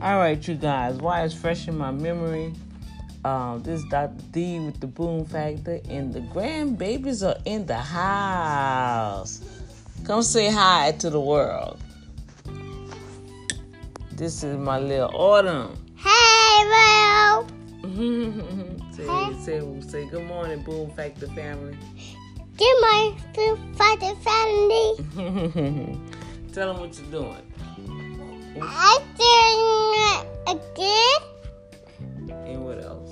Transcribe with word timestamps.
All 0.00 0.16
right, 0.16 0.48
you 0.48 0.54
guys. 0.54 0.96
Why 0.96 1.24
it's 1.24 1.34
fresh 1.34 1.68
in 1.68 1.76
my 1.76 1.90
memory? 1.90 2.54
Um, 3.22 3.62
this 3.62 3.80
is 3.80 3.86
Dr. 3.90 4.14
D 4.32 4.58
with 4.58 4.80
the 4.80 4.86
Boom 4.86 5.26
Factor, 5.26 5.78
and 5.90 6.10
the 6.14 6.20
grandbabies 6.20 7.26
are 7.26 7.38
in 7.44 7.66
the 7.66 7.76
house. 7.76 9.42
Come 10.06 10.22
say 10.22 10.50
hi 10.50 10.92
to 11.00 11.10
the 11.10 11.20
world. 11.20 11.78
This 14.12 14.42
is 14.42 14.56
my 14.56 14.78
little 14.78 15.10
Autumn. 15.14 15.76
Hey, 15.96 16.64
Will. 16.64 17.46
say, 18.92 19.06
Hey. 19.06 19.34
say, 19.42 19.80
say 19.82 20.06
good 20.08 20.24
morning, 20.24 20.62
Boom 20.62 20.90
Factor 20.92 21.26
family. 21.28 21.76
My 22.80 23.14
food 23.34 23.58
for 23.76 23.96
the 23.96 24.16
family. 24.24 25.98
Tell 26.54 26.72
them 26.72 26.80
what 26.80 26.98
you're 26.98 27.10
doing. 27.10 27.49
I'm 28.60 29.02
doing 29.16 29.94
it 30.06 30.26
again. 30.48 31.20
And 32.46 32.64
what 32.64 32.82
else? 32.82 33.10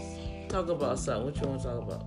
Talk 0.48 0.68
about 0.68 0.98
something. 0.98 1.26
What 1.26 1.36
you 1.40 1.48
want 1.48 1.62
to 1.62 1.68
talk 1.68 1.82
about? 1.82 2.04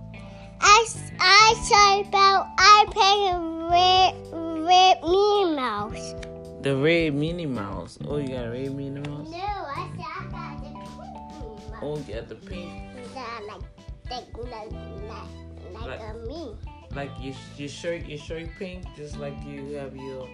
I, 0.60 0.86
I 1.18 1.54
saw 1.64 2.00
about 2.08 2.46
I 2.58 2.84
played 2.90 3.34
red, 3.72 4.66
red 4.66 5.02
Minnie 5.02 5.56
Mouse. 5.56 6.14
The 6.62 6.76
red 6.76 7.14
Minnie 7.14 7.46
Mouse. 7.46 7.98
Oh, 8.06 8.18
you 8.18 8.28
got 8.28 8.46
a 8.46 8.50
red 8.50 8.74
Minnie 8.74 9.00
Mouse? 9.00 9.28
No, 9.28 9.38
I 9.38 9.90
said 9.96 10.06
I 10.06 10.24
got 10.30 10.62
the 10.62 10.68
pink 10.68 10.76
Minnie 10.98 11.70
Mouse. 11.70 11.80
Oh, 11.82 11.96
you 12.06 12.14
got 12.14 12.28
the 12.28 12.34
pink. 12.34 12.72
Yeah, 13.14 13.26
like, 13.48 13.62
like, 14.10 14.36
like, 14.38 14.72
like, 15.08 15.72
like 15.74 15.86
Like- 15.86 16.00
a 16.00 16.26
me. 16.28 16.56
Like 16.94 17.10
your, 17.20 17.34
your 17.56 17.68
shirt, 17.70 18.04
your 18.04 18.18
shirt 18.18 18.48
pink, 18.58 18.84
just 18.94 19.16
like 19.16 19.32
you 19.46 19.72
have 19.76 19.96
your 19.96 20.28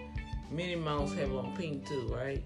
Minnie 0.51 0.75
Mouse 0.75 1.13
have 1.13 1.33
on 1.33 1.55
pink 1.55 1.87
too, 1.87 2.07
right? 2.13 2.43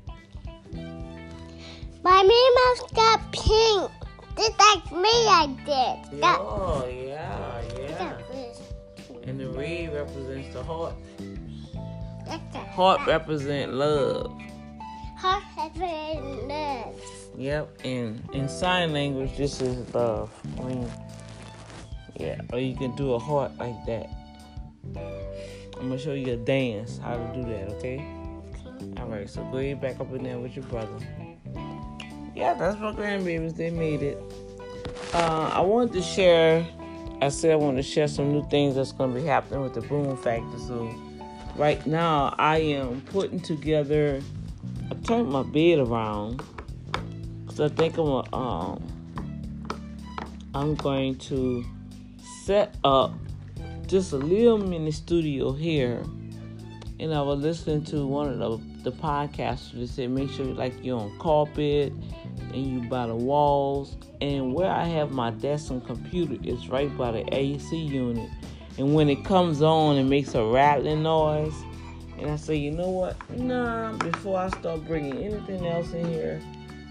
My 2.04 2.22
Mouse 2.24 2.92
got 2.94 3.32
pink. 3.32 3.92
Just 4.36 4.60
like 4.60 4.92
me, 4.92 5.10
I 5.10 5.48
did. 5.66 6.20
Got, 6.20 6.40
Oh, 6.42 6.88
yeah, 6.88 7.62
yeah. 7.80 8.18
And 9.24 9.40
the 9.40 9.50
red 9.50 9.94
represents 9.94 10.54
the 10.54 10.64
heart. 10.64 10.94
Heart 12.72 13.06
represent 13.08 13.74
love. 13.74 14.36
heart 15.16 15.44
heaven 15.56 16.48
love. 16.48 16.96
Yep. 17.38 17.78
And 17.86 18.28
in 18.34 18.50
sign 18.50 18.92
language, 18.94 19.38
this 19.38 19.62
is 19.62 19.94
love. 19.94 20.32
I 20.60 20.64
mean, 20.64 20.92
yeah. 22.16 22.42
Or 22.52 22.60
you 22.60 22.76
can 22.76 22.96
do 22.96 23.14
a 23.14 23.20
heart 23.20 23.56
like 23.58 23.86
that. 23.86 24.10
I'm 25.78 25.90
gonna 25.90 25.98
show 25.98 26.14
you 26.14 26.34
a 26.34 26.38
dance 26.38 26.98
how 26.98 27.16
to 27.16 27.34
do 27.34 27.44
that. 27.44 27.70
Okay. 27.78 28.06
So 29.28 29.44
go 29.46 29.58
ahead 29.58 29.82
back 29.82 30.00
up 30.00 30.14
in 30.14 30.24
there 30.24 30.40
with 30.40 30.56
your 30.56 30.66
brother. 30.66 30.98
Yeah, 32.36 32.54
that's 32.54 32.80
my 32.80 32.92
grandbabies. 32.92 33.56
They 33.56 33.70
made 33.70 34.02
it. 34.02 34.18
Uh, 35.14 35.52
I 35.54 35.62
wanted 35.62 35.94
to 35.94 36.02
share. 36.02 36.66
I 37.22 37.30
said 37.30 37.52
I 37.52 37.56
want 37.56 37.78
to 37.78 37.84
share 37.84 38.08
some 38.08 38.32
new 38.32 38.48
things 38.50 38.76
that's 38.76 38.92
going 38.92 39.14
to 39.14 39.20
be 39.20 39.26
happening 39.26 39.62
with 39.62 39.74
the 39.74 39.82
Boom 39.82 40.18
Factor. 40.18 40.60
So, 40.60 40.94
right 41.56 41.86
now, 41.86 42.36
I 42.38 42.58
am 42.58 43.02
putting 43.02 43.40
together. 43.40 44.22
I 44.92 44.96
turned 45.06 45.30
my 45.30 45.44
bed 45.44 45.80
around 45.80 46.42
because 47.46 47.60
I 47.60 47.70
think 47.70 47.98
I'm 47.98 48.08
a, 48.08 48.36
um. 48.36 48.90
I'm 50.56 50.76
going 50.76 51.16
to 51.16 51.66
set 52.44 52.76
up 52.84 53.14
just 53.88 54.14
a 54.14 54.18
little 54.18 54.60
mini 54.60 54.92
studio 54.92 55.52
here. 55.52 56.04
And 57.00 57.12
I 57.12 57.22
was 57.24 57.40
listening 57.40 57.84
to 57.86 58.06
one 58.06 58.30
of 58.30 58.38
the, 58.38 58.60
the 58.84 58.92
podcasters 58.92 59.80
that 59.80 59.88
said 59.88 60.10
make 60.10 60.30
sure 60.30 60.46
like 60.46 60.74
you're 60.84 61.00
on 61.00 61.18
carpet 61.20 61.94
and 62.54 62.56
you 62.56 62.90
by 62.90 63.08
the 63.08 63.16
walls. 63.16 63.98
And 64.22 64.54
where 64.54 64.70
I 64.70 64.86
have 64.86 65.12
my 65.12 65.32
desk 65.32 65.72
and 65.72 65.86
computer 65.86 66.38
is 66.44 66.70
right 66.70 66.96
by 66.98 67.12
the 67.12 67.36
AC 67.36 67.76
unit. 67.76 68.30
And 68.78 68.94
when 68.94 69.10
it 69.10 69.24
comes 69.24 69.62
on, 69.62 69.98
it 69.98 70.04
makes 70.04 70.36
a 70.36 70.44
rattling 70.44 71.04
noise. 71.04 71.54
And 72.18 72.32
I 72.32 72.36
say, 72.36 72.56
you 72.56 72.72
know 72.72 72.90
what? 72.90 73.30
Nah, 73.38 73.94
before 73.98 74.40
I 74.40 74.50
start 74.50 74.86
bringing 74.86 75.18
anything 75.18 75.66
else 75.68 75.92
in 75.94 76.06
here, 76.06 76.42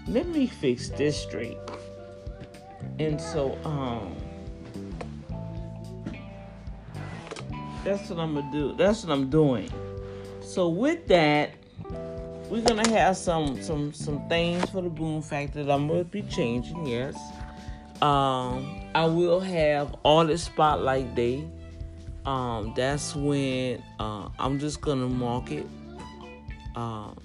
let 0.07 0.27
me 0.27 0.47
fix 0.47 0.89
this 0.89 1.21
straight. 1.21 1.57
And 2.99 3.19
so, 3.19 3.57
um, 3.63 4.15
that's 7.83 8.09
what 8.09 8.19
I'm 8.19 8.35
gonna 8.35 8.51
do. 8.51 8.75
That's 8.77 9.03
what 9.03 9.11
I'm 9.11 9.29
doing. 9.29 9.69
So 10.41 10.69
with 10.69 11.07
that, 11.07 11.51
we're 12.49 12.61
gonna 12.61 12.87
have 12.89 13.17
some 13.17 13.61
some 13.61 13.93
some 13.93 14.27
things 14.29 14.69
for 14.69 14.81
the 14.81 14.89
boom 14.89 15.21
factor 15.21 15.63
that 15.63 15.71
I'm 15.71 15.87
gonna 15.87 16.03
be 16.03 16.21
changing. 16.23 16.85
Yes, 16.85 17.15
um, 18.01 18.81
I 18.93 19.05
will 19.05 19.39
have 19.39 19.95
artist 20.03 20.45
spotlight 20.45 21.15
day. 21.15 21.47
Um, 22.25 22.73
that's 22.75 23.15
when 23.15 23.83
uh, 23.99 24.29
I'm 24.39 24.59
just 24.59 24.81
gonna 24.81 25.07
mark 25.07 25.51
it. 25.51 25.65
Um, 26.75 27.17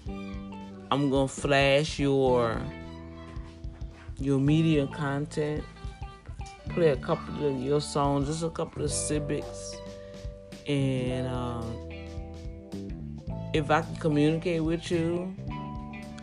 I'm 0.90 1.10
gonna 1.10 1.28
flash 1.28 1.98
your 1.98 2.60
your 4.18 4.38
media 4.38 4.86
content. 4.88 5.64
Play 6.70 6.90
a 6.90 6.96
couple 6.96 7.46
of 7.46 7.62
your 7.62 7.80
songs, 7.80 8.28
just 8.28 8.42
a 8.42 8.50
couple 8.50 8.84
of 8.84 8.92
civics, 8.92 9.76
and 10.66 11.26
um, 11.28 11.87
if 13.52 13.70
I 13.70 13.82
can 13.82 13.96
communicate 13.96 14.62
with 14.62 14.90
you, 14.90 15.34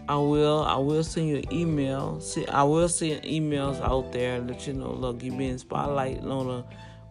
I 0.08 0.18
will. 0.18 0.64
I 0.64 0.78
will 0.78 1.04
send 1.04 1.28
you 1.28 1.38
an 1.38 1.54
email. 1.54 2.20
See, 2.20 2.48
I 2.48 2.64
will 2.64 2.88
send 2.88 3.24
emails 3.24 3.82
out 3.82 4.12
there 4.12 4.36
and 4.36 4.50
let 4.50 4.68
you 4.68 4.74
know. 4.74 4.92
Look, 4.92 5.24
you've 5.24 5.38
been 5.38 5.58
spotlighted 5.58 6.26
on 6.26 6.50
a 6.50 6.66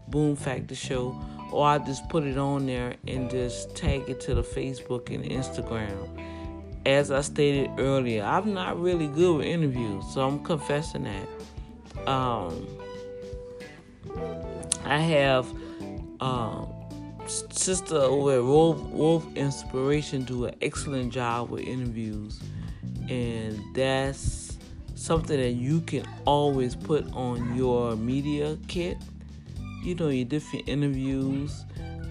Boom 0.09 0.37
Factor 0.37 0.75
show, 0.75 1.21
or 1.51 1.67
I 1.67 1.79
just 1.79 2.09
put 2.09 2.25
it 2.25 2.39
on 2.39 2.67
there 2.67 2.95
and 3.09 3.31
just 3.31 3.75
tag 3.75 4.09
it 4.09 4.21
to 4.23 4.35
the 4.35 4.43
Facebook 4.43 5.13
and 5.13 5.25
Instagram. 5.25 6.09
As 6.87 7.11
I 7.11 7.23
stated 7.23 7.71
earlier, 7.79 8.23
I'm 8.23 8.53
not 8.53 8.79
really 8.79 9.09
good 9.09 9.39
with 9.39 9.47
interviews, 9.47 10.05
so 10.13 10.21
I'm 10.21 10.45
confessing 10.45 11.05
that. 11.05 12.09
Um, 12.09 12.67
I 14.85 14.99
have 14.99 15.51
um, 16.21 16.74
sister 17.29 17.97
over 17.97 18.37
at 18.37 18.45
Wolf, 18.45 18.81
Wolf 18.81 19.27
Inspiration 19.37 20.25
do 20.25 20.47
an 20.47 20.55
excellent 20.61 21.13
job 21.13 21.51
with 21.51 21.63
interviews, 21.63 22.41
and 23.09 23.61
that's 23.75 24.59
something 24.95 25.39
that 25.39 25.53
you 25.53 25.81
can 25.83 26.07
always 26.25 26.75
put 26.75 27.11
on 27.13 27.57
your 27.57 27.97
media 27.97 28.59
kit. 28.69 28.99
You 29.83 29.95
know 29.95 30.09
your 30.09 30.25
different 30.25 30.69
interviews. 30.69 31.65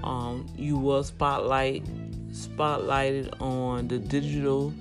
Um, 0.03 0.47
you 0.55 0.77
will 0.77 1.03
spotlight 1.03 1.83
spotlighted 2.31 3.39
on 3.41 3.87
the 3.87 3.99
digital 3.99 4.73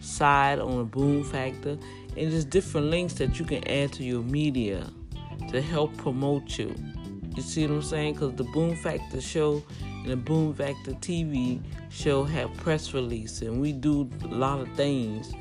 side 0.00 0.58
on 0.58 0.78
the 0.78 0.84
Boom 0.84 1.24
Factor, 1.24 1.78
and 2.16 2.30
just 2.30 2.50
different 2.50 2.88
links 2.88 3.14
that 3.14 3.38
you 3.38 3.44
can 3.44 3.66
add 3.68 3.92
to 3.94 4.04
your 4.04 4.22
media 4.22 4.86
to 5.50 5.60
help 5.60 5.96
promote 5.96 6.58
you. 6.58 6.74
You 7.36 7.42
see 7.42 7.66
what 7.66 7.74
I'm 7.74 7.82
saying? 7.82 8.14
Because 8.14 8.34
the 8.34 8.44
Boom 8.44 8.74
Factor 8.76 9.20
show 9.20 9.62
and 9.80 10.10
the 10.10 10.16
Boom 10.16 10.54
Factor 10.54 10.92
TV 10.92 11.60
show 11.90 12.24
have 12.24 12.52
press 12.54 12.94
release, 12.94 13.42
and 13.42 13.60
we 13.60 13.72
do 13.72 14.08
a 14.24 14.28
lot 14.28 14.60
of 14.60 14.68
things. 14.72 15.32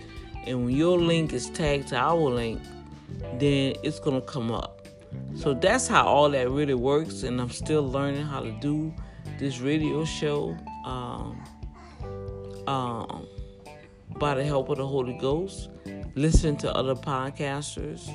And 0.46 0.66
when 0.66 0.76
your 0.76 1.00
link 1.00 1.32
is 1.34 1.50
tagged 1.50 1.88
to 1.90 1.96
our 1.96 2.30
link, 2.30 2.62
then 3.40 3.76
it's 3.82 4.00
gonna 4.00 4.22
come 4.22 4.52
up. 4.52 4.88
So 5.36 5.54
that's 5.54 5.88
how 5.88 6.06
all 6.06 6.30
that 6.32 6.50
really 6.52 6.74
works, 6.74 7.24
and 7.24 7.40
I'm 7.40 7.50
still 7.50 7.90
learning 7.90 8.26
how 8.26 8.42
to 8.42 8.52
do 8.60 8.94
this 9.40 9.60
radio 9.60 10.04
show. 10.04 10.56
Um, 10.84 11.42
um, 12.68 13.28
by 14.18 14.34
the 14.34 14.44
help 14.44 14.70
of 14.70 14.78
the 14.78 14.88
Holy 14.88 15.18
Ghost, 15.18 15.70
listening 16.16 16.58
to 16.58 16.74
other 16.74 16.96
podcasters, 16.96 18.10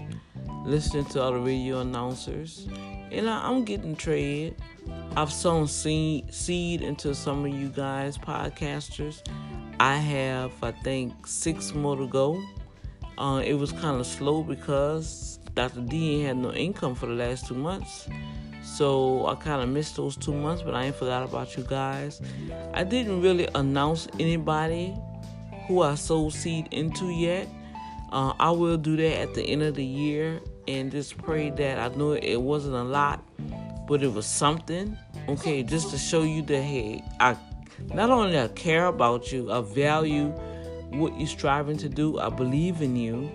listening 0.64 1.04
to 1.06 1.22
other 1.22 1.38
radio 1.38 1.80
announcers, 1.80 2.68
and 3.10 3.28
I, 3.28 3.48
I'm 3.48 3.64
getting 3.64 3.96
trade. 3.96 4.56
I've 5.16 5.32
sown 5.32 5.66
seed, 5.66 6.32
seed 6.32 6.82
into 6.82 7.14
some 7.14 7.44
of 7.44 7.52
you 7.52 7.68
guys, 7.68 8.16
podcasters. 8.16 9.22
I 9.78 9.96
have, 9.96 10.52
I 10.62 10.72
think, 10.72 11.26
six 11.26 11.74
more 11.74 11.96
to 11.96 12.06
go. 12.06 12.42
Uh, 13.18 13.42
it 13.44 13.54
was 13.54 13.72
kind 13.72 14.00
of 14.00 14.06
slow 14.06 14.42
because 14.42 15.38
Dr. 15.54 15.80
D 15.80 16.16
ain't 16.16 16.26
had 16.26 16.36
no 16.36 16.52
income 16.52 16.94
for 16.94 17.06
the 17.06 17.14
last 17.14 17.46
two 17.46 17.54
months. 17.54 18.08
So 18.62 19.26
I 19.26 19.34
kind 19.34 19.62
of 19.62 19.68
missed 19.68 19.96
those 19.96 20.16
two 20.16 20.34
months, 20.34 20.62
but 20.62 20.74
I 20.74 20.84
ain't 20.84 20.96
forgot 20.96 21.22
about 21.22 21.56
you 21.56 21.64
guys. 21.64 22.20
I 22.72 22.84
didn't 22.84 23.20
really 23.20 23.48
announce 23.54 24.06
anybody 24.18 24.94
who 25.66 25.82
I 25.82 25.94
sold 25.94 26.34
seed 26.34 26.68
into 26.70 27.10
yet. 27.10 27.48
Uh, 28.12 28.32
I 28.38 28.50
will 28.50 28.76
do 28.76 28.96
that 28.96 29.18
at 29.20 29.34
the 29.34 29.42
end 29.42 29.62
of 29.62 29.74
the 29.74 29.84
year 29.84 30.40
and 30.78 30.90
just 30.90 31.18
pray 31.18 31.50
that 31.50 31.78
I 31.78 31.94
know 31.96 32.12
it 32.12 32.40
wasn't 32.40 32.74
a 32.74 32.84
lot, 32.84 33.24
but 33.86 34.02
it 34.02 34.12
was 34.12 34.26
something. 34.26 34.96
Okay, 35.28 35.62
just 35.62 35.90
to 35.90 35.98
show 35.98 36.22
you 36.22 36.42
that 36.42 36.62
hey, 36.62 37.02
I 37.18 37.36
not 37.94 38.10
only 38.10 38.38
I 38.38 38.48
care 38.48 38.86
about 38.86 39.32
you, 39.32 39.50
I 39.52 39.60
value 39.62 40.28
what 40.90 41.18
you're 41.18 41.26
striving 41.26 41.76
to 41.78 41.88
do. 41.88 42.18
I 42.18 42.28
believe 42.28 42.82
in 42.82 42.96
you. 42.96 43.30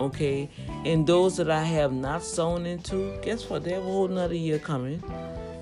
Okay, 0.00 0.48
and 0.84 1.06
those 1.06 1.36
that 1.38 1.50
I 1.50 1.62
have 1.62 1.92
not 1.92 2.22
sown 2.22 2.66
into, 2.66 3.18
guess 3.20 3.50
what? 3.50 3.64
They 3.64 3.72
have 3.72 3.82
a 3.82 3.86
whole 3.86 4.06
nother 4.06 4.34
year 4.34 4.58
coming. 4.58 5.02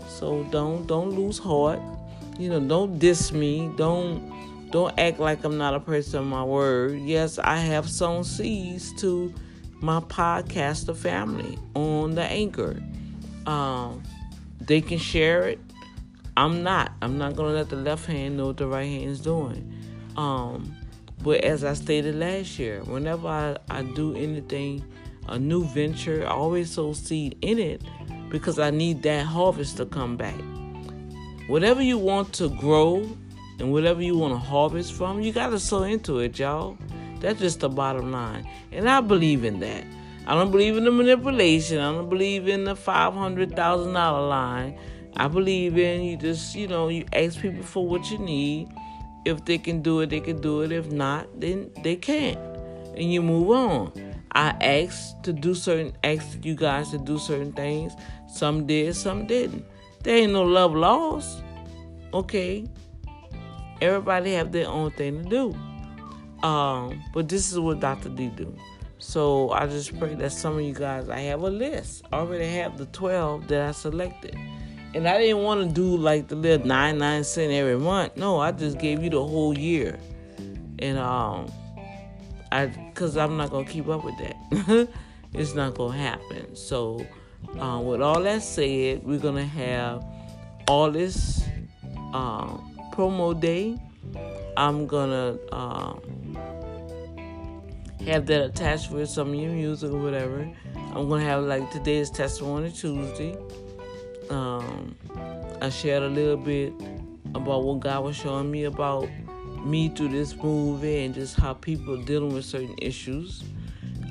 So 0.08 0.44
don't 0.50 0.86
don't 0.86 1.10
lose 1.10 1.38
heart. 1.38 1.80
You 2.38 2.50
know, 2.50 2.60
don't 2.60 2.98
diss 2.98 3.32
me. 3.32 3.70
Don't 3.76 4.70
don't 4.70 4.96
act 4.98 5.18
like 5.18 5.42
I'm 5.44 5.56
not 5.56 5.74
a 5.74 5.80
person 5.80 6.20
of 6.20 6.26
my 6.26 6.44
word. 6.44 6.98
Yes, 7.00 7.38
I 7.38 7.56
have 7.56 7.88
sown 7.88 8.24
seeds 8.24 8.92
to 9.00 9.32
my 9.80 10.00
podcaster 10.00 10.96
family 10.96 11.58
on 11.74 12.14
the 12.14 12.22
anchor. 12.22 12.82
Um, 13.46 14.02
they 14.60 14.80
can 14.80 14.98
share 14.98 15.48
it. 15.48 15.60
I'm 16.36 16.62
not. 16.62 16.92
I'm 17.00 17.18
not 17.18 17.36
gonna 17.36 17.54
let 17.54 17.68
the 17.68 17.76
left 17.76 18.06
hand 18.06 18.36
know 18.36 18.48
what 18.48 18.56
the 18.56 18.66
right 18.66 18.84
hand 18.84 19.04
is 19.04 19.20
doing. 19.20 19.72
Um, 20.16 20.74
but 21.22 21.42
as 21.44 21.64
I 21.64 21.74
stated 21.74 22.14
last 22.16 22.58
year, 22.58 22.82
whenever 22.84 23.28
I, 23.28 23.56
I 23.70 23.82
do 23.82 24.14
anything, 24.14 24.84
a 25.28 25.38
new 25.38 25.64
venture, 25.64 26.26
I 26.26 26.30
always 26.30 26.70
sow 26.70 26.92
seed 26.92 27.38
in 27.42 27.58
it 27.58 27.82
because 28.30 28.58
I 28.58 28.70
need 28.70 29.02
that 29.04 29.24
harvest 29.26 29.76
to 29.78 29.86
come 29.86 30.16
back. 30.16 30.40
Whatever 31.48 31.82
you 31.82 31.98
want 31.98 32.32
to 32.34 32.48
grow 32.50 33.08
and 33.58 33.72
whatever 33.72 34.02
you 34.02 34.16
want 34.16 34.34
to 34.34 34.38
harvest 34.38 34.92
from, 34.92 35.22
you 35.22 35.32
got 35.32 35.50
to 35.50 35.58
sow 35.58 35.84
into 35.84 36.18
it, 36.18 36.38
y'all. 36.38 36.76
That's 37.20 37.40
just 37.40 37.60
the 37.60 37.68
bottom 37.68 38.12
line. 38.12 38.48
And 38.72 38.88
I 38.88 39.00
believe 39.00 39.44
in 39.44 39.60
that. 39.60 39.84
I 40.26 40.34
don't 40.34 40.50
believe 40.50 40.76
in 40.76 40.84
the 40.84 40.90
manipulation. 40.90 41.78
I 41.78 41.92
don't 41.92 42.08
believe 42.08 42.48
in 42.48 42.64
the 42.64 42.74
$500,000 42.74 44.28
line. 44.28 44.78
I 45.16 45.28
believe 45.28 45.78
in 45.78 46.02
you 46.02 46.16
just, 46.16 46.54
you 46.54 46.68
know, 46.68 46.88
you 46.88 47.04
ask 47.12 47.40
people 47.40 47.62
for 47.62 47.86
what 47.86 48.10
you 48.10 48.18
need. 48.18 48.68
If 49.24 49.44
they 49.44 49.58
can 49.58 49.82
do 49.82 50.00
it, 50.00 50.10
they 50.10 50.20
can 50.20 50.40
do 50.40 50.62
it. 50.62 50.72
If 50.72 50.90
not, 50.90 51.40
then 51.40 51.70
they 51.82 51.96
can't. 51.96 52.38
And 52.96 53.12
you 53.12 53.22
move 53.22 53.50
on. 53.50 53.92
I 54.32 54.50
asked 54.60 55.22
to 55.24 55.32
do 55.32 55.54
certain, 55.54 55.92
asked 56.04 56.44
you 56.44 56.54
guys 56.54 56.90
to 56.90 56.98
do 56.98 57.18
certain 57.18 57.52
things. 57.52 57.94
Some 58.28 58.66
did, 58.66 58.94
some 58.94 59.26
didn't. 59.26 59.64
There 60.02 60.16
ain't 60.16 60.32
no 60.32 60.42
love 60.42 60.74
lost. 60.74 61.42
Okay. 62.12 62.66
Everybody 63.80 64.32
have 64.34 64.52
their 64.52 64.68
own 64.68 64.90
thing 64.90 65.22
to 65.22 65.28
do. 65.28 65.56
Um, 66.42 67.02
but 67.12 67.28
this 67.28 67.52
is 67.52 67.58
what 67.58 67.80
Dr. 67.80 68.08
D 68.10 68.28
do. 68.28 68.54
So 68.98 69.50
I 69.50 69.66
just 69.66 69.98
pray 69.98 70.14
that 70.14 70.32
some 70.32 70.56
of 70.56 70.62
you 70.62 70.72
guys, 70.72 71.08
I 71.08 71.20
have 71.20 71.42
a 71.42 71.50
list. 71.50 72.04
I 72.12 72.16
already 72.16 72.46
have 72.46 72.78
the 72.78 72.86
12 72.86 73.48
that 73.48 73.68
I 73.68 73.72
selected. 73.72 74.36
And 74.94 75.06
I 75.06 75.18
didn't 75.18 75.42
want 75.42 75.68
to 75.68 75.74
do 75.74 75.96
like 75.96 76.28
the 76.28 76.36
little 76.36 76.66
99 76.66 77.24
cent 77.24 77.52
every 77.52 77.78
month. 77.78 78.16
No, 78.16 78.40
I 78.40 78.52
just 78.52 78.78
gave 78.78 79.02
you 79.02 79.10
the 79.10 79.22
whole 79.22 79.56
year. 79.56 79.98
And 80.78 80.98
um 80.98 81.50
I 82.50 82.68
cuz 82.94 83.16
I'm 83.16 83.36
not 83.36 83.50
going 83.50 83.66
to 83.66 83.72
keep 83.72 83.88
up 83.88 84.04
with 84.04 84.16
that. 84.18 84.88
it's 85.34 85.54
not 85.54 85.74
going 85.74 85.92
to 85.92 85.98
happen. 85.98 86.56
So 86.56 87.04
uh, 87.58 87.80
with 87.80 88.00
all 88.00 88.22
that 88.22 88.42
said, 88.42 89.02
we're 89.04 89.18
going 89.18 89.36
to 89.36 89.44
have 89.44 90.04
all 90.68 90.90
this 90.90 91.44
uh, 92.14 92.56
promo 92.92 93.38
day. 93.38 93.78
I'm 94.56 94.86
going 94.86 95.10
to 95.10 95.54
uh, 95.54 95.94
have 98.04 98.26
that 98.26 98.44
attached 98.44 98.90
with 98.90 99.08
some 99.08 99.30
of 99.30 99.34
your 99.34 99.52
music 99.52 99.90
or 99.90 99.98
whatever. 99.98 100.48
I'm 100.94 101.08
gonna 101.08 101.24
have 101.24 101.44
like 101.44 101.70
today's 101.70 102.10
testimony 102.10 102.70
Tuesday. 102.70 103.36
Um, 104.30 104.96
I 105.60 105.70
shared 105.70 106.02
a 106.02 106.08
little 106.08 106.36
bit 106.36 106.72
about 107.34 107.64
what 107.64 107.80
God 107.80 108.04
was 108.04 108.16
showing 108.16 108.50
me 108.50 108.64
about 108.64 109.08
me 109.64 109.88
through 109.88 110.08
this 110.08 110.36
movie 110.36 111.04
and 111.04 111.14
just 111.14 111.36
how 111.36 111.54
people 111.54 112.00
are 112.00 112.04
dealing 112.04 112.32
with 112.32 112.44
certain 112.44 112.74
issues. 112.80 113.42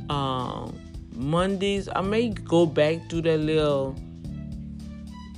Um, 0.09 0.79
Mondays, 1.13 1.87
I 1.95 2.01
may 2.01 2.29
go 2.29 2.65
back 2.65 3.09
through 3.09 3.21
that 3.23 3.39
little 3.39 3.95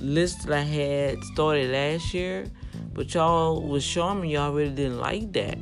list 0.00 0.46
that 0.46 0.58
I 0.58 0.62
had 0.62 1.22
started 1.24 1.70
last 1.70 2.12
year, 2.12 2.46
but 2.92 3.14
y'all 3.14 3.62
was 3.62 3.84
showing 3.84 4.22
me 4.22 4.34
y'all 4.34 4.52
really 4.52 4.74
didn't 4.74 4.98
like 4.98 5.32
that 5.34 5.58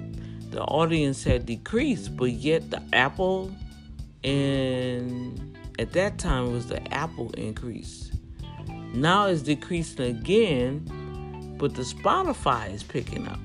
the 0.51 0.63
audience 0.63 1.25
had 1.25 1.47
decreased, 1.47 2.17
but 2.17 2.31
yet 2.31 2.71
the 2.71 2.83
Apple 2.93 3.53
and 4.25 5.57
at 5.79 5.93
that 5.93 6.19
time 6.19 6.47
it 6.47 6.53
was 6.53 6.67
the 6.67 6.93
Apple 6.93 7.31
increase. 7.33 8.11
Now 8.93 9.27
it's 9.27 9.43
decreasing 9.43 10.17
again, 10.17 11.57
but 11.59 11.75
the 11.75 11.83
Spotify 11.83 12.73
is 12.73 12.83
picking 12.83 13.29
up. 13.29 13.39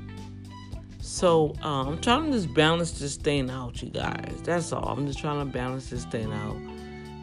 So 1.00 1.56
uh, 1.63 1.88
I'm 1.88 2.00
trying 2.00 2.27
to 2.27 2.31
just 2.31 2.53
balance 2.53 2.92
this 2.92 3.15
thing 3.15 3.50
out, 3.50 3.81
you 3.81 3.89
guys. 3.89 4.39
That's 4.44 4.71
all. 4.71 4.88
I'm 4.88 5.06
just 5.07 5.19
trying 5.19 5.45
to 5.45 5.51
balance 5.51 5.89
this 5.89 6.06
thing 6.06 6.31
out. 6.31 6.56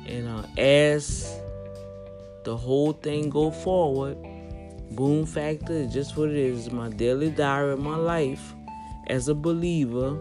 And 0.07 0.29
uh, 0.29 0.43
as 0.61 1.41
the 2.45 2.57
whole 2.57 2.93
thing 2.93 3.31
go 3.31 3.51
forward, 3.51 4.17
Boom 4.91 5.27
Factor 5.27 5.73
is 5.73 5.93
just 5.93 6.17
what 6.17 6.31
it 6.31 6.37
is. 6.37 6.67
It's 6.67 6.75
my 6.75 6.89
daily 6.91 7.31
diary 7.31 7.73
of 7.73 7.81
my 7.81 7.97
life 7.97 8.55
as 9.08 9.28
a 9.28 9.34
believer 9.34 10.19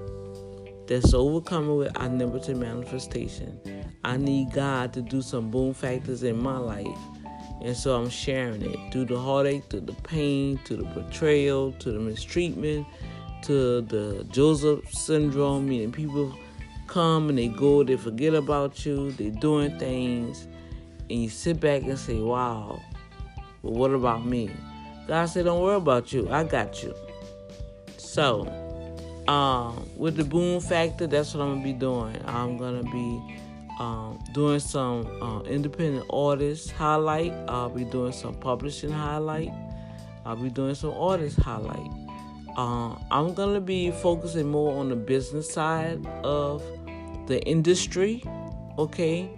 that's 0.87 1.13
overcoming 1.13 1.75
with 1.77 1.95
omnipotent 1.97 2.59
manifestation. 2.59 3.59
I 4.03 4.17
need 4.17 4.53
God 4.53 4.93
to 4.93 5.01
do 5.01 5.21
some 5.21 5.51
boom 5.51 5.73
factors 5.73 6.23
in 6.23 6.41
my 6.41 6.57
life. 6.57 6.87
And 7.61 7.75
so 7.75 7.95
I'm 7.95 8.09
sharing 8.09 8.61
it 8.61 8.91
through 8.91 9.05
the 9.05 9.19
heartache, 9.19 9.69
through 9.69 9.81
the 9.81 9.93
pain, 9.93 10.59
to 10.65 10.77
the 10.77 10.83
betrayal, 10.83 11.73
to 11.73 11.91
the 11.91 11.99
mistreatment, 11.99 12.87
to 13.43 13.81
the 13.81 14.25
Joseph 14.31 14.89
syndrome, 14.93 15.67
meaning 15.67 15.91
people 15.91 16.33
come 16.87 17.29
and 17.29 17.37
they 17.37 17.47
go, 17.47 17.83
they 17.83 17.97
forget 17.97 18.33
about 18.33 18.85
you, 18.85 19.11
they're 19.11 19.31
doing 19.31 19.77
things, 19.77 20.47
and 21.09 21.23
you 21.23 21.29
sit 21.29 21.59
back 21.59 21.83
and 21.83 21.97
say, 21.97 22.19
Wow, 22.19 22.81
but 23.63 23.73
what 23.73 23.91
about 23.91 24.25
me? 24.25 24.51
God 25.07 25.25
said, 25.25 25.45
Don't 25.45 25.61
worry 25.61 25.75
about 25.75 26.13
you, 26.13 26.29
I 26.29 26.43
got 26.43 26.83
you. 26.83 26.93
So, 27.97 28.45
um, 29.27 29.89
with 29.97 30.15
the 30.15 30.23
boom 30.23 30.61
factor, 30.61 31.07
that's 31.07 31.33
what 31.33 31.43
I'm 31.43 31.55
gonna 31.55 31.63
be 31.63 31.73
doing. 31.73 32.15
I'm 32.25 32.57
gonna 32.57 32.83
be 32.83 33.37
um, 33.79 34.19
doing 34.33 34.59
some 34.59 35.05
uh, 35.21 35.41
independent 35.41 36.05
artist 36.09 36.71
highlight. 36.71 37.33
I'll 37.47 37.69
be 37.69 37.83
doing 37.83 38.11
some 38.13 38.35
publishing 38.35 38.91
highlight. 38.91 39.51
I'll 40.25 40.35
be 40.35 40.49
doing 40.49 40.75
some 40.75 40.91
artist 40.91 41.39
highlight. 41.39 41.91
Uh, 42.57 42.95
I'm 43.11 43.33
gonna 43.33 43.61
be 43.61 43.91
focusing 43.91 44.49
more 44.49 44.79
on 44.79 44.89
the 44.89 44.95
business 44.95 45.51
side 45.51 46.05
of 46.23 46.63
the 47.27 47.41
industry. 47.43 48.23
Okay, 48.79 49.29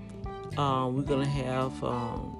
uh, 0.58 0.90
we're 0.92 1.02
gonna 1.02 1.26
have 1.26 1.84
um, 1.84 2.36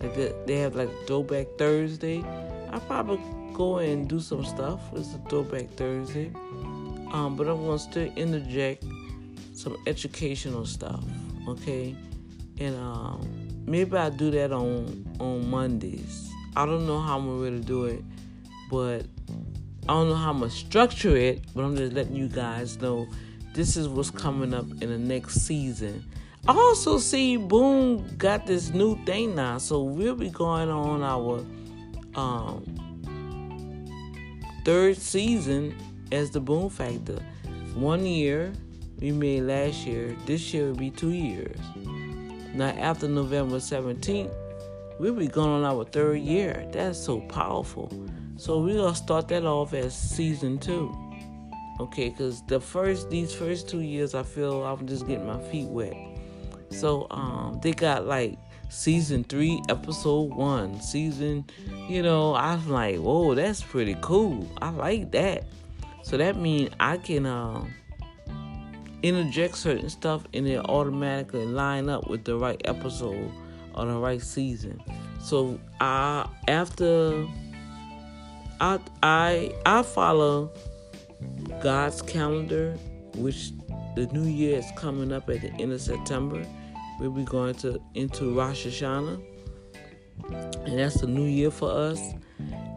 like 0.00 0.14
the, 0.14 0.34
they 0.46 0.58
have 0.58 0.74
like 0.74 0.90
Throwback 1.06 1.46
Thursday. 1.58 2.24
I 2.70 2.78
probably 2.80 3.20
go 3.52 3.78
and 3.78 4.08
do 4.08 4.18
some 4.18 4.44
stuff. 4.44 4.80
It's 4.94 5.14
a 5.14 5.18
Throwback 5.28 5.70
Thursday. 5.70 6.32
Um, 7.14 7.36
but 7.36 7.46
I'm 7.46 7.64
going 7.64 7.78
to 7.78 7.84
still 7.84 8.12
interject 8.16 8.84
some 9.54 9.76
educational 9.86 10.66
stuff, 10.66 11.04
okay? 11.46 11.94
And 12.58 12.74
um, 12.74 13.48
maybe 13.64 13.96
I'll 13.96 14.10
do 14.10 14.32
that 14.32 14.50
on 14.50 15.06
on 15.20 15.48
Mondays. 15.48 16.32
I 16.56 16.66
don't 16.66 16.88
know 16.88 17.00
how 17.00 17.18
I'm 17.18 17.26
going 17.26 17.60
to 17.60 17.64
do 17.64 17.84
it, 17.84 18.02
but 18.68 19.06
I 19.84 19.92
don't 19.92 20.08
know 20.08 20.16
how 20.16 20.30
I'm 20.30 20.38
going 20.40 20.50
to 20.50 20.56
structure 20.56 21.16
it, 21.16 21.44
but 21.54 21.62
I'm 21.62 21.76
just 21.76 21.92
letting 21.92 22.16
you 22.16 22.26
guys 22.26 22.80
know 22.80 23.06
this 23.52 23.76
is 23.76 23.86
what's 23.86 24.10
coming 24.10 24.52
up 24.52 24.66
in 24.82 24.90
the 24.90 24.98
next 24.98 25.46
season. 25.46 26.04
I 26.48 26.52
also 26.52 26.98
see 26.98 27.36
Boom 27.36 28.16
got 28.16 28.44
this 28.44 28.70
new 28.70 28.96
thing 29.04 29.36
now, 29.36 29.58
so 29.58 29.84
we'll 29.84 30.16
be 30.16 30.30
going 30.30 30.68
on 30.68 31.04
our 31.04 31.46
um, 32.16 32.64
third 34.64 34.96
season 34.96 35.76
as 36.12 36.30
the 36.30 36.40
Boom 36.40 36.68
Factor. 36.68 37.18
One 37.74 38.06
year 38.06 38.52
we 39.00 39.12
made 39.12 39.42
last 39.42 39.86
year. 39.86 40.16
This 40.26 40.54
year 40.54 40.68
will 40.68 40.76
be 40.76 40.90
two 40.90 41.10
years. 41.10 41.58
Now 42.54 42.68
after 42.68 43.08
November 43.08 43.56
17th, 43.56 44.32
we'll 44.98 45.14
be 45.14 45.26
going 45.26 45.50
on 45.50 45.64
our 45.64 45.84
third 45.84 46.20
year. 46.20 46.66
That's 46.72 46.98
so 46.98 47.20
powerful. 47.20 47.92
So 48.36 48.60
we're 48.60 48.76
gonna 48.76 48.94
start 48.94 49.28
that 49.28 49.44
off 49.44 49.74
as 49.74 49.96
season 49.96 50.58
two. 50.58 50.94
Okay, 51.80 52.10
because 52.10 52.42
the 52.42 52.60
first 52.60 53.10
these 53.10 53.34
first 53.34 53.68
two 53.68 53.80
years 53.80 54.14
I 54.14 54.22
feel 54.22 54.62
I'm 54.64 54.86
just 54.86 55.06
getting 55.06 55.26
my 55.26 55.40
feet 55.50 55.68
wet. 55.68 55.96
So 56.70 57.06
um 57.10 57.58
they 57.62 57.72
got 57.72 58.06
like 58.06 58.38
season 58.68 59.24
three, 59.24 59.60
episode 59.68 60.34
one, 60.34 60.80
season, 60.80 61.44
you 61.88 62.02
know, 62.02 62.34
I'm 62.34 62.68
like, 62.68 62.98
whoa, 62.98 63.34
that's 63.34 63.62
pretty 63.62 63.96
cool. 64.00 64.48
I 64.60 64.70
like 64.70 65.10
that. 65.12 65.44
So 66.04 66.18
that 66.18 66.36
means 66.36 66.70
I 66.78 66.98
can 66.98 67.24
uh, 67.24 67.64
interject 69.02 69.56
certain 69.56 69.88
stuff 69.88 70.22
and 70.34 70.46
it 70.46 70.58
automatically 70.58 71.46
line 71.46 71.88
up 71.88 72.10
with 72.10 72.24
the 72.24 72.36
right 72.36 72.60
episode 72.66 73.32
or 73.74 73.86
the 73.86 73.96
right 73.96 74.20
season. 74.20 74.82
So 75.18 75.58
I 75.80 76.28
after 76.46 77.26
I 78.60 78.78
I 79.02 79.54
I 79.64 79.82
follow 79.82 80.52
God's 81.62 82.02
calendar, 82.02 82.76
which 83.16 83.52
the 83.96 84.06
new 84.12 84.28
year 84.28 84.58
is 84.58 84.66
coming 84.76 85.10
up 85.10 85.30
at 85.30 85.40
the 85.40 85.52
end 85.52 85.72
of 85.72 85.80
September. 85.80 86.44
We'll 87.00 87.12
be 87.12 87.24
going 87.24 87.54
to 87.56 87.80
into 87.94 88.36
Rosh 88.36 88.66
Hashanah, 88.66 89.22
and 90.66 90.78
that's 90.78 91.00
the 91.00 91.06
new 91.06 91.24
year 91.24 91.50
for 91.50 91.70
us. 91.70 91.98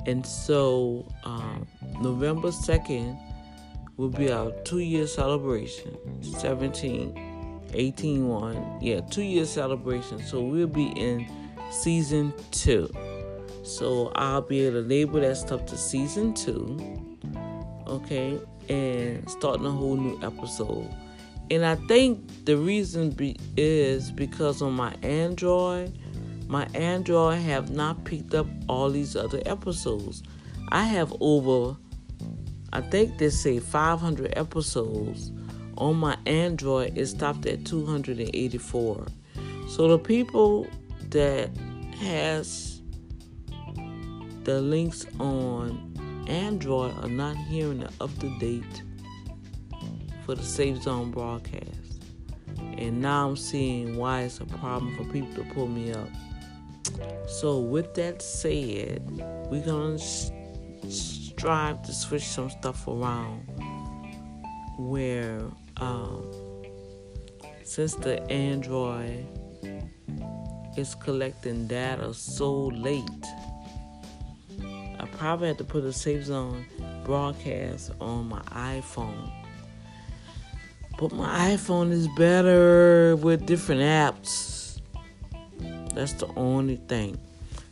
And 0.07 0.25
so, 0.25 1.05
um, 1.25 1.67
November 2.01 2.51
second 2.51 3.19
will 3.97 4.09
be 4.09 4.31
our 4.31 4.51
two-year 4.63 5.05
celebration. 5.05 5.97
17, 6.23 7.61
18, 7.73 8.27
1. 8.27 8.77
Yeah, 8.81 9.01
two-year 9.01 9.45
celebration. 9.45 10.23
So 10.23 10.41
we'll 10.41 10.67
be 10.67 10.87
in 10.87 11.27
season 11.71 12.33
two. 12.51 12.89
So 13.63 14.13
I'll 14.15 14.41
be 14.41 14.61
able 14.61 14.81
to 14.81 14.87
label 14.87 15.19
that 15.19 15.35
stuff 15.35 15.65
to 15.67 15.77
season 15.77 16.33
two. 16.33 16.79
Okay, 17.85 18.39
and 18.69 19.29
starting 19.29 19.65
a 19.65 19.71
whole 19.71 19.97
new 19.97 20.17
episode. 20.23 20.89
And 21.49 21.65
I 21.65 21.75
think 21.75 22.45
the 22.45 22.57
reason 22.57 23.11
be, 23.11 23.37
is 23.55 24.11
because 24.11 24.61
on 24.61 24.73
my 24.73 24.93
Android, 25.01 25.97
my 26.47 26.65
Android 26.73 27.39
have 27.39 27.69
not 27.69 28.03
picked 28.05 28.33
up 28.33 28.47
all 28.69 28.89
these 28.89 29.15
other 29.15 29.41
episodes. 29.45 30.23
I 30.69 30.83
have 30.83 31.13
over, 31.19 31.77
I 32.73 32.81
think 32.81 33.17
they 33.17 33.29
say 33.29 33.59
500 33.59 34.33
episodes. 34.37 35.31
On 35.77 35.95
my 35.95 36.17
Android, 36.25 36.97
it 36.97 37.05
stopped 37.05 37.45
at 37.45 37.65
284. 37.65 39.05
So 39.67 39.87
the 39.89 39.99
people 39.99 40.67
that 41.09 41.49
has 41.99 42.81
the 44.43 44.61
links 44.61 45.05
on 45.19 45.93
Android 46.27 46.97
are 47.03 47.09
not 47.09 47.35
hearing 47.35 47.79
the 47.79 47.91
up 48.01 48.17
to 48.19 48.39
date 48.39 48.83
for 50.25 50.35
the 50.35 50.43
Safe 50.43 50.81
Zone 50.81 51.11
broadcast. 51.11 51.65
And 52.77 53.01
now 53.01 53.29
I'm 53.29 53.35
seeing 53.35 53.97
why 53.97 54.21
it's 54.21 54.39
a 54.39 54.45
problem 54.45 54.95
for 54.95 55.03
people 55.11 55.43
to 55.43 55.53
pull 55.53 55.67
me 55.67 55.91
up. 55.91 56.09
So, 57.27 57.59
with 57.59 57.93
that 57.95 58.21
said, 58.21 59.03
we're 59.49 59.65
going 59.65 59.97
to 59.97 60.91
strive 60.91 61.81
to 61.83 61.93
switch 61.93 62.23
some 62.23 62.49
stuff 62.49 62.87
around 62.87 63.47
where, 64.77 65.41
um, 65.77 66.31
since 67.63 67.95
the 67.95 68.21
Android 68.31 69.27
is 70.77 70.95
collecting 70.95 71.67
data 71.67 72.13
so 72.13 72.67
late, 72.67 73.03
I 74.99 75.05
probably 75.17 75.49
had 75.49 75.57
to 75.59 75.63
put 75.63 75.83
a 75.83 75.93
Safe 75.93 76.23
Zone 76.23 76.65
broadcast 77.03 77.91
on 77.99 78.29
my 78.29 78.41
iPhone. 78.41 79.31
But 80.97 81.11
my 81.11 81.55
iPhone 81.55 81.91
is 81.91 82.07
better 82.17 83.15
with 83.15 83.45
different 83.45 83.81
apps. 83.81 84.56
That's 85.97 86.13
the 86.13 86.27
only 86.35 86.75
thing. 86.75 87.17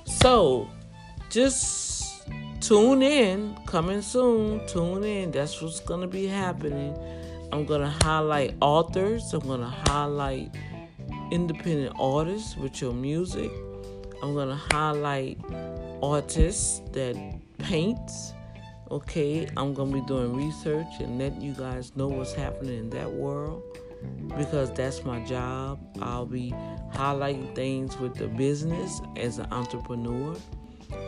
So, 0.06 0.68
just 1.30 2.28
tune 2.60 3.04
in. 3.04 3.56
Coming 3.68 4.02
soon. 4.02 4.66
Tune 4.66 5.04
in. 5.04 5.30
That's 5.30 5.62
what's 5.62 5.80
going 5.80 6.02
to 6.02 6.08
be 6.08 6.26
happening. 6.26 6.98
I'm 7.52 7.66
going 7.66 7.82
to 7.82 7.94
highlight 8.04 8.56
authors. 8.62 9.32
I'm 9.32 9.42
going 9.42 9.60
to 9.60 9.74
highlight 9.92 10.56
independent 11.30 11.96
artists 12.00 12.58
with 12.58 12.82
your 12.82 12.94
music. 12.94 13.52
I'm 14.24 14.34
going 14.34 14.50
to 14.50 14.60
highlight 14.72 15.38
artists 16.02 16.82
that 16.94 17.16
paints. 17.60 18.34
Okay, 18.90 19.48
I'm 19.56 19.76
going 19.76 19.92
to 19.92 20.02
be 20.02 20.08
doing 20.08 20.36
research 20.36 21.00
and 21.00 21.20
letting 21.20 21.42
you 21.42 21.54
guys 21.54 21.96
know 21.96 22.08
what's 22.08 22.34
happening 22.34 22.80
in 22.80 22.90
that 22.90 23.12
world 23.12 23.62
because 24.38 24.72
that's 24.74 25.04
my 25.04 25.20
job. 25.26 25.80
I'll 26.02 26.26
be 26.26 26.52
highlighting 26.94 27.54
things 27.56 27.98
with 28.00 28.16
the 28.16 28.28
business 28.28 29.02
as 29.16 29.40
an 29.40 29.48
entrepreneur. 29.52 30.36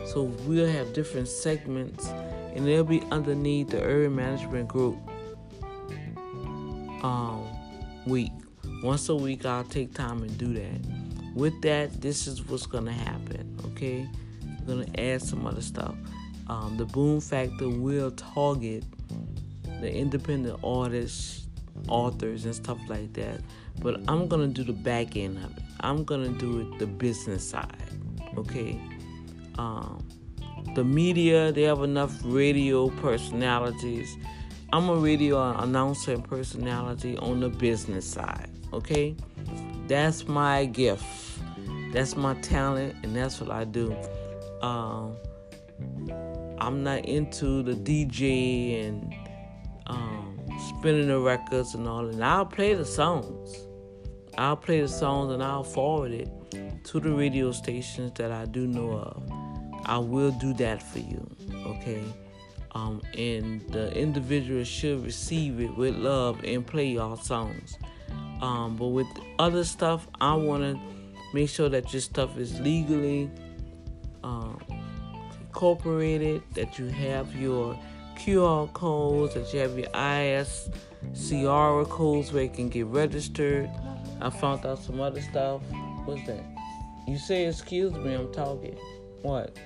So 0.06 0.24
we'll 0.44 0.70
have 0.70 0.92
different 0.92 1.28
segments 1.28 2.08
and 2.54 2.66
they'll 2.66 2.84
be 2.84 3.02
underneath 3.10 3.70
the 3.70 3.82
urban 3.82 4.16
management 4.16 4.68
group 4.68 4.98
um, 7.02 7.46
week. 8.06 8.32
Once 8.82 9.08
a 9.08 9.14
week, 9.14 9.44
I'll 9.44 9.64
take 9.64 9.94
time 9.94 10.22
and 10.22 10.36
do 10.38 10.52
that. 10.54 11.34
With 11.34 11.60
that, 11.62 12.00
this 12.00 12.26
is 12.26 12.44
what's 12.46 12.66
gonna 12.66 12.92
happen. 12.92 13.58
Okay, 13.66 14.08
I'm 14.42 14.66
gonna 14.66 14.86
add 14.98 15.22
some 15.22 15.46
other 15.46 15.62
stuff. 15.62 15.94
Um, 16.48 16.76
the 16.76 16.84
boom 16.84 17.20
factor 17.20 17.68
will 17.68 18.10
target 18.12 18.84
the 19.80 19.92
independent 19.92 20.58
artists, 20.64 21.47
authors, 21.88 22.44
and 22.44 22.54
stuff 22.54 22.78
like 22.88 23.12
that. 23.14 23.40
But 23.80 24.00
I'm 24.08 24.28
gonna 24.28 24.48
do 24.48 24.64
the 24.64 24.72
back 24.72 25.16
end 25.16 25.38
of 25.38 25.56
it. 25.56 25.62
I'm 25.80 26.04
gonna 26.04 26.30
do 26.30 26.60
it 26.60 26.78
the 26.78 26.86
business 26.86 27.48
side. 27.48 27.90
Okay. 28.36 28.80
Um, 29.58 30.06
the 30.74 30.84
media, 30.84 31.52
they 31.52 31.62
have 31.62 31.82
enough 31.82 32.12
radio 32.24 32.88
personalities. 32.88 34.16
I'm 34.72 34.88
a 34.88 34.94
radio 34.94 35.56
announcer 35.58 36.12
and 36.12 36.24
personality 36.24 37.16
on 37.18 37.40
the 37.40 37.48
business 37.48 38.06
side. 38.06 38.50
Okay? 38.72 39.16
That's 39.86 40.28
my 40.28 40.66
gift. 40.66 41.04
That's 41.92 42.16
my 42.16 42.34
talent, 42.34 42.96
and 43.02 43.16
that's 43.16 43.40
what 43.40 43.50
I 43.50 43.64
do. 43.64 43.96
Um, 44.60 45.16
I'm 46.60 46.82
not 46.82 47.06
into 47.06 47.62
the 47.62 47.72
DJ 47.72 48.86
and 48.86 49.14
um, 49.86 50.17
spinning 50.68 51.08
the 51.08 51.18
records 51.18 51.74
and 51.74 51.86
all. 51.86 52.06
And 52.06 52.22
I'll 52.24 52.46
play 52.46 52.74
the 52.74 52.84
songs. 52.84 53.56
I'll 54.36 54.56
play 54.56 54.80
the 54.80 54.88
songs 54.88 55.32
and 55.32 55.42
I'll 55.42 55.64
forward 55.64 56.12
it 56.12 56.30
to 56.84 57.00
the 57.00 57.10
radio 57.10 57.50
stations 57.52 58.12
that 58.14 58.30
I 58.30 58.44
do 58.44 58.66
know 58.66 58.92
of. 58.92 59.22
I 59.84 59.98
will 59.98 60.30
do 60.32 60.52
that 60.54 60.82
for 60.82 60.98
you, 60.98 61.26
okay? 61.66 62.04
Um, 62.72 63.00
and 63.16 63.62
the 63.72 63.92
individual 63.96 64.62
should 64.64 65.04
receive 65.04 65.60
it 65.60 65.74
with 65.76 65.96
love 65.96 66.44
and 66.44 66.66
play 66.66 66.86
y'all 66.86 67.16
songs. 67.16 67.78
Um, 68.40 68.76
but 68.76 68.88
with 68.88 69.08
other 69.38 69.64
stuff, 69.64 70.06
I 70.20 70.34
want 70.34 70.62
to 70.62 70.80
make 71.34 71.48
sure 71.48 71.68
that 71.68 71.92
your 71.92 72.00
stuff 72.00 72.38
is 72.38 72.60
legally 72.60 73.30
um, 74.22 74.60
incorporated, 75.40 76.42
that 76.54 76.78
you 76.78 76.86
have 76.88 77.34
your 77.34 77.78
QR 78.18 78.72
codes, 78.72 79.34
that 79.34 79.54
you 79.54 79.60
have 79.60 79.78
your 79.78 79.88
ISCR 79.90 81.88
codes 81.88 82.32
where 82.32 82.42
you 82.42 82.50
can 82.50 82.68
get 82.68 82.86
registered. 82.86 83.70
I 84.20 84.30
found 84.30 84.66
out 84.66 84.80
some 84.80 85.00
other 85.00 85.20
stuff. 85.20 85.62
What's 86.04 86.26
that? 86.26 86.44
You 87.06 87.16
say, 87.16 87.46
excuse 87.46 87.92
me, 87.92 88.14
I'm 88.14 88.32
talking. 88.32 88.76
What? 89.22 89.56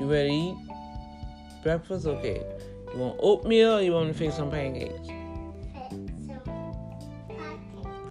You 0.00 0.10
ready 0.10 0.28
to 0.28 0.34
eat? 0.34 0.56
Breakfast? 1.62 2.06
Okay. 2.06 2.42
You 2.92 2.98
want 2.98 3.18
oatmeal 3.20 3.76
or 3.76 3.82
you 3.82 3.92
want 3.92 4.08
to 4.08 4.14
fix 4.14 4.36
some 4.36 4.50
pancakes? 4.50 5.08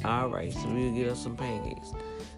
Alright, 0.06 0.54
so 0.54 0.70
we'll 0.70 0.94
get 0.94 1.10
us 1.10 1.22
some 1.22 1.36
pancakes. 1.36 1.94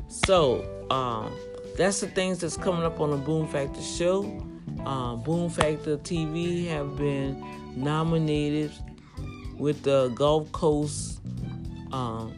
So, 0.08 0.66
um, 0.90 1.32
that's 1.76 2.02
the 2.02 2.08
things 2.08 2.40
that's 2.40 2.58
coming 2.58 2.84
up 2.84 3.00
on 3.00 3.12
the 3.12 3.18
Boom 3.18 3.48
Factor 3.48 3.82
show. 3.82 4.46
Uh, 4.86 5.16
Boom 5.16 5.50
Factor 5.50 5.98
TV 5.98 6.68
have 6.68 6.98
been 6.98 7.44
nominated 7.76 8.72
with 9.58 9.84
the 9.84 10.10
Gulf 10.16 10.52
Coast 10.52 11.20
um, 11.92 12.34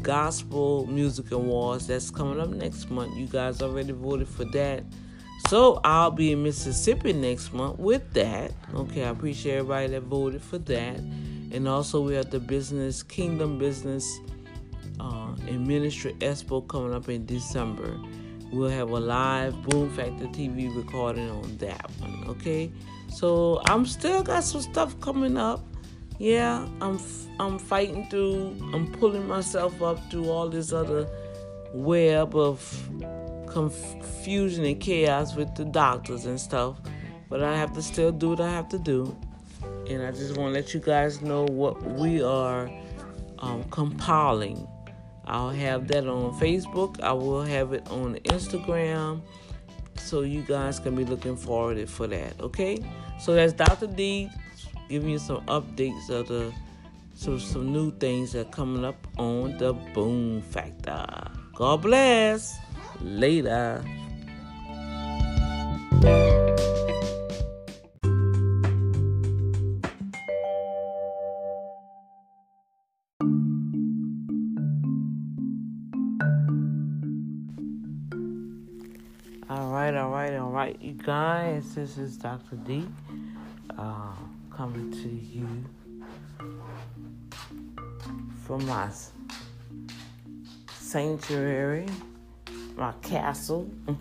Gospel 0.00 0.86
Music 0.86 1.30
Awards. 1.30 1.86
That's 1.86 2.10
coming 2.10 2.40
up 2.40 2.50
next 2.50 2.90
month. 2.90 3.16
You 3.16 3.26
guys 3.26 3.62
already 3.62 3.92
voted 3.92 4.28
for 4.28 4.44
that. 4.46 4.84
So 5.48 5.80
I'll 5.84 6.10
be 6.10 6.32
in 6.32 6.42
Mississippi 6.42 7.12
next 7.12 7.52
month 7.52 7.78
with 7.78 8.12
that. 8.14 8.52
Okay, 8.74 9.04
I 9.04 9.08
appreciate 9.08 9.56
everybody 9.56 9.88
that 9.88 10.02
voted 10.02 10.42
for 10.42 10.58
that. 10.58 10.98
And 10.98 11.68
also 11.68 12.00
we 12.00 12.14
have 12.14 12.30
the 12.30 12.40
Business 12.40 13.02
Kingdom 13.02 13.58
Business 13.58 14.18
and 15.48 15.66
Ministry 15.66 16.14
Expo 16.20 16.66
coming 16.66 16.94
up 16.94 17.08
in 17.08 17.26
December. 17.26 18.00
We'll 18.52 18.70
have 18.70 18.90
a 18.90 19.00
live 19.00 19.60
Boom 19.62 19.90
Factor 19.90 20.26
TV 20.26 20.74
recording 20.76 21.30
on 21.30 21.56
that 21.56 21.90
one. 21.98 22.24
Okay, 22.28 22.70
so 23.08 23.62
I'm 23.66 23.86
still 23.86 24.22
got 24.22 24.44
some 24.44 24.60
stuff 24.60 24.98
coming 25.00 25.36
up. 25.36 25.64
Yeah, 26.18 26.68
I'm 26.80 27.00
I'm 27.40 27.58
fighting 27.58 28.08
through. 28.08 28.56
I'm 28.74 28.92
pulling 28.92 29.26
myself 29.26 29.80
up 29.82 29.98
through 30.10 30.28
all 30.28 30.48
this 30.48 30.72
other 30.72 31.08
web 31.72 32.36
of 32.36 32.60
confusion 33.46 34.64
and 34.64 34.80
chaos 34.80 35.34
with 35.34 35.54
the 35.54 35.64
doctors 35.64 36.26
and 36.26 36.40
stuff. 36.40 36.78
But 37.28 37.42
I 37.42 37.56
have 37.56 37.72
to 37.74 37.82
still 37.82 38.12
do 38.12 38.30
what 38.30 38.40
I 38.40 38.50
have 38.50 38.68
to 38.68 38.78
do. 38.78 39.16
And 39.88 40.02
I 40.02 40.10
just 40.10 40.36
want 40.36 40.54
to 40.54 40.60
let 40.60 40.74
you 40.74 40.80
guys 40.80 41.22
know 41.22 41.44
what 41.44 41.82
we 41.82 42.22
are 42.22 42.70
um, 43.38 43.64
compiling. 43.64 44.66
I'll 45.24 45.50
have 45.50 45.88
that 45.88 46.06
on 46.06 46.38
Facebook. 46.40 47.00
I 47.00 47.12
will 47.12 47.42
have 47.42 47.72
it 47.72 47.88
on 47.90 48.16
Instagram. 48.24 49.22
so 49.96 50.22
you 50.22 50.42
guys 50.42 50.78
can 50.78 50.94
be 50.94 51.04
looking 51.04 51.36
forward 51.36 51.88
for 51.88 52.06
that. 52.08 52.40
Okay, 52.40 52.78
so 53.20 53.34
that's 53.34 53.52
Dr. 53.52 53.86
D 53.86 54.30
giving 54.88 55.10
you 55.10 55.18
some 55.18 55.40
updates 55.46 56.10
of 56.10 56.28
the 56.28 56.52
some 57.14 57.38
some 57.38 57.72
new 57.72 57.90
things 57.98 58.32
that 58.32 58.46
are 58.46 58.50
coming 58.50 58.84
up 58.84 59.06
on 59.18 59.56
the 59.58 59.72
Boom 59.94 60.42
Factor. 60.42 61.06
God 61.54 61.82
bless. 61.82 62.58
Later. 63.00 63.84
Guys. 81.02 81.74
This 81.74 81.98
is 81.98 82.16
Dr. 82.16 82.54
D 82.64 82.86
uh, 83.76 84.12
coming 84.50 84.92
to 84.92 85.08
you 85.08 85.48
from 88.46 88.64
my 88.66 88.88
sanctuary, 90.70 91.86
my 92.76 92.92
castle. 93.02 93.68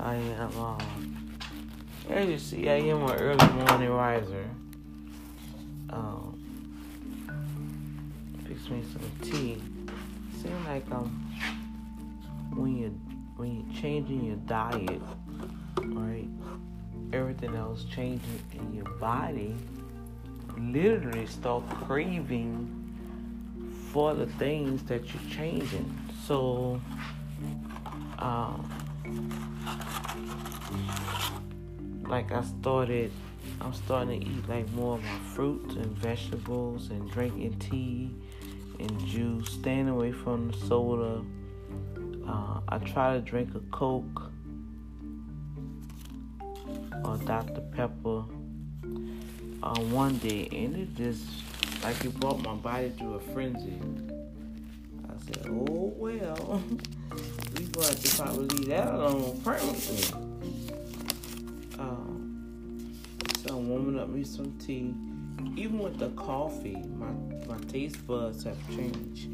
I 0.00 0.14
am, 0.14 0.58
uh, 0.58 0.78
as 2.08 2.28
you 2.28 2.38
see, 2.38 2.70
I 2.70 2.76
am 2.76 3.02
an 3.02 3.18
early 3.18 3.48
morning 3.48 3.90
riser. 3.90 4.48
Um, 5.90 6.40
fix 8.46 8.70
me 8.70 8.82
some 8.90 9.10
tea. 9.20 9.62
Seems 10.40 10.66
like 10.66 10.90
um, 10.90 11.10
when 12.54 12.78
you 12.78 13.00
when 13.36 13.54
you're 13.54 13.82
changing 13.82 14.24
your 14.24 14.36
diet, 14.36 15.02
right? 15.94 16.28
Everything 17.12 17.54
else 17.54 17.84
changing 17.84 18.42
in 18.52 18.74
your 18.74 18.88
body, 18.98 19.54
literally 20.58 21.26
start 21.26 21.68
craving 21.68 22.74
for 23.92 24.14
the 24.14 24.26
things 24.26 24.82
that 24.84 25.02
you're 25.12 25.30
changing. 25.30 25.98
So, 26.26 26.80
um, 28.18 28.68
like 32.08 32.32
I 32.32 32.42
started, 32.42 33.10
I'm 33.60 33.72
starting 33.72 34.20
to 34.20 34.26
eat 34.26 34.48
like 34.48 34.70
more 34.72 34.96
of 34.96 35.02
my 35.02 35.18
fruits 35.34 35.74
and 35.74 35.86
vegetables 35.86 36.90
and 36.90 37.10
drinking 37.10 37.58
tea 37.58 38.10
and 38.78 39.06
juice, 39.06 39.50
staying 39.50 39.88
away 39.88 40.12
from 40.12 40.50
the 40.50 40.56
soda. 40.66 41.22
Uh, 42.26 42.60
I 42.68 42.78
try 42.78 43.14
to 43.14 43.20
drink 43.20 43.54
a 43.54 43.60
Coke 43.70 44.27
or 47.08 47.16
Dr. 47.18 47.62
Pepper 47.74 48.24
uh, 49.62 49.80
one 49.90 50.18
day, 50.18 50.48
and 50.52 50.76
it 50.76 50.94
just 50.94 51.24
like 51.82 52.04
it 52.04 52.14
brought 52.20 52.42
my 52.42 52.54
body 52.54 52.92
to 52.98 53.14
a 53.14 53.20
frenzy. 53.32 53.80
I 55.08 55.14
said, 55.24 55.46
"Oh 55.48 55.92
well, 55.96 56.62
we 57.56 57.64
going 57.64 57.94
to 57.94 58.16
probably 58.16 58.46
leave 58.48 58.68
that 58.68 58.92
alone 58.92 59.40
permanently." 59.42 60.20
Um, 61.78 62.92
so 63.42 63.56
I'm 63.56 63.68
warming 63.68 63.98
up 63.98 64.08
me 64.10 64.24
some 64.24 64.52
tea. 64.58 64.94
Even 65.56 65.78
with 65.78 65.98
the 65.98 66.10
coffee, 66.10 66.76
my 66.98 67.10
my 67.46 67.58
taste 67.68 68.06
buds 68.06 68.44
have 68.44 68.58
changed. 68.68 69.28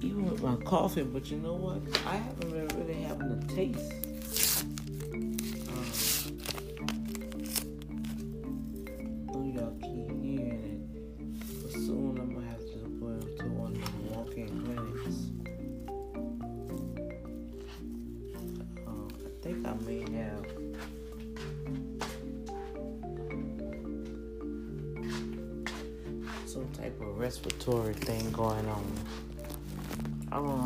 Even 0.00 0.30
with 0.30 0.42
my 0.42 0.56
coffee, 0.56 1.02
but 1.02 1.30
you 1.30 1.38
know 1.38 1.54
what? 1.54 1.80
I 2.06 2.16
haven't 2.16 2.50
been 2.50 2.68
really 2.78 3.02
having 3.02 3.32
a 3.32 3.54
taste. 3.54 4.03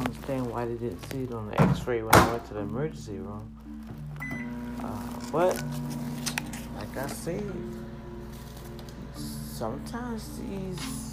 Understand 0.09 0.51
why 0.51 0.65
they 0.65 0.75
didn't 0.75 1.03
see 1.11 1.25
it 1.25 1.33
on 1.35 1.51
the 1.51 1.61
x-ray 1.61 2.03
when 2.03 2.15
I 2.15 2.33
went 2.33 2.47
to 2.47 2.55
the 2.55 2.61
emergency 2.61 3.19
room. 3.19 3.53
Uh, 4.83 5.03
but, 5.31 5.55
like 6.77 6.97
I 6.97 7.07
said, 7.09 7.53
sometimes 9.15 10.39
these 10.39 11.05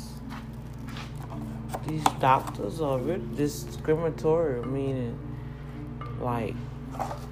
these 1.86 2.04
doctors 2.20 2.80
are 2.80 2.98
really 2.98 3.22
discriminatory, 3.36 4.66
meaning 4.66 5.20
like 6.22 6.56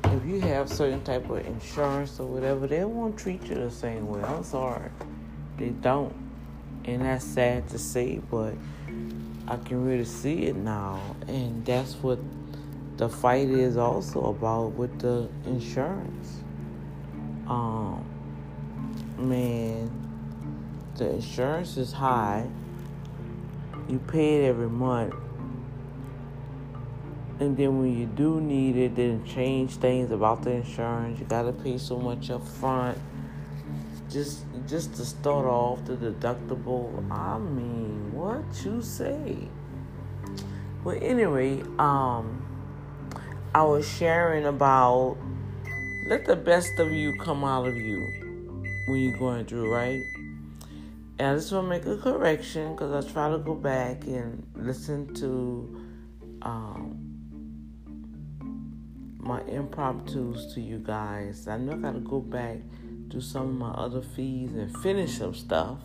if 0.04 0.26
you 0.26 0.42
have 0.42 0.70
certain 0.70 1.02
type 1.04 1.30
of 1.30 1.46
insurance 1.48 2.20
or 2.20 2.28
whatever, 2.28 2.68
they 2.68 2.84
won't 2.84 3.18
treat 3.18 3.42
you 3.44 3.56
the 3.56 3.72
same 3.72 4.08
way. 4.08 4.22
I'm 4.22 4.44
sorry. 4.44 4.92
They 5.58 5.70
don't. 5.70 6.14
And 6.84 7.04
that's 7.04 7.24
sad 7.24 7.70
to 7.70 7.80
say, 7.80 8.20
but 8.30 8.54
I 9.48 9.58
can 9.58 9.86
really 9.86 10.06
see 10.06 10.46
it 10.46 10.56
now. 10.56 11.02
And 11.28 11.66
that's 11.66 11.96
what 11.96 12.20
the 12.98 13.10
fight 13.10 13.50
is 13.50 13.78
also 13.78 14.28
about 14.28 14.74
with 14.74 15.00
the 15.00 15.30
insurance. 15.46 16.40
Um, 17.48 18.06
man, 19.18 19.92
the 20.96 21.16
insurance 21.16 21.78
is 21.78 21.92
high. 21.92 22.48
You 23.90 24.00
pay 24.00 24.44
it 24.44 24.48
every 24.48 24.70
month. 24.70 25.14
And 27.40 27.58
then 27.58 27.80
when 27.80 27.98
you 27.98 28.06
do 28.06 28.40
need 28.40 28.78
it, 28.78 28.96
then 28.96 29.26
change 29.26 29.76
things 29.76 30.12
about 30.12 30.44
the 30.44 30.52
insurance. 30.52 31.20
You 31.20 31.26
gotta 31.26 31.52
pay 31.52 31.78
so 31.78 31.98
much 32.00 32.30
up 32.30 32.48
front. 32.48 32.98
Just 34.14 34.46
just 34.68 34.94
to 34.96 35.06
start 35.06 35.48
off 35.48 35.84
the 35.86 35.98
deductible. 35.98 37.12
I 37.12 37.40
mean, 37.40 38.14
what 38.14 38.44
you 38.64 38.80
say? 38.80 39.36
Well 40.84 41.00
anyway, 41.02 41.64
um 41.80 42.46
I 43.56 43.64
was 43.64 43.90
sharing 43.90 44.46
about 44.46 45.18
let 46.06 46.26
the 46.26 46.36
best 46.36 46.78
of 46.78 46.92
you 46.92 47.18
come 47.18 47.44
out 47.44 47.68
of 47.68 47.76
you 47.76 48.02
when 48.86 49.00
you're 49.00 49.18
going 49.18 49.46
through, 49.46 49.74
right? 49.74 50.04
And 51.18 51.28
I 51.30 51.36
just 51.36 51.52
want 51.52 51.66
to 51.66 51.70
make 51.70 51.86
a 51.86 51.98
correction 51.98 52.74
because 52.74 52.92
I 52.92 53.10
try 53.12 53.32
to 53.32 53.40
go 53.40 53.56
back 53.56 54.04
and 54.04 54.46
listen 54.56 55.14
to 55.16 55.82
um, 56.42 57.00
my 59.18 59.42
impromptus 59.44 60.54
to 60.54 60.62
you 60.62 60.80
guys. 60.80 61.48
I 61.48 61.58
know 61.58 61.74
I 61.74 61.78
got 61.78 61.94
to 61.94 62.00
go 62.00 62.20
back 62.20 62.58
do 63.14 63.22
some 63.22 63.50
of 63.50 63.54
my 63.54 63.70
other 63.70 64.02
feeds 64.02 64.54
and 64.54 64.76
finish 64.80 65.20
some 65.20 65.36
stuff. 65.36 65.78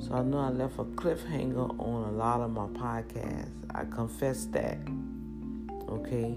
So 0.00 0.12
I 0.12 0.22
know 0.22 0.38
I 0.38 0.50
left 0.50 0.78
a 0.78 0.84
cliffhanger 0.84 1.80
on 1.80 2.08
a 2.10 2.12
lot 2.12 2.42
of 2.42 2.50
my 2.50 2.66
podcasts. 2.66 3.48
I 3.74 3.84
confess 3.84 4.44
that. 4.46 4.76
Okay. 5.88 6.36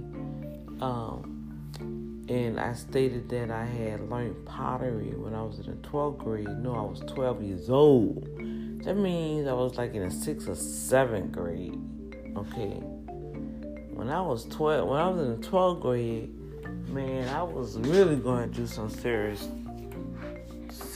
Um, 0.80 2.26
and 2.30 2.60
I 2.60 2.74
stated 2.74 3.28
that 3.30 3.52
I 3.52 3.66
had 3.66 4.10
learned 4.10 4.46
pottery 4.46 5.14
when 5.16 5.34
I 5.34 5.42
was 5.42 5.60
in 5.60 5.66
the 5.66 5.88
12th 5.88 6.20
grade. 6.20 6.48
No, 6.48 6.76
I 6.76 6.82
was 6.82 7.02
12 7.02 7.44
years 7.44 7.70
old. 7.70 8.24
That 8.86 8.96
means 8.96 9.50
I 9.50 9.54
was 9.54 9.78
like 9.78 9.94
in 9.96 10.08
the 10.08 10.14
sixth 10.14 10.48
or 10.48 10.56
seventh 10.56 11.34
grade. 11.34 11.78
Okay. 12.38 12.80
When 13.92 14.10
I 14.10 14.22
was 14.22 14.46
12, 14.46 14.88
when 14.88 14.98
I 14.98 15.10
was 15.10 15.22
in 15.22 15.42
the 15.42 15.48
12th 15.48 15.82
grade, 15.82 16.34
man, 16.88 17.28
I 17.36 17.44
was 17.44 17.78
really 17.80 18.16
going 18.16 18.54
through 18.54 18.68
some 18.68 18.90
serious, 18.90 19.48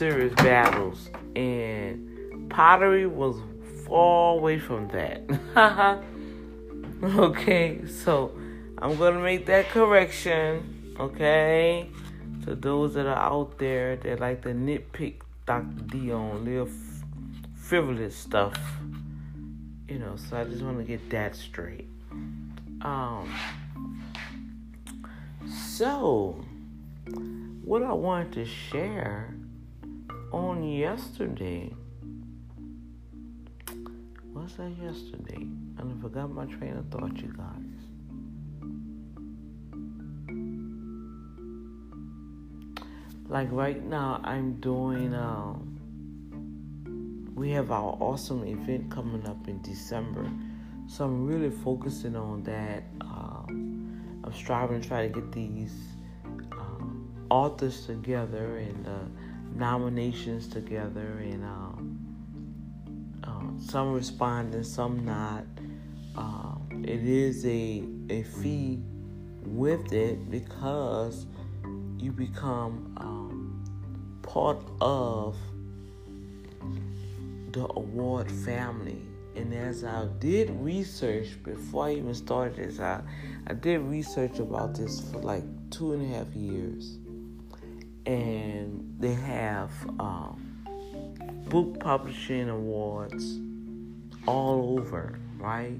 serious 0.03 0.33
battles, 0.35 1.09
and 1.33 2.49
pottery 2.49 3.07
was 3.07 3.37
far 3.87 4.33
away 4.33 4.59
from 4.59 4.89
that. 4.89 5.23
okay, 7.03 7.85
so 7.87 8.37
I'm 8.79 8.97
gonna 8.97 9.21
make 9.21 9.45
that 9.45 9.69
correction 9.69 10.73
okay? 10.99 11.89
To 12.43 12.55
those 12.55 12.95
that 12.95 13.05
are 13.05 13.15
out 13.15 13.57
there 13.57 13.95
that 13.95 14.19
like 14.19 14.41
to 14.41 14.49
nitpick 14.49 15.21
Dr. 15.45 15.83
D 15.87 16.11
on 16.11 16.43
little 16.43 16.69
frivolous 17.55 18.13
stuff, 18.13 18.59
you 19.87 19.99
know, 19.99 20.17
so 20.17 20.35
I 20.37 20.43
just 20.43 20.63
want 20.63 20.79
to 20.79 20.83
get 20.83 21.09
that 21.11 21.33
straight. 21.33 21.87
Um, 22.81 23.33
so, 25.49 26.43
what 27.63 27.83
I 27.83 27.93
wanted 27.93 28.33
to 28.33 28.45
share 28.45 29.33
on 30.33 30.63
yesterday, 30.63 31.71
what's 34.33 34.55
that 34.55 34.71
yesterday? 34.81 35.47
And 35.77 35.79
I 35.79 36.01
forgot 36.01 36.31
my 36.31 36.45
train 36.45 36.75
of 36.75 36.87
thought, 36.89 37.15
you 37.17 37.33
guys. 37.37 37.73
like 43.33 43.51
right 43.51 43.83
now, 43.83 44.21
I'm 44.23 44.53
doing. 44.61 45.13
Um, 45.13 45.79
we 47.35 47.49
have 47.49 47.71
our 47.71 47.97
awesome 47.99 48.45
event 48.45 48.91
coming 48.91 49.25
up 49.25 49.47
in 49.47 49.59
December, 49.63 50.29
so 50.87 51.05
I'm 51.05 51.25
really 51.25 51.49
focusing 51.49 52.15
on 52.15 52.43
that. 52.43 52.83
Um, 53.01 54.21
I'm 54.23 54.33
striving 54.33 54.81
to 54.81 54.87
try 54.87 55.07
to 55.07 55.13
get 55.13 55.31
these 55.31 55.73
uh, 56.51 56.85
authors 57.31 57.87
together 57.87 58.57
and 58.57 58.87
uh, 58.87 58.99
nominations 59.55 60.47
together, 60.47 61.19
and 61.21 61.43
um, 61.43 61.99
uh, 63.23 63.61
some 63.61 63.93
responding, 63.93 64.63
some 64.63 65.05
not. 65.05 65.45
Uh, 66.15 66.55
it 66.83 67.03
is 67.03 67.45
a 67.45 67.83
a 68.09 68.23
fee 68.23 68.79
with 69.45 69.93
it 69.93 70.29
because 70.29 71.25
you 71.97 72.11
become 72.11 72.93
um, 72.97 73.63
part 74.21 74.59
of 74.81 75.37
the 77.51 77.65
award 77.75 78.29
family. 78.31 79.01
And 79.35 79.53
as 79.53 79.83
I 79.83 80.07
did 80.19 80.49
research 80.59 81.41
before 81.43 81.85
I 81.85 81.93
even 81.93 82.13
started 82.13 82.55
this, 82.57 82.79
I, 82.79 83.01
I 83.47 83.53
did 83.53 83.79
research 83.81 84.39
about 84.39 84.75
this 84.75 84.99
for 85.09 85.19
like 85.19 85.43
two 85.71 85.93
and 85.93 86.03
a 86.03 86.17
half 86.17 86.27
years. 86.35 86.97
And 88.05 88.95
they 88.99 89.13
have 89.13 89.71
um, 89.99 90.65
book 91.47 91.79
publishing 91.79 92.49
awards 92.49 93.39
all 94.27 94.79
over, 94.79 95.19
right? 95.37 95.79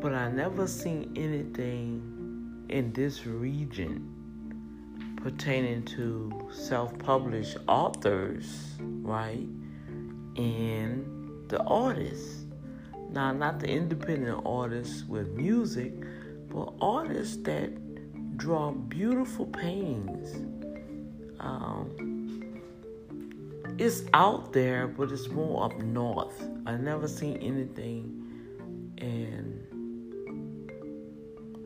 But 0.00 0.14
I 0.14 0.30
never 0.30 0.66
seen 0.66 1.12
anything 1.16 2.64
in 2.68 2.92
this 2.92 3.26
region 3.26 4.14
pertaining 5.16 5.82
to 5.84 6.48
self-published 6.52 7.56
authors, 7.66 8.76
right? 8.80 9.46
And 10.36 11.48
the 11.48 11.62
artists. 11.64 12.44
Now, 13.10 13.32
not 13.32 13.58
the 13.58 13.68
independent 13.68 14.42
artists 14.44 15.04
with 15.04 15.28
music, 15.30 15.94
but 16.50 16.72
artists 16.80 17.38
that 17.44 17.72
draw 18.38 18.70
beautiful 18.70 19.46
paintings. 19.46 20.34
Um, 21.40 22.62
it's 23.78 24.02
out 24.14 24.52
there, 24.52 24.86
but 24.86 25.12
it's 25.12 25.28
more 25.28 25.64
up 25.64 25.78
north. 25.78 26.42
I 26.66 26.76
never 26.76 27.06
seen 27.06 27.36
anything 27.38 28.94
in 28.96 29.64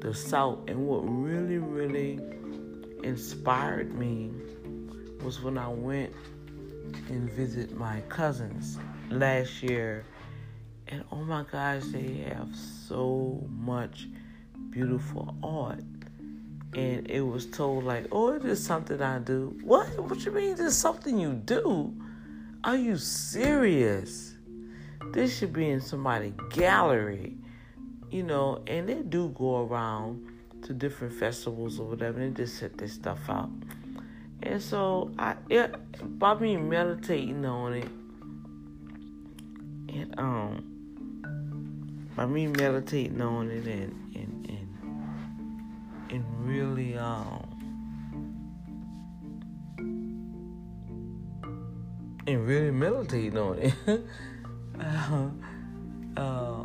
the 0.00 0.12
south. 0.14 0.58
And 0.66 0.86
what 0.86 1.00
really, 1.02 1.58
really 1.58 2.18
inspired 3.04 3.94
me 3.94 4.32
was 5.22 5.40
when 5.42 5.58
I 5.58 5.68
went 5.68 6.12
and 7.08 7.30
visit 7.30 7.76
my 7.76 8.00
cousins 8.08 8.78
last 9.10 9.62
year. 9.62 10.04
And 10.88 11.04
oh 11.12 11.22
my 11.22 11.44
gosh, 11.50 11.84
they 11.92 12.24
have 12.34 12.54
so 12.56 13.46
much 13.48 14.08
beautiful 14.70 15.34
art. 15.42 15.84
And 16.74 17.10
it 17.10 17.20
was 17.20 17.46
told 17.46 17.84
like, 17.84 18.06
oh, 18.12 18.32
it 18.32 18.44
is 18.44 18.64
something 18.64 19.00
I 19.02 19.18
do. 19.18 19.58
What? 19.62 19.88
What 20.00 20.24
you 20.24 20.32
mean 20.32 20.56
it's 20.58 20.74
something 20.74 21.18
you 21.18 21.34
do? 21.34 21.94
Are 22.64 22.76
you 22.76 22.96
serious? 22.96 24.34
This 25.12 25.36
should 25.36 25.52
be 25.52 25.68
in 25.68 25.80
somebody's 25.80 26.32
gallery. 26.50 27.36
You 28.10 28.22
know, 28.22 28.62
and 28.66 28.88
they 28.88 29.02
do 29.02 29.28
go 29.30 29.66
around 29.66 30.26
to 30.62 30.72
different 30.72 31.14
festivals 31.14 31.78
or 31.78 31.88
whatever, 31.88 32.20
and 32.20 32.34
they 32.34 32.44
just 32.44 32.58
set 32.58 32.78
this 32.78 32.92
stuff 32.92 33.18
out. 33.28 33.50
And 34.42 34.60
so 34.60 35.12
I, 35.18 35.36
it, 35.50 35.74
by 36.18 36.34
me 36.34 36.56
meditating 36.56 37.44
on 37.44 37.74
it, 37.74 37.88
and 39.88 40.18
um, 40.18 42.10
by 42.16 42.26
me 42.26 42.46
meditating 42.46 43.20
on 43.20 43.50
it 43.50 43.66
and 43.66 44.01
and 46.12 46.24
really 46.46 46.96
um. 46.96 47.48
And 52.24 52.46
really 52.46 52.70
meditating 52.70 53.36
on 53.36 53.58
it. 53.58 53.74
uh, 54.80 55.28
uh, 56.16 56.64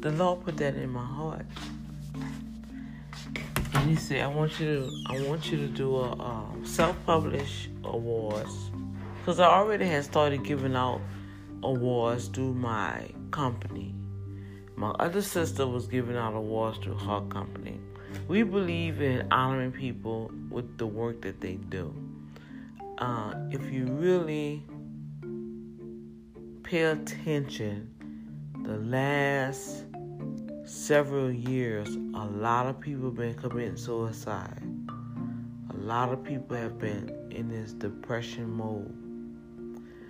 the 0.00 0.10
Lord 0.10 0.44
put 0.44 0.56
that 0.56 0.74
in 0.74 0.90
my 0.90 1.06
heart 1.06 1.46
and 3.76 3.90
he 3.90 3.96
said, 3.96 4.22
"I 4.22 4.26
want 4.26 4.58
you 4.58 4.66
to, 4.66 4.90
I 5.06 5.28
want 5.28 5.50
you 5.50 5.58
to 5.58 5.68
do 5.68 5.96
a 5.96 6.12
um, 6.18 6.62
self-published 6.64 7.68
awards, 7.84 8.70
because 9.18 9.38
I 9.38 9.46
already 9.46 9.86
had 9.86 10.04
started 10.04 10.42
giving 10.42 10.74
out 10.74 11.00
awards 11.62 12.28
through 12.28 12.54
my 12.54 13.08
company. 13.30 13.94
My 14.74 14.90
other 14.98 15.22
sister 15.22 15.66
was 15.66 15.86
giving 15.86 16.16
out 16.16 16.34
awards 16.34 16.78
through 16.78 16.98
her 16.98 17.20
company. 17.28 17.78
We 18.28 18.42
believe 18.42 19.00
in 19.00 19.30
honoring 19.32 19.72
people 19.72 20.30
with 20.50 20.78
the 20.78 20.86
work 20.86 21.22
that 21.22 21.40
they 21.40 21.54
do. 21.54 21.94
Uh, 22.98 23.34
if 23.50 23.70
you 23.70 23.86
really 23.86 24.64
pay 26.62 26.82
attention, 26.82 27.90
the 28.64 28.78
last 28.78 29.84
several 30.64 31.30
years, 31.30 31.88
a 31.88 32.26
lot 32.26 32.66
of 32.66 32.80
people 32.80 33.06
have 33.06 33.14
been 33.14 33.34
committing 33.34 33.76
suicide. 33.76 34.62
A 35.70 35.76
lot 35.76 36.12
of 36.12 36.24
people 36.24 36.56
have 36.56 36.78
been 36.78 37.28
in 37.30 37.48
this 37.48 37.72
depression 37.72 38.50
mode. 38.50 38.92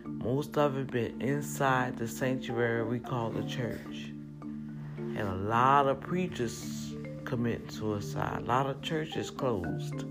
Most 0.06 0.56
of 0.56 0.78
it 0.78 0.90
been 0.90 1.20
inside 1.20 1.98
the 1.98 2.08
sanctuary 2.08 2.84
we 2.84 2.98
call 2.98 3.30
the 3.30 3.42
church. 3.42 4.12
And 4.48 5.18
a 5.18 5.34
lot 5.34 5.86
of 5.86 6.00
preachers 6.00 6.85
commit 7.26 7.70
suicide. 7.70 8.42
A 8.42 8.46
lot 8.46 8.66
of 8.66 8.80
churches 8.80 9.30
closed 9.30 10.04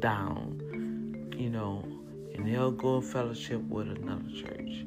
down, 0.00 1.32
you 1.38 1.48
know, 1.48 1.84
and 2.34 2.46
they'll 2.46 2.72
go 2.72 2.96
in 2.96 3.02
fellowship 3.02 3.62
with 3.68 3.88
another 3.88 4.28
church. 4.34 4.84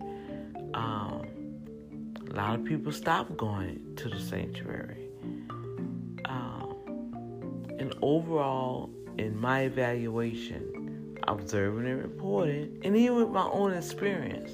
Um, 0.73 1.25
a 2.29 2.33
lot 2.33 2.59
of 2.59 2.65
people 2.65 2.91
stop 2.91 3.35
going 3.37 3.95
to 3.95 4.09
the 4.09 4.19
sanctuary. 4.19 5.07
Um, 6.25 6.75
and 7.79 7.95
overall, 8.01 8.89
in 9.17 9.39
my 9.39 9.61
evaluation, 9.61 11.17
observing 11.27 11.87
and 11.87 12.03
reporting, 12.03 12.77
and 12.83 12.97
even 12.97 13.15
with 13.15 13.29
my 13.29 13.45
own 13.45 13.73
experience, 13.73 14.51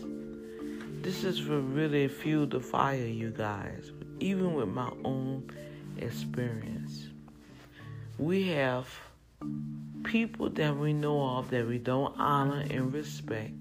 this 1.01 1.23
is 1.23 1.43
what 1.47 1.67
really 1.73 2.07
fueled 2.07 2.51
the 2.51 2.59
fire, 2.59 3.03
you 3.03 3.31
guys. 3.31 3.91
Even 4.19 4.53
with 4.53 4.69
my 4.69 4.91
own 5.03 5.49
experience, 6.01 7.07
we 8.17 8.47
have 8.49 8.87
people 10.03 10.49
that 10.49 10.75
we 10.75 10.93
know 10.93 11.37
of 11.37 11.49
that 11.49 11.67
we 11.67 11.77
don't 11.77 12.13
honor 12.19 12.65
and 12.69 12.93
respect. 12.93 13.53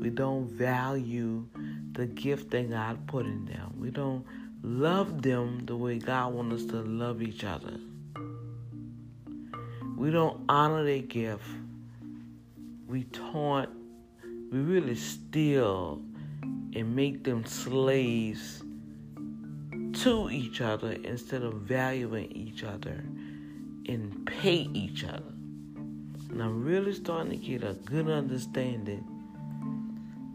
We 0.00 0.10
don't 0.10 0.46
value 0.46 1.46
the 1.92 2.06
gift 2.06 2.50
that 2.50 2.70
God 2.70 3.06
put 3.06 3.26
in 3.26 3.46
them. 3.46 3.74
We 3.78 3.90
don't 3.90 4.24
love 4.62 5.22
them 5.22 5.64
the 5.64 5.76
way 5.76 5.98
God 5.98 6.34
wants 6.34 6.62
us 6.62 6.70
to 6.70 6.82
love 6.82 7.22
each 7.22 7.44
other. 7.44 7.78
We 9.96 10.10
don't 10.10 10.44
honor 10.48 10.84
their 10.84 11.00
gift. 11.00 11.44
We 12.86 13.04
taunt, 13.04 13.70
we 14.52 14.58
really 14.58 14.94
steal 14.94 16.02
and 16.42 16.94
make 16.94 17.24
them 17.24 17.44
slaves 17.46 18.62
to 19.96 20.28
each 20.30 20.60
other 20.60 20.92
instead 20.92 21.42
of 21.42 21.54
valuing 21.54 22.30
each 22.32 22.64
other 22.64 23.02
and 23.88 24.26
pay 24.26 24.68
each 24.74 25.04
other. 25.04 25.32
And 26.30 26.42
I'm 26.42 26.62
really 26.64 26.92
starting 26.92 27.30
to 27.30 27.36
get 27.36 27.64
a 27.64 27.72
good 27.72 28.08
understanding 28.08 29.06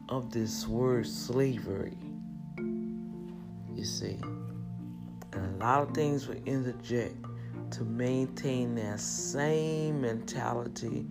of 0.09 0.31
this 0.31 0.67
word 0.67 1.05
slavery. 1.05 1.97
You 2.57 3.85
see, 3.85 4.19
and 5.33 5.61
a 5.61 5.63
lot 5.63 5.83
of 5.83 5.93
things 5.93 6.27
will 6.27 6.41
interject 6.45 7.15
to 7.71 7.83
maintain 7.83 8.73
that 8.75 8.99
same 8.99 10.01
mentality 10.01 11.05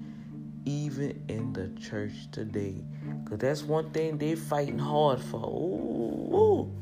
even 0.65 1.23
in 1.29 1.53
the 1.53 1.69
church 1.81 2.31
today. 2.33 2.83
Because 3.23 3.39
that's 3.39 3.63
one 3.63 3.91
thing 3.91 4.19
they're 4.19 4.37
fighting 4.37 4.79
hard 4.79 5.21
for. 5.21 5.41
Ooh, 5.41 6.37
ooh. 6.37 6.73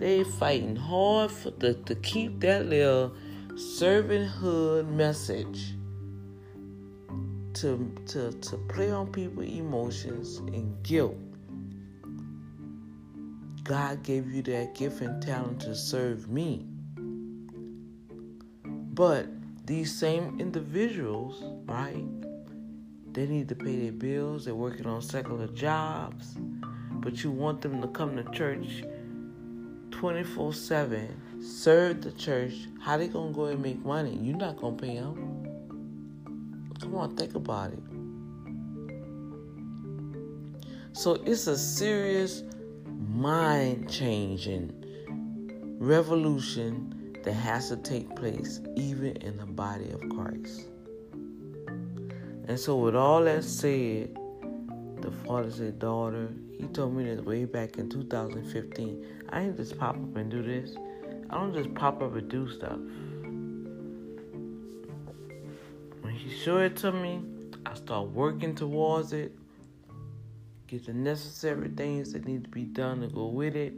They 0.00 0.24
fighting 0.24 0.76
hard 0.76 1.30
for 1.30 1.50
the, 1.50 1.74
to 1.74 1.94
keep 1.94 2.40
that 2.40 2.64
little 2.64 3.12
servanthood 3.50 4.88
message 4.88 5.74
to, 7.52 7.94
to, 8.06 8.32
to 8.32 8.56
play 8.70 8.90
on 8.90 9.12
people's 9.12 9.50
emotions 9.50 10.38
and 10.38 10.82
guilt. 10.82 11.18
God 13.62 14.02
gave 14.02 14.32
you 14.32 14.40
that 14.44 14.74
gift 14.74 15.02
and 15.02 15.22
talent 15.22 15.60
to 15.60 15.76
serve 15.76 16.30
me. 16.30 16.64
But 18.64 19.26
these 19.66 19.94
same 19.94 20.40
individuals, 20.40 21.42
right, 21.66 22.06
they 23.12 23.26
need 23.26 23.50
to 23.50 23.54
pay 23.54 23.76
their 23.76 23.92
bills, 23.92 24.46
they're 24.46 24.54
working 24.54 24.86
on 24.86 25.02
secular 25.02 25.48
jobs, 25.48 26.38
but 26.90 27.22
you 27.22 27.30
want 27.30 27.60
them 27.60 27.82
to 27.82 27.88
come 27.88 28.16
to 28.16 28.24
church 28.30 28.82
24 30.00 30.54
7, 30.54 31.42
serve 31.42 32.00
the 32.00 32.10
church. 32.12 32.54
How 32.80 32.96
they 32.96 33.06
gonna 33.06 33.34
go 33.34 33.44
and 33.44 33.60
make 33.60 33.84
money? 33.84 34.18
You're 34.22 34.34
not 34.34 34.56
gonna 34.56 34.74
pay 34.74 34.94
them. 34.94 35.46
Come 36.80 36.94
on, 36.94 37.14
think 37.16 37.34
about 37.34 37.74
it. 37.74 37.82
So 40.94 41.20
it's 41.26 41.46
a 41.48 41.58
serious 41.58 42.44
mind 43.10 43.90
changing 43.90 44.72
revolution 45.78 47.18
that 47.22 47.34
has 47.34 47.68
to 47.68 47.76
take 47.76 48.16
place 48.16 48.58
even 48.76 49.16
in 49.18 49.36
the 49.36 49.44
body 49.44 49.90
of 49.90 50.00
Christ. 50.08 50.68
And 52.48 52.58
so, 52.58 52.74
with 52.76 52.96
all 52.96 53.22
that 53.24 53.44
said, 53.44 54.16
the 55.02 55.12
father 55.26 55.50
said, 55.50 55.78
Daughter, 55.78 56.30
he 56.58 56.66
told 56.68 56.94
me 56.94 57.04
this 57.04 57.20
way 57.20 57.44
back 57.44 57.76
in 57.76 57.90
2015. 57.90 59.19
I 59.32 59.42
ain't 59.42 59.56
just 59.56 59.78
pop 59.78 59.94
up 59.94 60.16
and 60.16 60.30
do 60.30 60.42
this. 60.42 60.74
I 61.30 61.34
don't 61.34 61.54
just 61.54 61.72
pop 61.74 62.02
up 62.02 62.14
and 62.16 62.28
do 62.28 62.50
stuff. 62.50 62.78
When 66.00 66.12
he 66.14 66.36
showed 66.36 66.62
it 66.62 66.76
to 66.78 66.90
me, 66.90 67.22
I 67.64 67.74
start 67.74 68.08
working 68.08 68.56
towards 68.56 69.12
it, 69.12 69.32
get 70.66 70.86
the 70.86 70.92
necessary 70.92 71.68
things 71.68 72.12
that 72.12 72.26
need 72.26 72.44
to 72.44 72.50
be 72.50 72.64
done 72.64 73.02
to 73.02 73.06
go 73.06 73.26
with 73.26 73.54
it. 73.54 73.74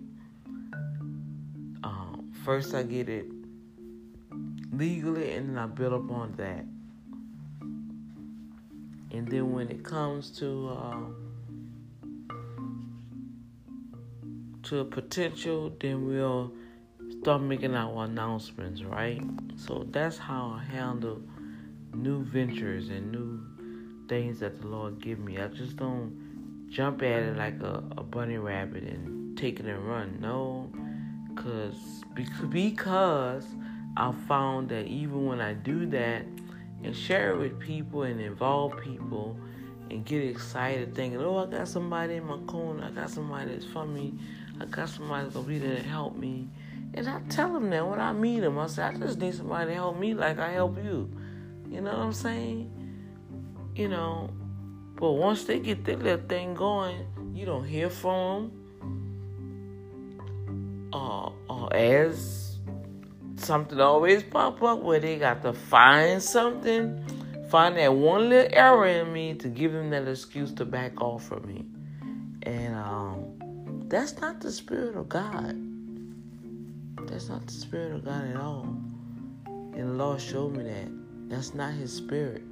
Um, 1.84 2.32
first, 2.44 2.74
I 2.74 2.84
get 2.84 3.10
it 3.10 3.26
legally, 4.72 5.32
and 5.32 5.50
then 5.50 5.58
I 5.58 5.66
build 5.66 5.92
upon 5.92 6.32
that. 6.36 6.64
And 9.10 9.28
then 9.28 9.52
when 9.52 9.68
it 9.68 9.84
comes 9.84 10.30
to 10.38 10.68
uh, 10.70 11.00
to 14.72 14.78
a 14.78 14.84
potential, 14.86 15.70
then 15.80 16.06
we'll 16.06 16.50
start 17.20 17.42
making 17.42 17.74
our 17.74 18.04
announcements, 18.04 18.82
right? 18.82 19.20
So 19.54 19.86
that's 19.90 20.16
how 20.16 20.58
I 20.58 20.64
handle 20.64 21.20
new 21.94 22.24
ventures 22.24 22.88
and 22.88 23.12
new 23.12 24.06
things 24.08 24.40
that 24.40 24.62
the 24.62 24.66
Lord 24.66 24.98
give 24.98 25.18
me. 25.18 25.36
I 25.36 25.48
just 25.48 25.76
don't 25.76 26.66
jump 26.70 27.02
at 27.02 27.22
it 27.22 27.36
like 27.36 27.60
a, 27.60 27.84
a 27.98 28.02
bunny 28.02 28.38
rabbit 28.38 28.84
and 28.84 29.36
take 29.36 29.60
it 29.60 29.66
and 29.66 29.86
run. 29.86 30.16
No, 30.22 30.72
cause 31.36 32.02
because 32.14 33.44
I 33.98 34.14
found 34.26 34.70
that 34.70 34.86
even 34.86 35.26
when 35.26 35.42
I 35.42 35.52
do 35.52 35.84
that, 35.90 36.24
and 36.82 36.96
share 36.96 37.32
it 37.32 37.38
with 37.38 37.60
people 37.60 38.04
and 38.04 38.18
involve 38.20 38.80
people 38.80 39.36
and 39.90 40.04
get 40.04 40.24
excited 40.24 40.94
thinking, 40.94 41.20
oh, 41.20 41.36
I 41.36 41.46
got 41.46 41.68
somebody 41.68 42.14
in 42.14 42.24
my 42.24 42.38
corner. 42.46 42.84
I 42.84 42.90
got 42.90 43.10
somebody 43.10 43.52
that's 43.52 43.66
for 43.66 43.86
me. 43.86 44.14
I 44.60 44.64
got 44.66 44.88
somebody 44.88 45.24
that's 45.24 45.34
to 45.34 45.42
be 45.42 45.58
there 45.58 45.76
to 45.76 45.82
help 45.82 46.16
me. 46.16 46.48
And 46.94 47.08
I 47.08 47.20
tell 47.28 47.52
them 47.52 47.70
that 47.70 47.86
when 47.86 48.00
I 48.00 48.12
meet 48.12 48.40
them, 48.40 48.58
I 48.58 48.66
say, 48.66 48.82
I 48.82 48.92
just 48.94 49.18
need 49.18 49.34
somebody 49.34 49.70
to 49.70 49.74
help 49.74 49.98
me 49.98 50.14
like 50.14 50.38
I 50.38 50.50
help 50.50 50.76
you. 50.76 51.10
You 51.70 51.80
know 51.80 51.90
what 51.90 52.00
I'm 52.00 52.12
saying? 52.12 52.70
You 53.74 53.88
know, 53.88 54.30
but 54.96 55.12
once 55.12 55.44
they 55.44 55.58
get 55.58 55.84
that 55.86 56.02
little 56.02 56.26
thing 56.26 56.54
going, 56.54 57.06
you 57.34 57.46
don't 57.46 57.64
hear 57.64 57.88
from 57.88 58.50
them. 58.50 58.58
Uh, 60.92 61.30
uh, 61.48 61.66
as 61.68 62.58
something 63.36 63.80
always 63.80 64.22
pop 64.22 64.62
up 64.62 64.80
where 64.82 65.00
they 65.00 65.18
got 65.18 65.42
to 65.42 65.54
find 65.54 66.22
something, 66.22 67.02
find 67.48 67.76
that 67.78 67.94
one 67.94 68.28
little 68.28 68.50
error 68.52 68.86
in 68.86 69.12
me 69.12 69.34
to 69.34 69.48
give 69.48 69.72
them 69.72 69.90
that 69.90 70.06
excuse 70.06 70.52
to 70.52 70.64
back 70.66 71.00
off 71.00 71.24
from 71.24 71.46
me. 71.46 71.64
And 72.42 72.74
um, 72.74 73.31
that's 73.92 74.20
not 74.20 74.40
the 74.40 74.50
spirit 74.50 74.96
of 74.96 75.08
God. 75.08 75.54
That's 77.06 77.28
not 77.28 77.46
the 77.46 77.52
spirit 77.52 77.92
of 77.92 78.04
God 78.04 78.26
at 78.26 78.36
all. 78.36 78.74
And 79.46 79.90
the 79.90 79.92
Lord 79.92 80.20
showed 80.20 80.56
me 80.56 80.64
that. 80.64 80.88
That's 81.28 81.54
not 81.54 81.74
his 81.74 81.92
spirit. 81.92 82.42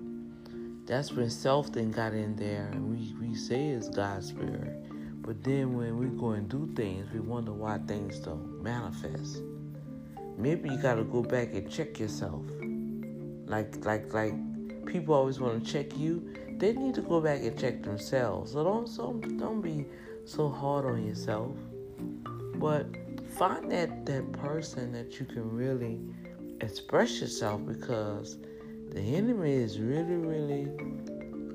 That's 0.87 1.13
when 1.13 1.31
self 1.31 1.73
then 1.73 1.91
got 1.91 2.13
in 2.13 2.37
there 2.37 2.69
and 2.73 2.91
we, 2.91 3.15
we 3.27 3.35
say 3.35 3.71
it's 3.71 3.89
God's 3.89 4.29
spirit. 4.29 4.85
But 5.23 5.43
then 5.43 5.77
when 5.77 5.99
we 5.99 6.07
go 6.19 6.31
and 6.31 6.49
do 6.49 6.71
things, 6.77 7.11
we 7.13 7.21
wonder 7.21 7.53
why 7.53 7.79
things 7.79 8.21
don't 8.21 8.63
manifest 8.63 9.43
maybe 10.41 10.71
you 10.71 10.79
gotta 10.79 11.05
go 11.05 11.23
back 11.23 11.53
and 11.53 11.71
check 11.71 11.99
yourself. 11.99 12.43
Like 13.47 13.85
like 13.85 14.13
like 14.13 14.35
people 14.87 15.15
always 15.15 15.39
want 15.39 15.65
to 15.65 15.73
check 15.73 15.97
you. 15.97 16.35
They 16.59 16.73
need 16.73 16.95
to 16.95 17.03
go 17.03 17.21
back 17.21 17.41
and 17.41 17.59
check 17.59 17.83
themselves. 17.83 18.53
So 18.53 18.65
don't 18.65 18.89
so 18.89 19.13
don't 19.39 19.61
be 19.61 19.87
so 20.25 20.49
hard 20.49 20.85
on 20.87 21.07
yourself. 21.07 21.57
But 22.57 22.87
find 23.37 23.71
that 23.71 24.07
that 24.07 24.33
person 24.33 24.93
that 24.93 25.19
you 25.19 25.27
can 25.27 25.51
really 25.51 26.01
express 26.61 27.21
yourself 27.21 27.65
because 27.67 28.37
the 28.91 29.01
enemy 29.01 29.53
is 29.53 29.79
really 29.79 30.17
really 30.17 30.65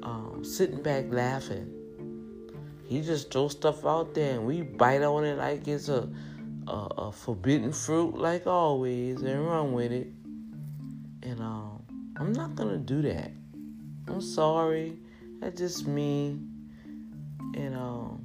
um, 0.03 0.41
sitting 0.43 0.81
back 0.81 1.05
laughing. 1.09 1.71
He 2.85 3.01
just 3.01 3.31
throws 3.31 3.53
stuff 3.53 3.85
out 3.85 4.13
there 4.13 4.33
and 4.33 4.45
we 4.45 4.61
bite 4.61 5.03
on 5.03 5.25
it 5.25 5.37
like 5.37 5.67
it's 5.67 5.89
a 5.89 6.09
a, 6.67 6.71
a 6.71 7.11
forbidden 7.11 7.71
fruit 7.71 8.17
like 8.17 8.47
always 8.47 9.21
and 9.21 9.47
run 9.47 9.73
with 9.73 9.91
it. 9.91 10.07
And 11.23 11.39
um, 11.39 11.83
I'm 12.17 12.33
not 12.33 12.55
gonna 12.55 12.77
do 12.77 13.01
that. 13.03 13.31
I'm 14.07 14.21
sorry. 14.21 14.97
That's 15.39 15.59
just 15.59 15.87
me. 15.87 16.39
And 17.55 17.75
um, 17.75 18.24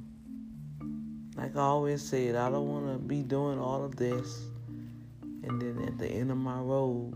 like 1.41 1.55
I 1.55 1.61
always 1.61 2.03
said, 2.03 2.35
I 2.35 2.51
don't 2.51 2.67
want 2.67 2.85
to 2.85 2.99
be 2.99 3.23
doing 3.23 3.57
all 3.57 3.83
of 3.83 3.95
this. 3.95 4.45
And 5.23 5.59
then 5.59 5.83
at 5.87 5.97
the 5.97 6.05
end 6.05 6.29
of 6.29 6.37
my 6.37 6.59
road, 6.59 7.15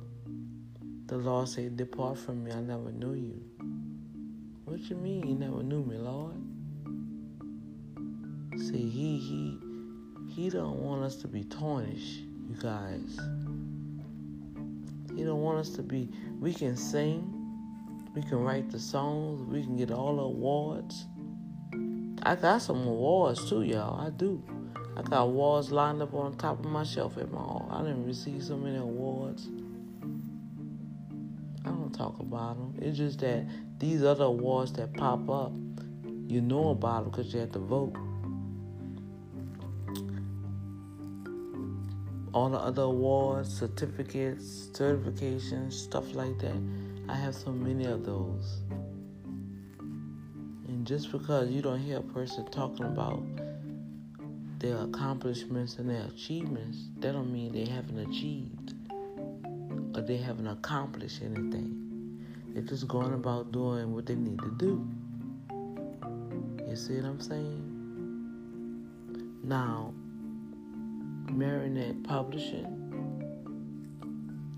the 1.05 1.17
Lord 1.17 1.47
said, 1.47 1.77
"Depart 1.77 2.17
from 2.17 2.43
me. 2.43 2.51
I 2.51 2.59
never 2.59 2.91
knew 2.91 3.13
you." 3.13 3.39
What 4.65 4.79
you 4.89 4.95
mean 4.95 5.27
you 5.27 5.35
never 5.35 5.61
knew 5.61 5.83
me, 5.83 5.97
Lord? 5.97 6.41
See, 8.59 8.89
he 8.89 9.19
he 9.19 9.59
he 10.27 10.49
don't 10.49 10.79
want 10.79 11.03
us 11.03 11.17
to 11.17 11.27
be 11.27 11.43
tarnished, 11.43 12.21
you 12.49 12.55
guys. 12.59 13.19
He 15.15 15.23
don't 15.23 15.43
want 15.43 15.59
us 15.59 15.69
to 15.75 15.83
be. 15.83 16.09
We 16.39 16.51
can 16.51 16.75
sing, 16.75 17.31
we 18.15 18.23
can 18.23 18.39
write 18.39 18.71
the 18.71 18.79
songs, 18.79 19.43
we 19.43 19.61
can 19.61 19.77
get 19.77 19.91
all 19.91 20.15
the 20.15 20.23
awards. 20.23 21.05
I 22.25 22.35
got 22.35 22.63
some 22.63 22.87
awards 22.87 23.47
too, 23.47 23.61
y'all. 23.61 24.01
I 24.03 24.09
do. 24.09 24.43
I 24.97 25.03
got 25.03 25.21
awards 25.25 25.71
lined 25.71 26.01
up 26.01 26.13
on 26.15 26.35
top 26.37 26.57
of 26.57 26.65
my 26.65 26.83
shelf 26.83 27.17
at 27.17 27.31
my 27.31 27.37
hall. 27.37 27.69
I 27.71 27.83
didn't 27.83 28.05
receive 28.05 28.43
so 28.43 28.57
many 28.57 28.77
awards. 28.77 29.47
I 31.63 31.69
don't 31.69 31.93
talk 31.93 32.19
about 32.19 32.57
them. 32.57 32.73
It's 32.81 32.97
just 32.97 33.19
that 33.19 33.45
these 33.77 34.03
other 34.03 34.23
awards 34.23 34.73
that 34.73 34.93
pop 34.93 35.29
up, 35.29 35.51
you 36.27 36.41
know 36.41 36.69
about 36.69 37.03
them 37.03 37.11
because 37.11 37.31
you 37.31 37.41
had 37.41 37.53
to 37.53 37.59
vote. 37.59 37.95
all 42.35 42.49
the 42.49 42.57
other 42.57 42.81
awards, 42.81 43.49
certificates, 43.57 44.67
certifications, 44.73 45.71
stuff 45.71 46.13
like 46.13 46.37
that. 46.39 46.61
I 47.07 47.15
have 47.15 47.33
so 47.33 47.49
many 47.53 47.85
of 47.85 48.05
those. 48.05 48.59
And 50.67 50.85
just 50.85 51.11
because 51.11 51.49
you 51.49 51.61
don't 51.61 51.79
hear 51.79 51.97
a 51.97 52.01
person 52.01 52.45
talking 52.51 52.85
about 52.85 53.23
their 54.59 54.77
accomplishments 54.77 55.77
and 55.77 55.89
their 55.89 56.05
achievements, 56.05 56.89
that 56.99 57.13
don't 57.13 57.31
mean 57.31 57.51
they 57.51 57.65
haven't 57.65 57.99
achieved 57.99 58.73
or 59.95 60.01
they 60.01 60.17
haven't 60.17 60.47
accomplished 60.47 61.21
anything. 61.21 62.23
They're 62.49 62.63
just 62.63 62.87
going 62.87 63.13
about 63.13 63.51
doing 63.51 63.93
what 63.93 64.05
they 64.05 64.15
need 64.15 64.39
to 64.39 64.51
do. 64.57 64.87
You 66.67 66.75
see 66.75 66.95
what 66.95 67.05
I'm 67.05 67.19
saying? 67.19 67.61
Now, 69.43 69.93
Marinette 71.29 72.03
Publishing. 72.03 72.71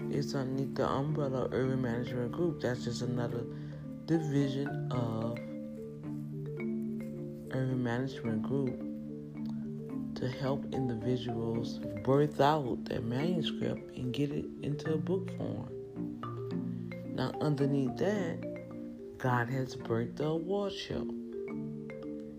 is 0.10 0.34
underneath 0.36 0.76
the 0.76 0.88
umbrella 0.88 1.46
of 1.46 1.54
Urban 1.54 1.82
Management 1.82 2.32
Group. 2.32 2.62
That's 2.62 2.86
just 2.86 3.02
another 3.02 3.44
division 4.06 4.90
of 4.92 5.38
Urban 7.52 7.84
Management 7.84 8.44
Group 8.44 8.80
to 10.16 10.28
help 10.28 10.66
individuals 10.74 11.80
birth 12.04 12.42
out 12.42 12.86
their 12.86 13.02
manuscript 13.02 13.96
and 13.96 14.12
get 14.14 14.32
it 14.32 14.46
into 14.64 14.94
a 14.94 14.98
book 14.98 15.30
form. 15.38 15.70
Now, 17.14 17.32
underneath 17.42 17.98
that, 17.98 19.18
God 19.18 19.50
has 19.50 19.76
birthed 19.76 20.18
the 20.18 20.26
award 20.26 20.74
show. 20.74 21.08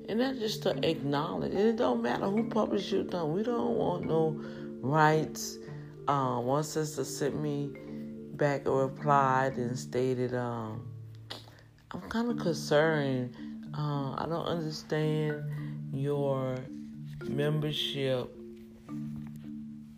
And 0.08 0.20
that's 0.20 0.38
just 0.38 0.62
to 0.62 0.70
acknowledge. 0.88 1.52
And 1.52 1.60
it 1.60 1.76
don't 1.76 2.02
matter 2.02 2.26
who 2.26 2.48
published 2.48 2.90
you 2.92 3.04
done. 3.04 3.32
We 3.32 3.42
don't 3.42 3.76
want 3.76 4.06
no 4.06 4.40
rights. 4.80 5.58
Um, 6.08 6.46
one 6.46 6.64
sister 6.64 7.04
sent 7.04 7.40
me 7.40 7.70
back 8.34 8.66
a 8.66 8.70
reply 8.70 9.52
and 9.54 9.78
stated, 9.78 10.34
um, 10.34 10.88
I'm 11.90 12.00
kind 12.02 12.30
of 12.30 12.38
concerned. 12.38 13.34
Uh, 13.78 14.12
I 14.18 14.26
don't 14.28 14.44
understand 14.44 15.44
your 15.92 16.56
membership 17.22 18.28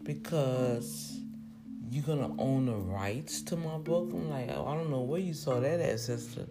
because 0.02 1.18
you're 1.88 2.04
gonna 2.04 2.34
own 2.38 2.66
the 2.66 2.74
rights 2.74 3.40
to 3.40 3.56
my 3.56 3.78
book. 3.78 4.10
I'm 4.12 4.28
like, 4.28 4.50
I 4.50 4.54
don't 4.54 4.90
know 4.90 5.00
where 5.00 5.18
you 5.18 5.32
saw 5.32 5.60
that 5.60 5.80
at, 5.80 5.98
sister. 5.98 6.46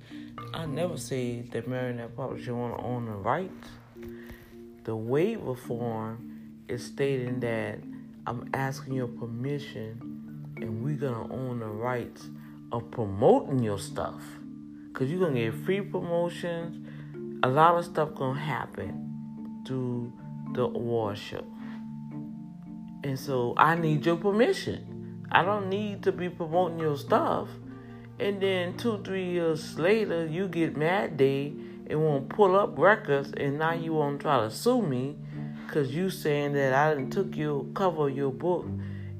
I 0.55 0.65
never 0.65 0.97
said 0.97 1.51
that 1.51 1.67
Marionette 1.67 2.15
Publisher 2.15 2.55
wanna 2.55 2.81
own 2.81 3.05
the 3.05 3.11
rights. 3.11 3.67
The 4.85 4.95
waiver 4.95 5.53
form 5.53 6.63
is 6.67 6.83
stating 6.83 7.41
that 7.41 7.77
I'm 8.25 8.49
asking 8.55 8.93
your 8.95 9.07
permission 9.07 10.47
and 10.57 10.83
we're 10.83 10.95
gonna 10.95 11.31
own 11.31 11.59
the 11.59 11.67
rights 11.67 12.27
of 12.71 12.89
promoting 12.89 13.59
your 13.59 13.77
stuff. 13.77 14.23
Cause 14.93 15.09
you're 15.09 15.19
gonna 15.19 15.39
get 15.39 15.53
free 15.53 15.81
promotions. 15.81 16.87
A 17.43 17.47
lot 17.47 17.75
of 17.75 17.85
stuff 17.85 18.13
gonna 18.15 18.39
happen 18.39 19.63
through 19.65 20.11
the 20.53 20.67
show. 21.15 21.45
And 23.03 23.17
so 23.17 23.53
I 23.57 23.75
need 23.75 24.05
your 24.05 24.17
permission. 24.17 25.25
I 25.31 25.43
don't 25.43 25.69
need 25.69 26.03
to 26.03 26.11
be 26.11 26.29
promoting 26.29 26.79
your 26.79 26.97
stuff. 26.97 27.47
And 28.19 28.41
then 28.41 28.75
two, 28.77 29.01
three 29.03 29.29
years 29.31 29.79
later, 29.79 30.25
you 30.25 30.47
get 30.47 30.75
mad 30.75 31.15
day 31.15 31.53
and 31.87 32.03
want 32.03 32.29
to 32.29 32.35
pull 32.35 32.55
up 32.55 32.77
records, 32.77 33.31
and 33.37 33.59
now 33.59 33.73
you 33.73 33.93
want 33.93 34.19
to 34.19 34.23
try 34.23 34.39
to 34.41 34.51
sue 34.51 34.81
me 34.81 35.15
because 35.65 35.95
you 35.95 36.09
saying 36.09 36.53
that 36.53 36.73
I 36.73 36.93
didn't 36.93 37.11
took 37.11 37.35
your 37.35 37.63
cover 37.73 38.09
of 38.09 38.17
your 38.17 38.31
book 38.31 38.65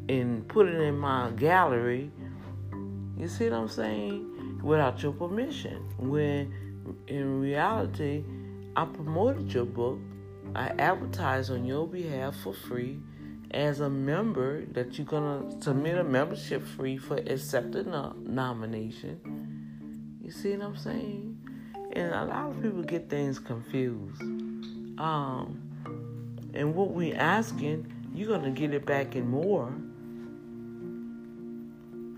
and 0.10 0.48
put 0.48 0.68
it 0.68 0.76
in 0.82 0.98
my 0.98 1.32
gallery. 1.32 2.12
You 3.18 3.28
see 3.28 3.46
what 3.50 3.54
I'm 3.54 3.70
saying? 3.70 4.30
without 4.62 5.02
your 5.02 5.14
permission. 5.14 5.84
When 5.98 6.54
in 7.08 7.42
reality, 7.42 8.24
I 8.76 8.86
promoted 8.86 9.54
your 9.54 9.66
book, 9.66 10.00
I 10.56 10.70
advertised 10.80 11.52
on 11.52 11.66
your 11.66 11.88
behalf 11.88 12.36
for 12.44 12.54
free 12.54 13.00
as 13.52 13.80
a 13.80 13.90
member 13.90 14.66
that 14.74 14.98
you're 14.98 15.08
gonna 15.08 15.62
submit 15.62 15.98
a 15.98 16.04
membership 16.04 16.66
free 16.66 16.98
for 16.98 17.18
accepting 17.18 17.88
a 17.88 18.14
nomination. 18.24 19.20
You 20.22 20.32
see 20.32 20.56
what 20.56 20.68
I'm 20.68 20.78
saying? 20.78 21.38
And 21.94 22.14
a 22.14 22.26
lot 22.26 22.52
of 22.52 22.62
people 22.62 22.84
get 22.84 23.10
things 23.10 23.40
confused. 23.40 24.22
Um, 25.00 25.62
and 26.54 26.76
what 26.76 26.92
we 26.92 27.14
asking, 27.14 27.92
you're 28.14 28.28
gonna 28.28 28.52
get 28.52 28.74
it 28.74 28.86
back 28.86 29.16
in 29.16 29.28
more. 29.28 29.74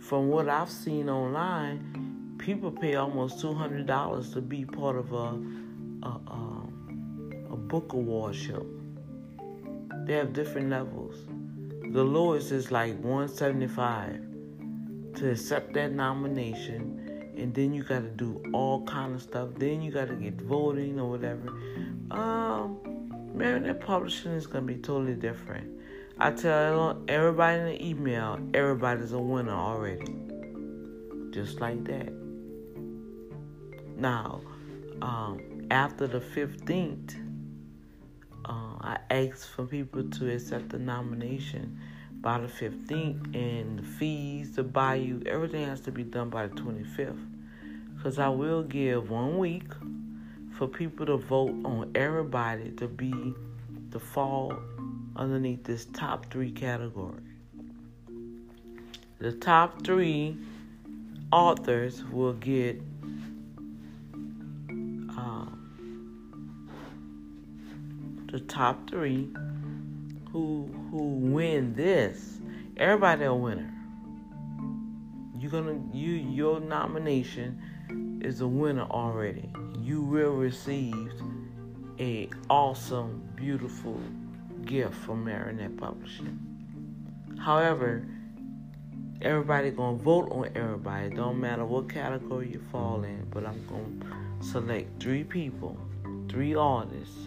From 0.02 0.28
what 0.28 0.50
I've 0.50 0.70
seen 0.70 1.10
online, 1.10 1.91
people 2.42 2.72
pay 2.72 2.96
almost 2.96 3.40
two 3.40 3.54
hundred 3.54 3.86
dollars 3.86 4.34
to 4.34 4.42
be 4.42 4.66
part 4.66 4.98
of 4.98 5.14
a 5.14 5.40
a, 6.04 6.10
a 6.10 6.68
a 7.52 7.56
book 7.56 7.94
award 7.94 8.36
show. 8.36 8.66
They 10.06 10.14
have 10.14 10.34
different 10.34 10.70
levels. 10.70 11.16
The 11.94 12.04
lowest 12.04 12.52
is 12.52 12.72
like 12.72 13.00
one 13.00 13.30
seventy 13.30 13.68
five 13.68 14.20
to 15.16 15.32
accept 15.32 15.74
that 15.74 15.92
nomination, 15.92 17.34
and 17.38 17.54
then 17.54 17.74
you 17.74 17.84
got 17.84 18.00
to 18.00 18.10
do 18.10 18.42
all 18.54 18.84
kind 18.86 19.14
of 19.14 19.22
stuff. 19.22 19.50
Then 19.58 19.82
you 19.82 19.92
got 19.92 20.08
to 20.08 20.16
get 20.16 20.42
voting 20.42 21.00
or 21.00 21.10
whatever. 21.12 21.50
Um, 22.10 22.80
Marionette 23.36 23.82
Publishing 23.82 24.32
is 24.32 24.48
gonna 24.48 24.66
be 24.66 24.78
totally 24.78 25.16
different. 25.16 25.68
I 26.18 26.32
tell 26.32 27.02
everybody 27.08 27.60
in 27.60 27.66
the 27.66 27.88
email, 27.88 28.40
everybody's 28.54 29.14
a 29.14 29.20
winner 29.20 29.54
already. 29.54 30.16
Just 31.32 31.62
like 31.62 31.84
that. 31.86 32.21
Now, 34.02 34.42
um, 35.04 35.68
after 35.70 36.08
the 36.08 36.20
15th, 36.20 37.14
uh, 38.46 38.50
I 38.82 38.98
asked 39.12 39.50
for 39.50 39.68
people 39.68 40.10
to 40.10 40.34
accept 40.34 40.70
the 40.70 40.80
nomination 40.80 41.80
by 42.16 42.40
the 42.40 42.48
15th, 42.48 43.36
and 43.36 43.78
the 43.78 43.84
fees, 43.84 44.56
the 44.56 44.64
bayou, 44.64 45.22
everything 45.28 45.68
has 45.68 45.82
to 45.82 45.92
be 45.92 46.02
done 46.02 46.32
by 46.32 46.48
the 46.48 46.56
25th. 46.56 47.24
Because 47.96 48.18
I 48.18 48.30
will 48.30 48.64
give 48.64 49.12
one 49.12 49.38
week 49.38 49.72
for 50.58 50.68
people 50.68 51.06
to 51.06 51.18
vote 51.18 51.54
on 51.64 51.92
everybody 51.94 52.72
to 52.72 52.88
be 52.88 53.36
to 53.92 54.00
fall 54.00 54.58
underneath 55.16 55.64
this 55.64 55.86
top 55.94 56.32
three 56.32 56.52
category. 56.52 57.22
The 59.20 59.34
top 59.34 59.86
three 59.86 60.38
authors 61.32 62.04
will 62.06 62.34
get 62.34 62.82
the 68.32 68.40
top 68.40 68.90
three 68.90 69.28
who 70.32 70.70
who 70.90 71.04
win 71.34 71.76
this, 71.76 72.40
everybody 72.78 73.26
a 73.26 73.34
winner. 73.34 73.70
You're 75.38 75.52
gonna 75.52 75.82
you 75.94 76.14
your 76.14 76.62
nomination 76.62 78.22
is 78.24 78.40
a 78.40 78.48
winner 78.48 78.88
already. 78.90 79.52
You 79.78 80.02
will 80.02 80.32
receive 80.36 81.12
a 82.00 82.30
awesome, 82.50 83.22
beautiful 83.36 84.00
gift 84.64 84.96
from 84.96 85.26
Marionette 85.26 85.76
Publishing. 85.76 86.40
However, 87.38 88.08
everybody 89.22 89.72
gonna 89.72 89.98
vote 89.98 90.32
on 90.32 90.50
everybody. 90.56 91.10
Don't 91.10 91.40
matter 91.40 91.66
what 91.66 91.90
category 91.90 92.50
you 92.52 92.62
fall 92.72 93.04
in, 93.04 93.28
but 93.30 93.46
I'm 93.46 93.62
gonna 93.68 94.42
select 94.42 95.04
three 95.04 95.26
people, 95.26 95.78
three 96.30 96.56
artists 96.56 97.21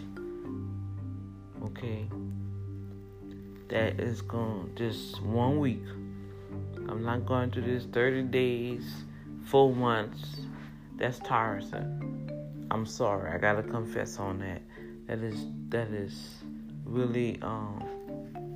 okay? 1.65 2.07
That 3.69 3.99
is 3.99 4.21
going 4.21 4.71
just 4.75 5.21
one 5.21 5.59
week. 5.59 5.83
I'm 6.87 7.03
not 7.03 7.25
going 7.25 7.51
to 7.51 7.61
this 7.61 7.85
30 7.85 8.23
days, 8.23 8.83
four 9.45 9.73
months. 9.73 10.37
That's 10.97 11.19
tiresome. 11.19 12.29
I'm 12.71 12.85
sorry. 12.85 13.31
I 13.31 13.37
gotta 13.37 13.63
confess 13.63 14.19
on 14.19 14.39
that. 14.39 14.61
That 15.07 15.19
is 15.19 15.45
that 15.69 15.87
is 15.89 16.43
really 16.83 17.39
um, 17.41 17.83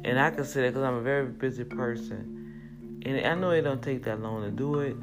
and 0.04 0.20
I 0.20 0.30
can 0.32 0.46
say 0.46 0.62
that 0.62 0.70
because 0.70 0.84
I'm 0.84 0.96
a 0.96 1.02
very 1.02 1.26
busy 1.26 1.64
person, 1.64 3.02
and 3.06 3.26
I 3.26 3.36
know 3.36 3.52
it 3.52 3.62
don't 3.62 3.82
take 3.82 4.04
that 4.04 4.22
long 4.22 4.44
to 4.44 4.52
do 4.52 4.80
it, 4.80 4.96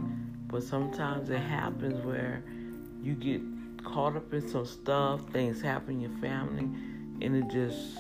but 0.48 0.62
sometimes 0.62 1.28
it 1.30 1.38
happens 1.38 2.04
where 2.04 2.42
you 3.02 3.14
get 3.14 3.42
caught 3.84 4.16
up 4.16 4.32
in 4.32 4.48
some 4.48 4.66
stuff, 4.66 5.20
things 5.30 5.60
happen 5.60 5.94
in 5.94 6.00
your 6.00 6.18
family, 6.20 6.68
and 7.20 7.36
it 7.36 7.48
just 7.48 7.98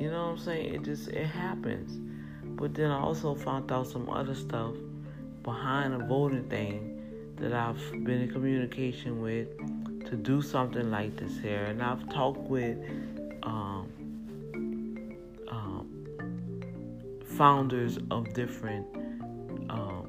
you 0.00 0.10
know 0.10 0.28
what 0.28 0.32
I'm 0.32 0.38
saying? 0.38 0.74
It 0.74 0.82
just 0.82 1.08
it 1.08 1.26
happens. 1.26 2.00
But 2.42 2.74
then 2.74 2.90
I 2.90 2.98
also 2.98 3.34
found 3.34 3.70
out 3.70 3.86
some 3.86 4.08
other 4.08 4.34
stuff 4.34 4.74
behind 5.42 5.92
the 5.92 6.04
voting 6.04 6.48
thing 6.48 7.34
that 7.36 7.52
I've 7.52 7.78
been 8.04 8.22
in 8.22 8.30
communication 8.30 9.20
with 9.20 9.48
to 10.06 10.16
do 10.16 10.40
something 10.42 10.90
like 10.90 11.16
this 11.16 11.38
here, 11.38 11.64
and 11.64 11.82
I've 11.82 12.08
talked 12.08 12.48
with 12.48 12.78
um, 13.42 13.88
um, 15.48 15.86
founders 17.24 17.98
of 18.10 18.32
different 18.32 18.86
um, 19.70 20.06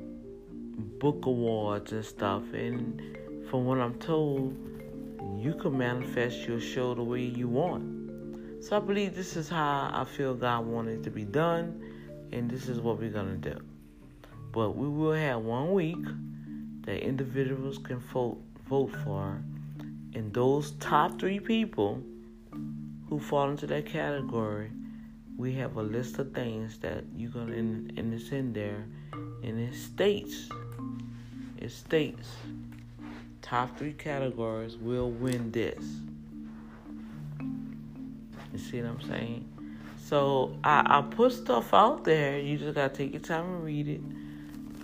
book 1.00 1.26
awards 1.26 1.92
and 1.92 2.04
stuff, 2.04 2.44
and 2.54 3.02
from 3.50 3.66
what 3.66 3.78
I'm 3.78 3.96
told, 4.00 4.58
you 5.38 5.54
can 5.54 5.78
manifest 5.78 6.48
your 6.48 6.62
show 6.62 6.96
the 6.96 7.04
way 7.04 7.22
you 7.24 7.48
want. 7.48 7.91
So 8.62 8.78
I 8.78 8.80
believe 8.80 9.16
this 9.16 9.36
is 9.36 9.50
how 9.50 9.90
I 9.92 10.06
feel 10.06 10.36
God 10.36 10.68
wanted 10.68 11.04
to 11.06 11.10
be 11.10 11.24
done, 11.24 11.82
and 12.32 12.48
this 12.48 12.70
is 12.70 12.80
what 12.80 13.00
we're 13.00 13.10
gonna 13.10 13.36
do. 13.36 13.60
But 14.52 14.78
we 14.78 14.88
will 14.88 15.14
have 15.14 15.42
one 15.42 15.74
week 15.74 16.06
that 16.86 17.04
individuals 17.04 17.80
can 17.80 17.98
vote 17.98 18.38
vote 18.70 18.96
for, 19.04 19.42
and 20.14 20.32
those 20.32 20.72
top 20.74 21.20
three 21.20 21.40
people 21.40 22.04
who 23.10 23.20
fall 23.20 23.50
into 23.50 23.66
that 23.66 23.88
category, 23.88 24.70
we 25.38 25.54
have 25.54 25.76
a 25.78 25.84
list 25.84 26.20
of 26.20 26.32
things 26.32 26.78
that 26.78 27.04
you're 27.18 27.32
gonna 27.32 27.54
and, 27.54 27.98
and 27.98 28.14
it's 28.14 28.30
in 28.30 28.54
there, 28.54 28.86
and 29.44 29.60
it 29.60 29.74
states, 29.74 30.50
it 31.58 31.72
states, 31.72 32.30
top 33.42 33.76
three 33.76 33.94
categories 33.94 34.78
will 34.78 35.10
win 35.10 35.52
this. 35.52 35.84
You 38.52 38.60
see 38.60 38.82
what 38.82 38.92
I'm 38.92 39.10
saying? 39.10 39.48
So 39.98 40.58
I, 40.64 40.84
I 40.86 41.02
put 41.02 41.32
stuff 41.32 41.74
out 41.74 42.04
there. 42.04 42.40
You 42.40 42.58
just 42.58 42.76
gotta 42.76 42.94
take 42.94 43.14
your 43.14 43.22
time 43.22 43.46
and 43.46 43.64
read 43.64 43.88
it. 43.88 44.02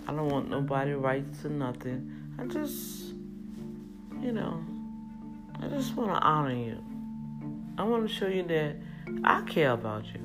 I 0.06 0.12
don't 0.12 0.28
want 0.28 0.48
nobody 0.48 0.92
rights 0.92 1.42
to 1.42 1.52
nothing. 1.52 2.34
I 2.38 2.46
just, 2.46 3.12
you 4.22 4.32
know, 4.32 4.64
I 5.60 5.68
just 5.68 5.94
want 5.96 6.12
to 6.12 6.26
honor 6.26 6.54
you. 6.54 6.82
I 7.76 7.82
want 7.82 8.08
to 8.08 8.14
show 8.14 8.26
you 8.26 8.42
that 8.44 8.76
I 9.24 9.42
care 9.42 9.72
about 9.72 10.06
you. 10.06 10.20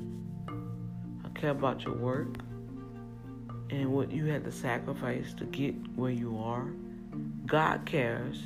I 1.24 1.38
care 1.38 1.50
about 1.50 1.84
your 1.84 1.96
work 1.96 2.38
and 3.70 3.92
what 3.92 4.10
you 4.10 4.26
had 4.26 4.44
to 4.44 4.52
sacrifice 4.52 5.34
to 5.34 5.44
get 5.44 5.74
where 5.96 6.10
you 6.10 6.38
are. 6.38 6.66
God 7.46 7.84
cares. 7.84 8.40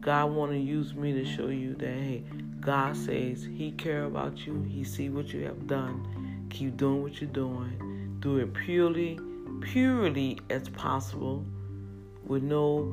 God 0.00 0.32
want 0.32 0.52
to 0.52 0.58
use 0.58 0.94
me 0.94 1.12
to 1.12 1.24
show 1.24 1.48
you 1.48 1.74
that 1.74 1.86
hey, 1.86 2.24
God 2.66 2.96
says 2.96 3.44
He 3.44 3.70
care 3.70 4.04
about 4.06 4.44
you. 4.44 4.60
He 4.68 4.82
see 4.82 5.08
what 5.08 5.32
you 5.32 5.44
have 5.44 5.68
done. 5.68 6.48
Keep 6.50 6.76
doing 6.76 7.00
what 7.00 7.20
you're 7.20 7.30
doing. 7.30 8.16
Do 8.18 8.38
it 8.38 8.52
purely, 8.54 9.20
purely 9.60 10.40
as 10.50 10.68
possible, 10.70 11.44
with 12.26 12.42
no 12.42 12.92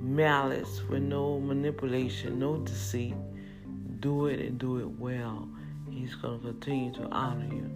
malice, 0.00 0.82
with 0.90 1.04
no 1.04 1.38
manipulation, 1.38 2.40
no 2.40 2.56
deceit. 2.56 3.14
Do 4.00 4.26
it 4.26 4.40
and 4.40 4.58
do 4.58 4.80
it 4.80 4.98
well. 4.98 5.48
He's 5.88 6.16
to 6.16 6.40
continue 6.42 6.92
to 6.94 7.04
honor 7.12 7.46
you. 7.54 7.70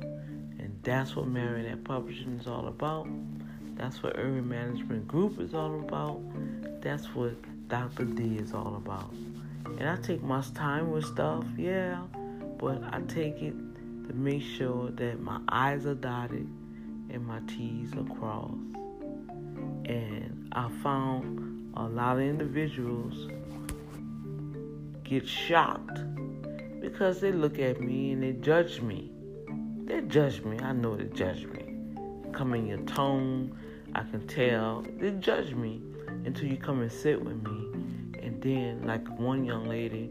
And 0.59 0.77
that's 0.83 1.15
what 1.15 1.29
Marionette 1.29 1.85
Publishing 1.85 2.37
is 2.41 2.49
all 2.49 2.67
about. 2.67 3.07
That's 3.77 4.03
what 4.03 4.15
Urban 4.17 4.49
Management 4.49 5.07
Group 5.07 5.41
is 5.41 5.55
all 5.55 5.79
about. 5.79 6.21
That's 6.83 7.07
what 7.15 7.37
Dr. 7.69 8.07
D 8.07 8.39
is 8.39 8.53
all 8.53 8.75
about. 8.75 9.15
And 9.79 9.89
I 9.89 9.95
take 9.95 10.25
my 10.25 10.43
time 10.55 10.91
with 10.91 11.05
stuff, 11.05 11.45
yeah, 11.57 12.03
but 12.59 12.83
I 12.93 13.01
take 13.03 13.41
it 13.41 13.55
to 14.09 14.13
make 14.13 14.43
sure 14.43 14.91
that 14.91 15.21
my 15.21 15.41
I's 15.49 15.87
are 15.87 15.95
dotted 15.95 16.49
and 17.11 17.25
my 17.25 17.39
T's 17.47 17.93
are 17.95 18.17
crossed. 18.17 18.55
And 19.85 20.49
I 20.51 20.69
found 20.83 21.71
a 21.77 21.85
lot 21.85 22.17
of 22.17 22.23
individuals 22.23 23.31
get 25.05 25.29
shocked 25.29 26.01
because 26.81 27.21
they 27.21 27.31
look 27.31 27.61
at 27.61 27.81
me 27.81 28.11
and 28.11 28.23
they 28.23 28.33
judge 28.33 28.81
me. 28.81 29.13
They 29.85 30.01
judge 30.01 30.43
me. 30.43 30.59
I 30.59 30.73
know 30.73 30.97
they 30.97 31.05
judge 31.05 31.47
me. 31.47 31.77
Come 32.33 32.53
in 32.55 32.67
your 32.67 32.79
tone, 32.79 33.57
I 33.95 34.03
can 34.03 34.27
tell. 34.27 34.85
They 34.99 35.13
judge 35.13 35.55
me 35.55 35.81
until 36.25 36.49
you 36.49 36.57
come 36.57 36.81
and 36.83 36.91
sit 36.91 37.25
with 37.25 37.41
me. 37.45 37.68
And 38.23 38.43
then, 38.43 38.87
like 38.87 39.07
one 39.19 39.45
young 39.45 39.69
lady, 39.69 40.11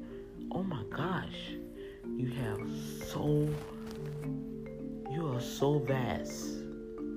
oh 0.52 0.64
my 0.64 0.84
gosh, 0.96 1.56
you 2.16 2.30
have 2.32 2.62
so, 3.12 3.48
you 5.12 5.34
are 5.34 5.42
so 5.42 5.80
vast 5.80 6.46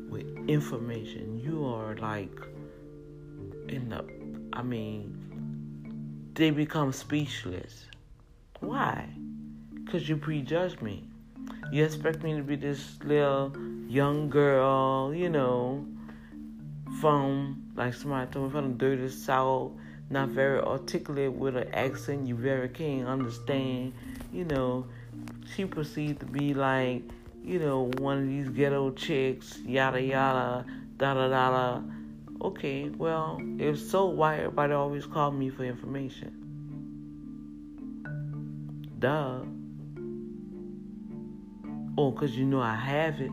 with 0.09 0.27
information. 0.49 1.39
You 1.39 1.65
are 1.65 1.97
like 1.97 2.37
in 3.69 3.89
the, 3.89 4.05
I 4.53 4.63
mean, 4.63 6.31
they 6.35 6.51
become 6.51 6.93
speechless. 6.93 7.87
Why? 8.61 9.09
Because 9.75 10.09
you 10.09 10.17
prejudge 10.17 10.81
me. 10.81 11.05
You 11.73 11.85
expect 11.85 12.23
me 12.23 12.37
to 12.37 12.43
be 12.43 12.57
this 12.57 12.99
little 13.05 13.53
young 13.89 14.29
girl, 14.29 15.15
you 15.15 15.29
know, 15.29 15.87
from 17.01 17.73
like 17.77 17.95
somebody 17.95 18.31
told 18.31 18.47
me 18.47 18.53
from 18.53 18.73
the 18.73 18.79
dirty 18.79 19.09
south, 19.09 19.73
not 20.11 20.29
very 20.31 20.61
articulate 20.61 21.33
with 21.33 21.57
an 21.57 21.73
accent 21.73 22.27
you 22.27 22.35
very 22.35 22.69
can't 22.69 23.07
understand. 23.07 23.93
You 24.33 24.45
know, 24.45 24.87
she 25.55 25.65
proceeded 25.65 26.21
to 26.21 26.27
be 26.27 26.53
like, 26.53 27.03
you 27.45 27.61
know, 27.61 27.91
one 27.99 28.19
of 28.19 28.27
these 28.27 28.49
ghetto 28.49 28.91
chicks, 28.91 29.59
yada 29.65 30.03
yada, 30.03 30.67
da 30.97 31.15
da 31.15 31.29
da 31.29 31.51
da. 31.51 31.83
Okay, 32.43 32.89
well, 32.89 33.41
if 33.59 33.79
so, 33.79 34.07
why 34.07 34.39
everybody 34.39 34.73
always 34.73 35.07
call 35.07 35.31
me 35.31 35.49
for 35.49 35.65
information? 35.65 36.37
Duh. 38.99 39.41
Oh, 41.97 42.11
because 42.11 42.37
you 42.37 42.47
know 42.47 42.61
I 42.61 42.75
have 42.75 43.21
it 43.21 43.31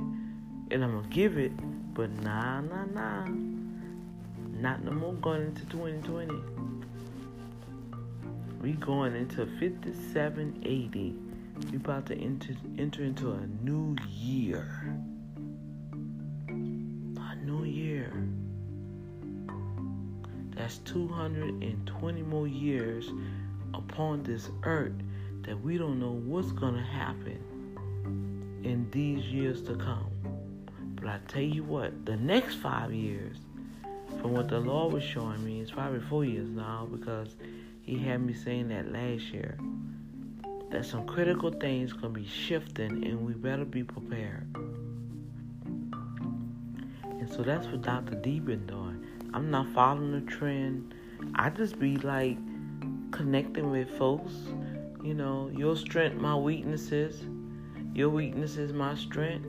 and 0.71 0.83
I'm 0.83 0.91
going 0.91 1.03
to 1.03 1.09
give 1.09 1.37
it, 1.37 1.53
but 1.93 2.11
nah, 2.21 2.61
nah, 2.61 2.85
nah. 2.85 3.25
Not 4.59 4.83
no 4.83 4.91
more 4.91 5.13
going 5.13 5.43
into 5.43 5.65
2020. 5.65 6.66
We 8.61 8.73
going 8.73 9.15
into 9.15 9.45
5780. 9.59 11.15
We 11.71 11.77
about 11.77 12.05
to 12.07 12.15
enter 12.15 12.53
enter 12.77 13.03
into 13.03 13.31
a 13.31 13.47
new 13.63 13.95
year. 14.09 14.67
A 16.49 17.35
new 17.43 17.63
year. 17.63 18.11
That's 20.55 20.79
220 20.79 22.21
more 22.23 22.47
years 22.47 23.09
upon 23.75 24.23
this 24.23 24.49
earth 24.63 24.95
that 25.43 25.61
we 25.61 25.77
don't 25.77 25.99
know 25.99 26.11
what's 26.11 26.51
gonna 26.51 26.83
happen 26.83 27.39
in 28.63 28.87
these 28.91 29.23
years 29.25 29.61
to 29.63 29.75
come. 29.75 30.09
But 30.95 31.07
I 31.07 31.19
tell 31.27 31.43
you 31.43 31.63
what, 31.63 32.05
the 32.05 32.17
next 32.17 32.55
five 32.55 32.91
years 32.91 33.37
from 34.19 34.33
what 34.33 34.49
the 34.49 34.59
Lord 34.59 34.93
was 34.93 35.03
showing 35.03 35.43
me, 35.45 35.61
it's 35.61 35.71
probably 35.71 35.99
four 35.99 36.25
years 36.25 36.49
now 36.49 36.87
because 36.91 37.35
He 37.87 37.97
had 37.97 38.21
me 38.21 38.33
saying 38.33 38.67
that 38.67 38.91
last 38.91 39.33
year. 39.33 39.57
That 40.69 40.85
some 40.85 41.07
critical 41.07 41.49
things 41.49 41.93
gonna 41.93 42.09
be 42.09 42.27
shifting 42.27 43.05
and 43.05 43.25
we 43.25 43.33
better 43.33 43.63
be 43.65 43.83
prepared. 43.83 44.45
And 47.05 47.31
so 47.31 47.41
that's 47.41 47.65
what 47.67 47.81
Dr. 47.81 48.15
D 48.15 48.39
been 48.39 48.67
doing. 48.67 49.05
I'm 49.33 49.49
not 49.49 49.73
following 49.73 50.11
the 50.11 50.29
trend. 50.29 50.93
I 51.35 51.49
just 51.49 51.79
be 51.79 51.95
like 51.97 52.37
connecting 53.11 53.71
with 53.71 53.89
folks. 53.97 54.33
You 55.01 55.13
know, 55.13 55.49
your 55.55 55.77
strength, 55.77 56.17
my 56.17 56.35
weaknesses. 56.35 57.21
Your 57.95 58.09
weaknesses, 58.09 58.73
my 58.73 58.95
strength. 58.95 59.47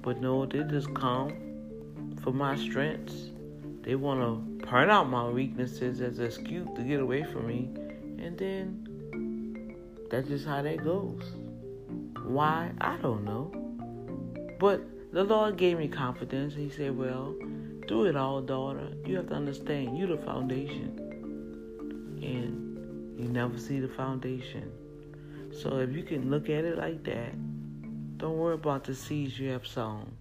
But 0.00 0.20
no, 0.20 0.46
they 0.46 0.62
just 0.64 0.92
come 0.94 2.16
for 2.22 2.32
my 2.32 2.56
strengths 2.56 3.30
they 3.88 3.94
want 3.94 4.20
to 4.20 4.57
point 4.68 4.90
out 4.90 5.08
my 5.08 5.26
weaknesses 5.26 6.02
as 6.02 6.18
an 6.18 6.26
excuse 6.26 6.68
to 6.76 6.82
get 6.82 7.00
away 7.00 7.22
from 7.22 7.46
me, 7.46 7.70
and 8.22 8.36
then 8.36 9.74
that's 10.10 10.28
just 10.28 10.46
how 10.46 10.60
that 10.60 10.84
goes. 10.84 11.22
Why? 12.22 12.70
I 12.80 12.98
don't 12.98 13.24
know. 13.24 13.50
But 14.60 14.82
the 15.12 15.24
Lord 15.24 15.56
gave 15.56 15.78
me 15.78 15.88
confidence. 15.88 16.54
He 16.54 16.68
said, 16.68 16.96
Well, 16.96 17.34
do 17.86 18.04
it 18.04 18.16
all, 18.16 18.42
daughter. 18.42 18.88
You 19.06 19.16
have 19.16 19.28
to 19.28 19.34
understand, 19.34 19.96
you're 19.96 20.08
the 20.08 20.22
foundation. 20.22 20.98
And 22.22 23.18
you 23.18 23.28
never 23.28 23.56
see 23.58 23.80
the 23.80 23.88
foundation. 23.88 24.70
So 25.62 25.78
if 25.78 25.92
you 25.92 26.02
can 26.02 26.30
look 26.30 26.50
at 26.50 26.64
it 26.64 26.76
like 26.76 27.04
that, 27.04 27.32
don't 28.18 28.36
worry 28.36 28.54
about 28.54 28.84
the 28.84 28.94
seeds 28.94 29.38
you 29.38 29.48
have 29.50 29.66
sown. 29.66 30.12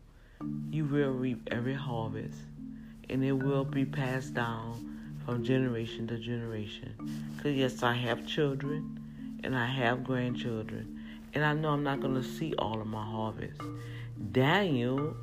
You 0.70 0.86
will 0.86 1.12
reap 1.12 1.50
every 1.52 1.74
harvest 1.74 2.38
and 3.10 3.24
it 3.24 3.34
will 3.34 3.64
be 3.64 3.86
passed 3.86 4.34
down 4.34 5.00
from 5.26 5.44
generation 5.44 6.08
to 6.08 6.18
generation. 6.18 6.94
Because, 7.36 7.56
yes, 7.56 7.84
I 7.84 7.94
have 7.94 8.26
children 8.26 9.00
and 9.44 9.56
I 9.56 9.66
have 9.66 10.04
grandchildren, 10.04 11.00
and 11.34 11.46
I 11.46 11.54
know 11.54 11.70
I'm 11.70 11.84
not 11.84 12.02
going 12.02 12.16
to 12.16 12.24
see 12.24 12.54
all 12.58 12.82
of 12.82 12.88
my 12.88 13.04
harvest. 13.04 13.62
Daniel 14.32 15.16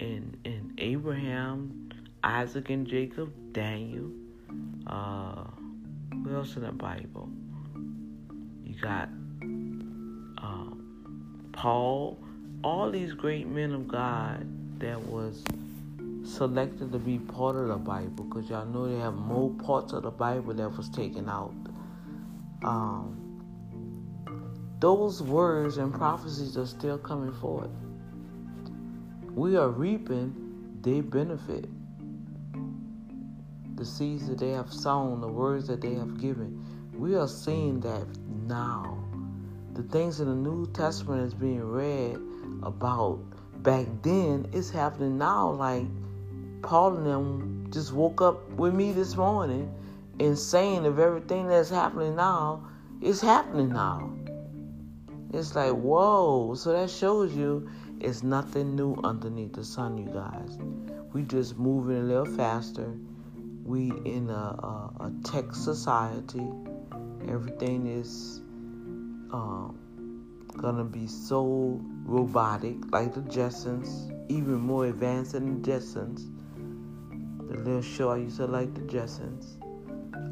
and, 0.00 0.36
and 0.44 0.74
Abraham, 0.78 1.90
Isaac 2.24 2.70
and 2.70 2.86
Jacob, 2.86 3.32
Daniel, 3.52 4.10
uh, 4.86 5.44
what 6.22 6.34
else 6.34 6.56
in 6.56 6.62
the 6.62 6.72
Bible? 6.72 7.28
You 8.64 8.74
got 8.80 9.08
uh, 10.38 10.74
Paul, 11.52 12.18
all 12.64 12.90
these 12.90 13.12
great 13.12 13.46
men 13.46 13.72
of 13.72 13.86
God 13.86 14.46
that 14.80 15.00
was 15.00 15.44
selected 16.24 16.92
to 16.92 16.98
be 16.98 17.18
part 17.18 17.56
of 17.56 17.68
the 17.68 17.76
Bible 17.76 18.24
because 18.24 18.48
y'all 18.48 18.66
know 18.66 18.88
they 18.88 18.98
have 18.98 19.14
more 19.14 19.50
parts 19.50 19.92
of 19.92 20.04
the 20.04 20.10
Bible 20.10 20.54
that 20.54 20.76
was 20.76 20.88
taken 20.88 21.28
out. 21.28 21.54
Um, 22.62 23.22
those 24.78 25.22
words 25.22 25.78
and 25.78 25.92
prophecies 25.92 26.56
are 26.56 26.66
still 26.66 26.98
coming 26.98 27.32
forth. 27.34 27.70
We 29.34 29.56
are 29.56 29.68
reaping, 29.68 30.34
they 30.82 31.00
benefit. 31.00 31.66
The 33.76 33.84
seeds 33.84 34.28
that 34.28 34.38
they 34.38 34.50
have 34.50 34.72
sown, 34.72 35.20
the 35.20 35.28
words 35.28 35.66
that 35.68 35.80
they 35.80 35.94
have 35.94 36.20
given. 36.20 36.64
We 36.94 37.16
are 37.16 37.28
seeing 37.28 37.80
that 37.80 38.06
now. 38.46 38.98
The 39.74 39.82
things 39.84 40.20
in 40.20 40.28
the 40.28 40.34
New 40.34 40.70
Testament 40.72 41.22
is 41.26 41.34
being 41.34 41.62
read 41.62 42.18
about 42.62 43.20
back 43.62 43.86
then 44.02 44.46
is 44.52 44.70
happening 44.70 45.16
now 45.16 45.50
like 45.50 45.86
Paul 46.62 46.96
and 46.96 47.06
them 47.06 47.66
just 47.70 47.92
woke 47.92 48.22
up 48.22 48.48
with 48.52 48.72
me 48.72 48.92
this 48.92 49.16
morning 49.16 49.72
and 50.20 50.38
saying 50.38 50.86
of 50.86 50.98
everything 50.98 51.48
that's 51.48 51.70
happening 51.70 52.14
now 52.16 52.66
is 53.00 53.20
happening 53.20 53.70
now. 53.70 54.12
It's 55.32 55.54
like, 55.56 55.72
whoa. 55.72 56.54
So 56.54 56.72
that 56.72 56.90
shows 56.90 57.34
you 57.34 57.68
it's 58.00 58.22
nothing 58.22 58.76
new 58.76 58.96
underneath 59.02 59.54
the 59.54 59.64
sun, 59.64 59.98
you 59.98 60.06
guys. 60.12 60.58
We 61.12 61.22
just 61.22 61.58
moving 61.58 61.98
a 61.98 62.02
little 62.02 62.36
faster. 62.36 62.94
We 63.64 63.90
in 64.04 64.30
a, 64.30 64.32
a, 64.32 64.92
a 65.00 65.12
tech 65.24 65.54
society. 65.54 66.46
Everything 67.28 67.86
is 67.86 68.40
um, 69.32 69.78
gonna 70.56 70.84
be 70.84 71.06
so 71.06 71.80
robotic, 72.04 72.76
like 72.92 73.14
the 73.14 73.20
Jetsons, 73.22 74.12
even 74.30 74.60
more 74.60 74.86
advanced 74.86 75.32
than 75.32 75.62
the 75.62 75.70
Jetsons 75.70 76.28
the 77.52 77.58
little 77.58 77.82
show 77.82 78.10
I 78.10 78.18
used 78.18 78.36
to 78.38 78.46
like, 78.46 78.74
the 78.74 78.80
Jetsons. 78.82 79.56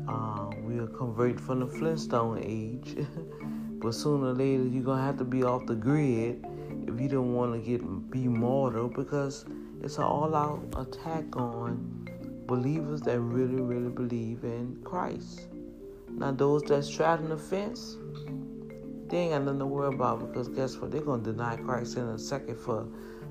uh, 0.08 0.50
we'll 0.62 0.86
convert 0.86 1.38
from 1.38 1.60
the 1.60 1.66
Flintstone 1.66 2.42
age. 2.42 2.96
but 3.80 3.94
sooner 3.94 4.28
or 4.28 4.32
later, 4.32 4.64
you're 4.64 4.82
gonna 4.82 5.02
have 5.02 5.18
to 5.18 5.24
be 5.24 5.42
off 5.42 5.66
the 5.66 5.74
grid 5.74 6.44
if 6.86 7.00
you 7.00 7.08
don't 7.08 7.34
want 7.34 7.52
to 7.52 7.58
get 7.60 8.10
be 8.10 8.26
mortal 8.26 8.88
because 8.88 9.44
it's 9.82 9.98
an 9.98 10.04
all-out 10.04 10.62
attack 10.76 11.36
on 11.36 12.08
believers 12.46 13.00
that 13.02 13.20
really, 13.20 13.60
really 13.60 13.90
believe 13.90 14.44
in 14.44 14.78
Christ. 14.82 15.48
Now, 16.08 16.32
those 16.32 16.62
that 16.64 16.84
straddling 16.84 17.30
the 17.30 17.36
fence, 17.36 17.96
they 19.08 19.18
ain't 19.18 19.32
got 19.32 19.42
nothing 19.44 19.60
to 19.60 19.66
worry 19.66 19.94
about 19.94 20.20
because 20.20 20.48
guess 20.48 20.76
what? 20.76 20.90
They're 20.90 21.02
gonna 21.02 21.22
deny 21.22 21.56
Christ 21.56 21.96
in 21.96 22.04
a 22.04 22.18
second 22.18 22.56
for 22.56 22.86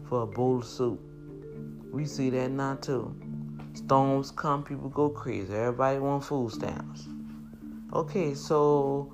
for 0.08 0.24
a 0.24 0.28
bowl 0.28 0.60
of 0.60 0.66
soup. 0.66 1.00
We 1.92 2.06
see 2.06 2.30
that 2.32 2.52
now 2.52 2.76
too. 2.76 3.16
Storms 3.80 4.30
come, 4.30 4.62
people 4.62 4.90
go 4.90 5.10
crazy. 5.10 5.56
Everybody 5.56 6.00
want 6.00 6.26
food 6.26 6.52
stamps. 6.52 7.08
Okay, 7.94 8.34
so 8.34 9.14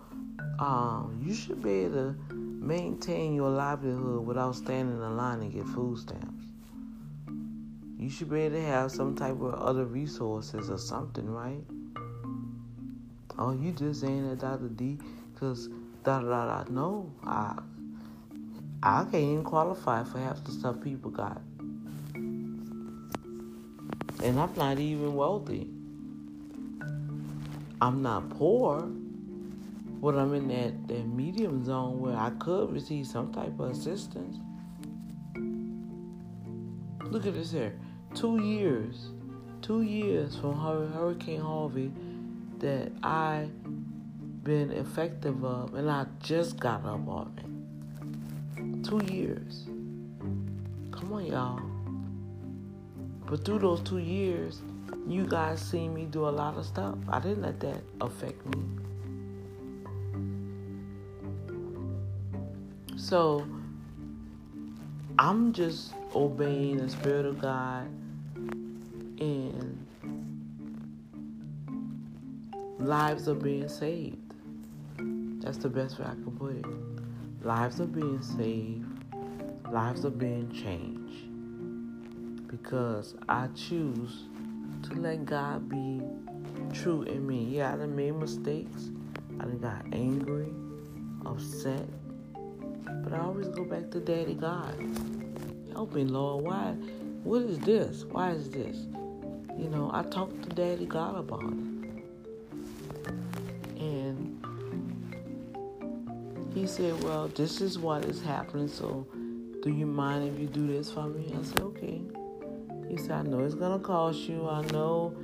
um, 0.57 1.21
you 1.23 1.35
should 1.35 1.61
be 1.61 1.85
able 1.85 1.93
to 1.93 2.15
maintain 2.33 3.35
your 3.35 3.51
livelihood 3.51 4.25
without 4.25 4.55
standing 4.55 4.95
in 4.95 5.17
line 5.17 5.41
and 5.41 5.53
get 5.53 5.67
food 5.67 5.99
stamps. 5.99 6.45
You 7.99 8.09
should 8.09 8.31
be 8.31 8.41
able 8.41 8.55
to 8.55 8.63
have 8.63 8.91
some 8.91 9.15
type 9.15 9.39
of 9.39 9.53
other 9.53 9.85
resources 9.85 10.71
or 10.71 10.79
something, 10.79 11.29
right? 11.29 11.63
Oh, 13.37 13.53
you 13.53 13.71
just 13.71 14.01
saying 14.01 14.27
that 14.27 14.39
Dr. 14.39 14.69
D 14.69 14.97
because 15.31 15.69
da 16.03 16.21
da 16.21 16.63
da. 16.63 16.71
No, 16.71 17.13
I 17.23 17.59
I 18.81 19.03
can't 19.03 19.15
even 19.15 19.43
qualify 19.43 20.03
for 20.03 20.17
half 20.17 20.43
the 20.43 20.51
stuff 20.51 20.81
people 20.81 21.11
got. 21.11 21.39
And 24.23 24.39
I'm 24.39 24.53
not 24.55 24.79
even 24.79 25.15
wealthy. 25.15 25.69
I'm 27.81 28.01
not 28.01 28.29
poor, 28.29 28.81
but 30.01 30.15
I'm 30.15 30.33
in 30.33 30.47
that, 30.47 30.87
that 30.87 31.07
medium 31.07 31.63
zone 31.65 31.99
where 31.99 32.15
I 32.15 32.31
could 32.39 32.71
receive 32.71 33.05
some 33.05 33.31
type 33.33 33.59
of 33.59 33.71
assistance. 33.71 34.37
Look 37.03 37.25
at 37.25 37.33
this 37.33 37.51
here. 37.51 37.73
Two 38.13 38.41
years. 38.41 39.09
Two 39.61 39.81
years 39.81 40.35
from 40.35 40.59
Hurricane 40.59 41.41
Harvey 41.41 41.91
that 42.59 42.91
I 43.03 43.47
been 44.43 44.71
effective 44.71 45.43
of 45.43 45.73
and 45.73 45.89
I 45.89 46.05
just 46.21 46.59
got 46.59 46.85
up 46.85 47.07
on 47.07 47.33
it. 47.37 48.83
Two 48.87 49.01
years. 49.11 49.65
Come 50.91 51.13
on, 51.13 51.25
y'all. 51.25 51.74
But 53.27 53.43
through 53.43 53.59
those 53.59 53.81
two 53.81 53.97
years, 53.97 54.61
you 55.07 55.25
guys 55.25 55.59
seen 55.59 55.93
me 55.93 56.05
do 56.05 56.27
a 56.27 56.29
lot 56.29 56.57
of 56.57 56.65
stuff. 56.65 56.95
I 57.09 57.19
didn't 57.19 57.41
let 57.41 57.59
that 57.61 57.81
affect 58.01 58.45
me. 58.45 58.61
So 62.97 63.45
I'm 65.17 65.53
just 65.53 65.93
obeying 66.13 66.77
the 66.77 66.89
Spirit 66.89 67.25
of 67.25 67.39
God 67.39 67.87
and 69.19 69.85
lives 72.79 73.27
are 73.27 73.35
being 73.35 73.67
saved. 73.67 74.17
That's 75.41 75.57
the 75.57 75.69
best 75.69 75.99
way 75.99 76.05
I 76.05 76.13
can 76.13 76.31
put 76.37 76.55
it. 76.55 77.45
Lives 77.45 77.79
are 77.79 77.85
being 77.85 78.21
saved, 78.21 78.85
lives 79.71 80.05
are 80.05 80.09
being 80.09 80.51
changed 80.51 81.04
because 82.61 83.15
I 83.27 83.47
choose 83.55 84.23
to 84.83 84.93
let 84.95 85.25
God 85.25 85.67
be 85.69 86.01
true 86.73 87.03
in 87.03 87.27
me. 87.27 87.43
Yeah, 87.43 87.73
I 87.73 87.77
done 87.77 87.95
made 87.95 88.15
mistakes. 88.15 88.89
I 89.39 89.43
done 89.43 89.59
got 89.59 89.85
angry, 89.91 90.47
upset. 91.25 91.85
But 93.03 93.13
I 93.13 93.19
always 93.19 93.49
go 93.49 93.65
back 93.65 93.91
to 93.91 93.99
Daddy 93.99 94.35
God. 94.35 94.73
Help 95.73 95.93
me, 95.93 96.05
Lord. 96.05 96.45
Why? 96.45 96.71
What 97.23 97.41
is 97.41 97.59
this? 97.59 98.05
Why 98.05 98.31
is 98.31 98.49
this? 98.49 98.77
You 99.57 99.69
know, 99.69 99.91
I 99.93 100.03
talk 100.03 100.29
to 100.41 100.49
Daddy 100.49 100.85
God 100.85 101.17
about 101.17 101.43
it. 101.43 101.53
And 103.79 104.45
he 106.53 106.65
said, 106.65 107.03
Well, 107.03 107.27
this 107.27 107.59
is 107.59 107.77
what 107.77 108.05
is 108.05 108.21
happening, 108.21 108.69
so 108.69 109.05
do 109.61 109.69
you 109.71 109.85
mind 109.85 110.29
if 110.29 110.39
you 110.39 110.47
do 110.47 110.67
this 110.67 110.89
for 110.91 111.07
me? 111.07 111.35
I 111.37 111.43
said, 111.43 111.59
Okay. 111.61 112.01
He 112.89 112.97
said, 112.97 113.11
I 113.11 113.21
know 113.23 113.43
it's 113.43 113.55
going 113.55 113.77
to 113.77 113.85
cost 113.85 114.19
you. 114.19 114.47
I 114.47 114.61
know 114.67 115.15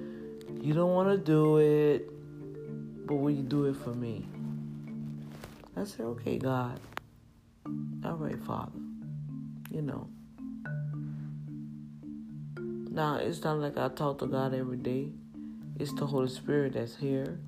you 0.62 0.74
don't 0.74 0.93
want 0.93 1.09
to 1.09 1.18
do 1.18 1.57
it, 1.57 2.09
but 3.07 3.16
will 3.16 3.32
you 3.32 3.43
do 3.43 3.66
it 3.66 3.76
for 3.76 3.93
me? 3.93 4.26
I 5.76 5.86
said, 5.86 6.01
okay, 6.01 6.38
God. 6.38 6.80
All 8.03 8.16
right, 8.16 8.39
Father. 8.43 8.72
You 9.70 9.82
know. 9.82 10.07
Now, 12.91 13.16
it's 13.16 13.41
not 13.43 13.57
like 13.59 13.78
I 13.78 13.88
talk 13.89 14.20
to 14.20 14.28
God 14.28 14.53
every 14.53 14.78
day. 14.78 15.09
It's 15.80 15.93
the 15.93 16.05
Holy 16.05 16.28
Spirit 16.28 16.74
that's 16.74 16.95
here 16.95 17.39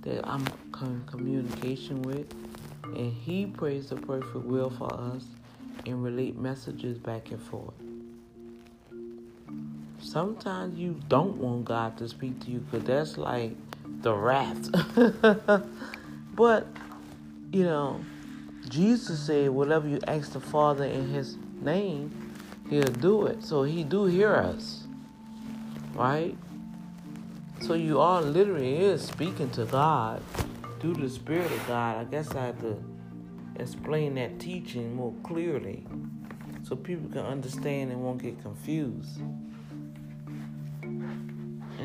that 0.00 0.26
I'm 0.26 0.44
in 0.82 1.04
communication 1.06 2.02
with. 2.02 2.26
And 2.84 3.12
He 3.12 3.46
prays 3.46 3.90
the 3.90 3.96
perfect 3.96 4.44
will 4.44 4.70
for 4.70 4.92
us 4.92 5.24
and 5.86 6.02
relate 6.02 6.36
messages 6.36 6.98
back 6.98 7.30
and 7.30 7.40
forth. 7.40 7.74
Sometimes 10.02 10.78
you 10.78 10.98
don't 11.08 11.36
want 11.36 11.66
God 11.66 11.98
to 11.98 12.08
speak 12.08 12.40
to 12.40 12.50
you 12.50 12.60
because 12.60 12.86
that's 12.86 13.18
like 13.18 13.52
the 14.02 14.14
wrath. 14.14 14.70
but, 16.34 16.66
you 17.52 17.64
know, 17.64 18.00
Jesus 18.68 19.20
said, 19.20 19.50
whatever 19.50 19.86
you 19.86 20.00
ask 20.08 20.32
the 20.32 20.40
Father 20.40 20.84
in 20.84 21.08
His 21.08 21.36
name, 21.60 22.34
He'll 22.68 22.84
do 22.84 23.26
it. 23.26 23.44
So 23.44 23.62
He 23.62 23.84
do 23.84 24.06
hear 24.06 24.34
us, 24.34 24.84
right? 25.94 26.36
So 27.60 27.74
you 27.74 28.00
are 28.00 28.22
literally 28.22 28.78
is 28.78 29.06
speaking 29.06 29.50
to 29.50 29.66
God 29.66 30.22
through 30.80 30.94
the 30.94 31.10
Spirit 31.10 31.52
of 31.52 31.66
God. 31.66 31.98
I 31.98 32.04
guess 32.04 32.34
I 32.34 32.46
have 32.46 32.60
to 32.60 32.82
explain 33.58 34.14
that 34.14 34.40
teaching 34.40 34.94
more 34.94 35.12
clearly 35.22 35.86
so 36.62 36.74
people 36.74 37.10
can 37.10 37.26
understand 37.26 37.92
and 37.92 38.02
won't 38.02 38.22
get 38.22 38.40
confused 38.40 39.20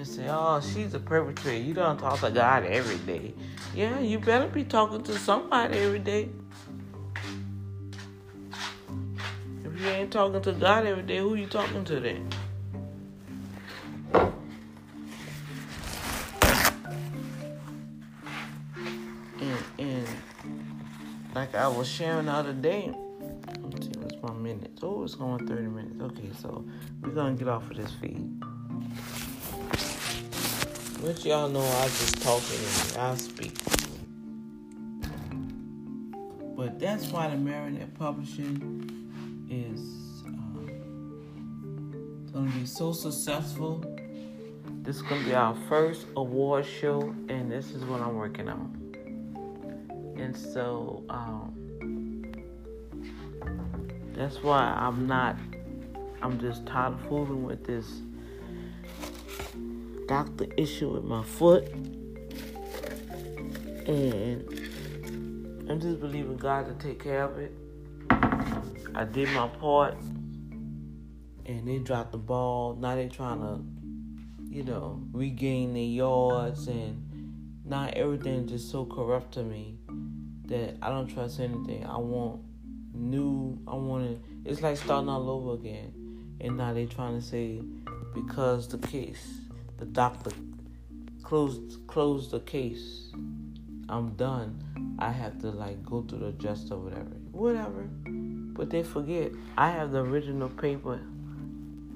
and 0.06 0.16
say, 0.16 0.28
oh, 0.30 0.62
she's 0.62 0.94
a 0.94 1.00
perpetrator. 1.00 1.64
You 1.64 1.74
don't 1.74 1.98
talk 1.98 2.20
to 2.20 2.30
God 2.30 2.64
every 2.64 2.98
day. 2.98 3.34
Yeah, 3.74 4.00
you 4.00 4.20
better 4.20 4.48
be 4.48 4.64
talking 4.64 5.02
to 5.04 5.18
somebody 5.18 5.80
every 5.80 6.00
day. 6.00 6.30
If 9.64 9.82
you 9.82 9.88
ain't 9.88 10.12
talking 10.12 10.42
to 10.42 10.52
God 10.54 10.86
every 10.86 11.04
day, 11.04 11.18
who 11.18 11.36
you 11.36 11.48
talking 11.48 11.84
to 11.86 12.00
then? 12.00 12.30
And, 19.42 19.64
and 19.80 20.08
like 21.34 21.56
I 21.56 21.68
was 21.68 21.88
sharing 21.88 22.28
the 22.28 22.32
other 22.32 22.54
day, 22.54 22.94
let's 23.64 23.88
see, 23.88 23.94
what's 23.98 24.22
my 24.22 24.34
minutes? 24.34 24.82
Oh, 24.84 25.04
it's 25.04 25.16
going 25.16 25.48
30 25.48 25.62
minutes. 25.64 26.02
Okay, 26.02 26.30
so 26.40 26.64
we're 27.02 27.10
going 27.10 27.38
to 27.38 27.44
get 27.44 27.52
off 27.52 27.70
of 27.70 27.78
this 27.78 27.92
feed. 28.00 28.32
Which 31.06 31.24
y'all 31.24 31.48
know 31.48 31.62
I 31.62 31.84
just 31.84 32.20
talking 32.24 32.58
and 32.58 32.98
I 32.98 33.16
speak. 33.16 33.54
But 36.58 36.80
that's 36.80 37.06
why 37.10 37.30
the 37.30 37.38
Marionette 37.38 37.94
Publishing 37.94 38.90
is 39.48 39.82
um, 40.26 40.68
going 42.34 42.52
to 42.52 42.58
be 42.58 42.66
so 42.66 42.92
successful. 42.92 43.86
This 44.82 44.96
is 44.96 45.04
going 45.04 45.22
to 45.22 45.28
be 45.28 45.36
our 45.36 45.56
first 45.70 46.08
award 46.18 46.66
show, 46.66 47.14
and 47.30 47.52
this 47.52 47.70
is 47.70 47.86
what 47.86 48.02
I'm 48.02 48.16
working 48.16 48.50
on. 48.50 50.16
And 50.18 50.36
so 50.36 51.04
um, 51.10 52.34
that's 54.16 54.42
why 54.42 54.76
I'm 54.76 55.06
not, 55.06 55.38
I'm 56.24 56.40
just 56.40 56.66
tired 56.66 56.94
of 56.94 57.02
fooling 57.02 57.44
with 57.44 57.64
this 57.64 58.02
doctor 60.08 60.48
issue 60.58 60.90
with 60.90 61.04
my 61.04 61.24
foot. 61.24 61.68
And 63.88 64.44
I'm 65.70 65.80
just 65.80 66.00
believing 66.00 66.38
God 66.38 66.68
to 66.68 66.86
take 66.86 67.04
care 67.04 67.24
of 67.24 67.38
it. 67.38 67.52
I 68.96 69.04
did 69.04 69.30
my 69.30 69.48
part 69.48 69.98
and 71.46 71.68
they 71.68 71.80
dropped 71.80 72.12
the 72.12 72.18
ball. 72.18 72.76
Now 72.76 72.96
they're 72.96 73.10
trying 73.10 73.40
to, 73.42 73.62
you 74.50 74.64
know, 74.64 75.02
regain 75.12 75.74
their 75.74 75.84
yards 75.84 76.68
and 76.68 77.62
now 77.66 77.90
everything 77.94 78.48
just 78.48 78.72
so 78.72 78.86
corrupt 78.86 79.34
to 79.34 79.44
me 79.44 79.78
that 80.46 80.78
I 80.82 80.90
don't 80.90 81.08
trust 81.08 81.40
anything. 81.40 81.86
I 81.86 81.98
want 81.98 82.42
new 82.94 83.60
I 83.68 83.76
want 83.76 84.06
to 84.06 84.50
it's 84.50 84.62
like 84.62 84.78
starting 84.78 85.10
all 85.10 85.30
over 85.30 85.54
again. 85.54 85.94
And 86.40 86.58
now 86.58 86.74
they're 86.74 86.86
trying 86.86 87.20
to 87.20 87.26
say 87.26 87.62
because 88.14 88.68
the 88.68 88.78
case 88.78 89.42
the 89.78 89.86
doctor 89.86 90.32
closed 91.24 91.86
close 91.88 92.32
the 92.32 92.40
case. 92.42 93.12
I'm 93.90 94.12
done. 94.16 94.64
I 95.00 95.12
have 95.12 95.40
to 95.42 95.52
like 95.52 95.84
go 95.84 96.02
to 96.02 96.16
the 96.16 96.28
adjuster 96.28 96.76
or 96.76 96.80
whatever. 96.80 97.16
Whatever. 97.32 97.90
But 98.54 98.70
they 98.70 98.84
forget 98.84 99.32
I 99.58 99.70
have 99.72 99.92
the 99.92 100.00
original 100.00 100.50
paper 100.50 101.02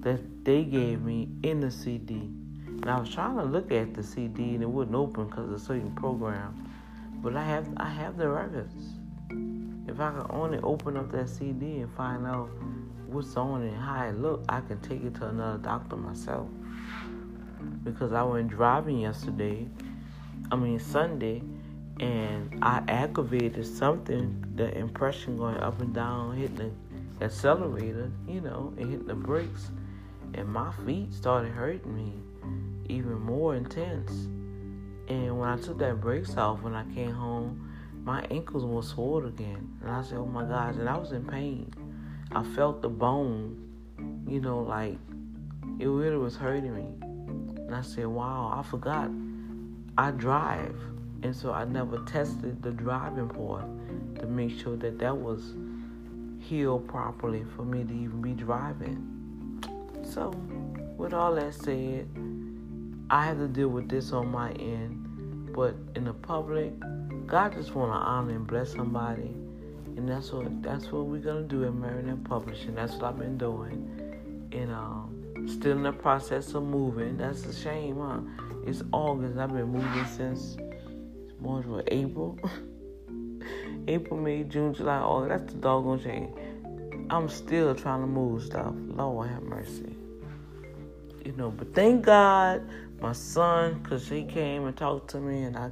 that 0.01 0.19
they 0.43 0.63
gave 0.63 1.01
me 1.01 1.29
in 1.43 1.59
the 1.59 1.71
CD. 1.71 2.15
And 2.67 2.89
I 2.89 2.99
was 2.99 3.09
trying 3.09 3.37
to 3.37 3.43
look 3.43 3.71
at 3.71 3.93
the 3.93 4.03
CD 4.03 4.55
and 4.55 4.63
it 4.63 4.69
wouldn't 4.69 4.95
open 4.95 5.27
because 5.27 5.49
of 5.49 5.53
a 5.53 5.59
certain 5.59 5.93
program. 5.95 6.69
But 7.21 7.35
I 7.35 7.43
have 7.43 7.67
I 7.77 7.89
have 7.89 8.17
the 8.17 8.29
records. 8.29 8.73
If 9.87 9.99
I 9.99 10.11
could 10.11 10.27
only 10.29 10.59
open 10.59 10.97
up 10.97 11.11
that 11.11 11.29
CD 11.29 11.79
and 11.79 11.91
find 11.93 12.25
out 12.25 12.49
what's 13.07 13.35
on 13.35 13.63
it 13.63 13.69
and 13.69 13.77
how 13.77 14.05
it 14.05 14.19
look, 14.19 14.43
I 14.47 14.61
can 14.61 14.79
take 14.81 15.03
it 15.03 15.15
to 15.15 15.27
another 15.27 15.57
doctor 15.57 15.95
myself. 15.95 16.47
Because 17.83 18.13
I 18.13 18.23
went 18.23 18.49
driving 18.49 18.99
yesterday, 18.99 19.67
I 20.51 20.55
mean 20.55 20.79
Sunday, 20.79 21.41
and 21.99 22.57
I 22.61 22.83
aggravated 22.87 23.65
something, 23.65 24.43
the 24.55 24.75
impression 24.77 25.37
going 25.37 25.57
up 25.57 25.81
and 25.81 25.93
down, 25.93 26.35
hitting 26.37 26.75
the 27.19 27.25
accelerator, 27.25 28.11
you 28.27 28.41
know, 28.41 28.73
and 28.77 28.89
hitting 28.89 29.07
the 29.07 29.15
brakes, 29.15 29.71
and 30.33 30.47
my 30.47 30.71
feet 30.85 31.13
started 31.13 31.51
hurting 31.51 31.95
me 31.95 32.13
even 32.87 33.19
more 33.19 33.55
intense. 33.55 34.11
And 35.07 35.39
when 35.39 35.49
I 35.49 35.57
took 35.57 35.77
that 35.79 35.99
brakes 35.99 36.37
off 36.37 36.61
when 36.61 36.75
I 36.75 36.83
came 36.93 37.11
home, 37.11 37.69
my 38.03 38.25
ankles 38.31 38.63
were 38.63 38.81
swollen 38.81 39.27
again. 39.27 39.77
And 39.81 39.91
I 39.91 40.01
said, 40.03 40.17
oh 40.17 40.25
my 40.25 40.43
gosh, 40.43 40.75
and 40.75 40.87
I 40.87 40.97
was 40.97 41.11
in 41.11 41.25
pain. 41.25 41.73
I 42.31 42.43
felt 42.55 42.81
the 42.81 42.89
bone, 42.89 43.57
you 44.27 44.39
know, 44.39 44.59
like 44.59 44.97
it 45.79 45.87
really 45.87 46.17
was 46.17 46.35
hurting 46.35 46.75
me. 46.75 47.08
And 47.69 47.75
I 47.75 47.81
said, 47.83 48.07
wow, 48.07 48.51
I 48.57 48.67
forgot 48.67 49.11
I 49.95 50.09
drive. 50.09 50.75
And 51.21 51.35
so 51.35 51.51
I 51.51 51.65
never 51.65 51.99
tested 51.99 52.63
the 52.63 52.71
driving 52.71 53.29
part 53.29 53.65
to 54.17 54.25
make 54.25 54.59
sure 54.59 54.75
that 54.77 54.97
that 54.97 55.15
was 55.15 55.53
healed 56.39 56.87
properly 56.87 57.45
for 57.55 57.63
me 57.63 57.83
to 57.83 57.93
even 57.93 58.23
be 58.23 58.31
driving. 58.31 59.61
So, 60.01 60.29
with 60.97 61.13
all 61.13 61.35
that 61.35 61.53
said, 61.53 62.09
I 63.11 63.25
have 63.25 63.37
to 63.37 63.47
deal 63.47 63.67
with 63.67 63.87
this 63.87 64.13
on 64.13 64.31
my 64.31 64.49
end. 64.53 65.53
But 65.53 65.75
in 65.93 66.05
the 66.05 66.13
public, 66.13 66.73
God 67.27 67.53
just 67.53 67.75
want 67.75 67.91
to 67.91 67.97
honor 67.97 68.33
and 68.33 68.47
bless 68.47 68.73
somebody, 68.73 69.35
and 69.95 70.09
that's 70.09 70.31
what 70.31 70.63
that's 70.63 70.91
what 70.91 71.05
we're 71.05 71.19
gonna 71.21 71.43
do 71.43 71.65
at 71.65 71.73
Marionette 71.75 72.23
Publishing. 72.23 72.73
That's 72.73 72.93
what 72.93 73.03
I've 73.03 73.19
been 73.19 73.37
doing, 73.37 74.49
and 74.53 74.71
um, 74.71 75.18
still 75.49 75.77
in 75.77 75.83
the 75.83 75.91
process 75.91 76.53
of 76.53 76.63
moving. 76.63 77.17
That's 77.17 77.45
a 77.45 77.53
shame, 77.53 77.99
huh? 77.99 78.19
It's 78.65 78.83
August. 78.91 79.37
I've 79.37 79.53
been 79.53 79.67
moving 79.67 80.05
since 80.05 80.57
March 81.39 81.65
or 81.67 81.83
April, 81.87 82.37
April, 83.87 84.19
May, 84.19 84.43
June, 84.43 84.73
July, 84.73 84.97
August. 84.97 85.29
That's 85.29 85.53
the 85.53 85.59
doggone 85.59 86.01
shame. 86.03 87.05
I'm 87.09 87.27
still 87.29 87.73
trying 87.73 88.01
to 88.01 88.07
move 88.07 88.43
stuff. 88.43 88.73
Lord 88.75 89.29
have 89.29 89.43
mercy. 89.43 89.95
You 91.25 91.31
know, 91.33 91.51
but 91.51 91.73
thank 91.73 92.05
God 92.05 92.67
my 93.01 93.13
son, 93.13 93.81
cause 93.83 94.07
he 94.07 94.23
came 94.23 94.65
and 94.65 94.75
talked 94.75 95.09
to 95.11 95.19
me, 95.19 95.43
and 95.43 95.55
I, 95.55 95.71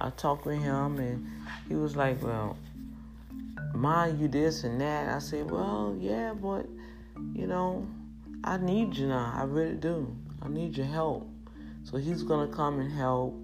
I 0.00 0.10
talked 0.10 0.46
with 0.46 0.60
him, 0.60 0.98
and 0.98 1.28
he 1.68 1.74
was 1.74 1.96
like, 1.96 2.22
"Well, 2.22 2.56
mind 3.74 4.20
you 4.20 4.28
this 4.28 4.64
and 4.64 4.80
that." 4.80 5.14
I 5.14 5.18
said, 5.18 5.50
"Well, 5.50 5.96
yeah, 5.98 6.32
but 6.32 6.66
you 7.34 7.46
know, 7.46 7.86
I 8.44 8.56
need 8.56 8.96
you 8.96 9.08
now. 9.08 9.32
I 9.36 9.44
really 9.44 9.76
do. 9.76 10.16
I 10.40 10.48
need 10.48 10.76
your 10.76 10.86
help." 10.86 11.28
So 11.84 11.96
he's 11.96 12.22
gonna 12.22 12.52
come 12.52 12.80
and 12.80 12.92
help. 12.92 13.34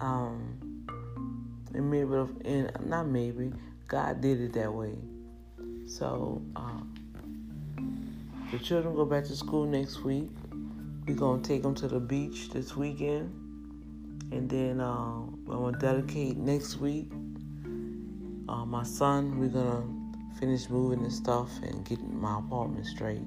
Um, 0.00 0.84
and 1.74 1.90
maybe, 1.90 2.14
and 2.44 2.72
not 2.86 3.06
maybe, 3.06 3.52
God 3.88 4.20
did 4.20 4.40
it 4.40 4.52
that 4.54 4.72
way. 4.72 4.96
So 5.86 6.42
uh, 6.56 6.80
the 8.50 8.58
children 8.58 8.94
go 8.94 9.04
back 9.04 9.24
to 9.24 9.36
school 9.36 9.66
next 9.66 10.02
week. 10.04 10.30
We're 11.06 11.14
gonna 11.14 11.42
take 11.42 11.62
them 11.62 11.74
to 11.76 11.88
the 11.88 12.00
beach 12.00 12.50
this 12.50 12.76
weekend, 12.76 13.30
and 14.32 14.50
then 14.50 14.80
uh, 14.80 15.20
I'm 15.22 15.44
gonna 15.46 15.78
dedicate 15.78 16.36
next 16.36 16.76
week. 16.76 17.10
Uh, 18.48 18.64
my 18.64 18.82
son, 18.82 19.38
we're 19.38 19.48
gonna 19.48 19.84
finish 20.38 20.68
moving 20.68 21.04
his 21.04 21.16
stuff 21.16 21.50
and 21.62 21.84
getting 21.84 22.20
my 22.20 22.38
apartment 22.38 22.86
straight. 22.86 23.22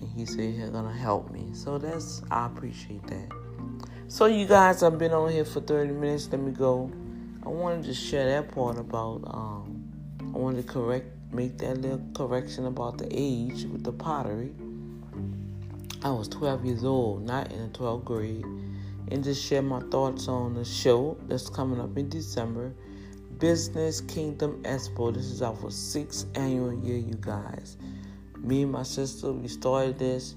And 0.00 0.10
he 0.14 0.26
said 0.26 0.54
he's 0.54 0.70
gonna 0.70 0.92
help 0.92 1.30
me. 1.30 1.48
So 1.52 1.78
that's 1.78 2.22
I 2.30 2.46
appreciate 2.46 3.06
that. 3.06 3.28
So 4.08 4.26
you 4.26 4.46
guys, 4.46 4.82
I've 4.82 4.98
been 4.98 5.12
on 5.12 5.32
here 5.32 5.44
for 5.44 5.60
30 5.60 5.92
minutes. 5.92 6.28
Let 6.30 6.40
me 6.40 6.52
go. 6.52 6.90
I 7.44 7.48
wanted 7.48 7.84
to 7.86 7.94
share 7.94 8.26
that 8.26 8.52
part 8.52 8.78
about. 8.78 9.22
Um, 9.26 9.88
I 10.20 10.38
wanted 10.38 10.66
to 10.66 10.72
correct, 10.72 11.06
make 11.32 11.58
that 11.58 11.80
little 11.80 12.02
correction 12.14 12.66
about 12.66 12.98
the 12.98 13.08
age 13.10 13.64
with 13.64 13.84
the 13.84 13.92
pottery. 13.92 14.52
I 16.02 16.10
was 16.10 16.28
12 16.28 16.64
years 16.64 16.84
old, 16.84 17.24
not 17.24 17.50
in 17.52 17.62
the 17.62 17.78
12th 17.78 18.04
grade, 18.04 18.44
and 18.44 19.24
just 19.24 19.44
share 19.44 19.62
my 19.62 19.80
thoughts 19.90 20.28
on 20.28 20.54
the 20.54 20.64
show 20.64 21.16
that's 21.26 21.48
coming 21.48 21.80
up 21.80 21.96
in 21.96 22.08
December. 22.08 22.74
Business 23.38 24.00
Kingdom 24.00 24.62
Expo. 24.62 25.12
This 25.12 25.26
is 25.26 25.42
our 25.42 25.70
sixth 25.70 26.26
annual 26.36 26.72
year, 26.72 26.96
you 26.96 27.14
guys. 27.20 27.76
Me 28.38 28.62
and 28.62 28.72
my 28.72 28.82
sister, 28.82 29.32
we 29.32 29.48
started 29.48 29.98
this. 29.98 30.34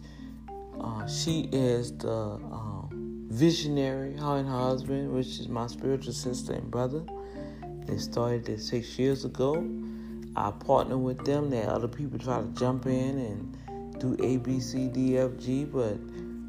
Uh, 0.79 1.05
she 1.07 1.49
is 1.51 1.91
the 1.97 2.09
uh, 2.09 2.81
visionary, 2.91 4.15
her 4.17 4.37
and 4.37 4.47
her 4.47 4.57
husband, 4.57 5.13
which 5.13 5.39
is 5.39 5.47
my 5.47 5.67
spiritual 5.67 6.13
sister 6.13 6.53
and 6.53 6.71
brother. 6.71 7.03
They 7.85 7.97
started 7.97 8.45
this 8.45 8.67
six 8.67 8.97
years 8.97 9.25
ago. 9.25 9.67
I 10.35 10.51
partnered 10.51 10.99
with 10.99 11.25
them. 11.25 11.49
There 11.49 11.69
other 11.69 11.87
people 11.87 12.19
try 12.19 12.39
to 12.41 12.47
jump 12.49 12.85
in 12.85 13.19
and 13.19 13.99
do 13.99 14.15
A, 14.23 14.37
B, 14.37 14.59
C, 14.59 14.87
D, 14.87 15.17
F, 15.17 15.31
G, 15.37 15.65
but 15.65 15.97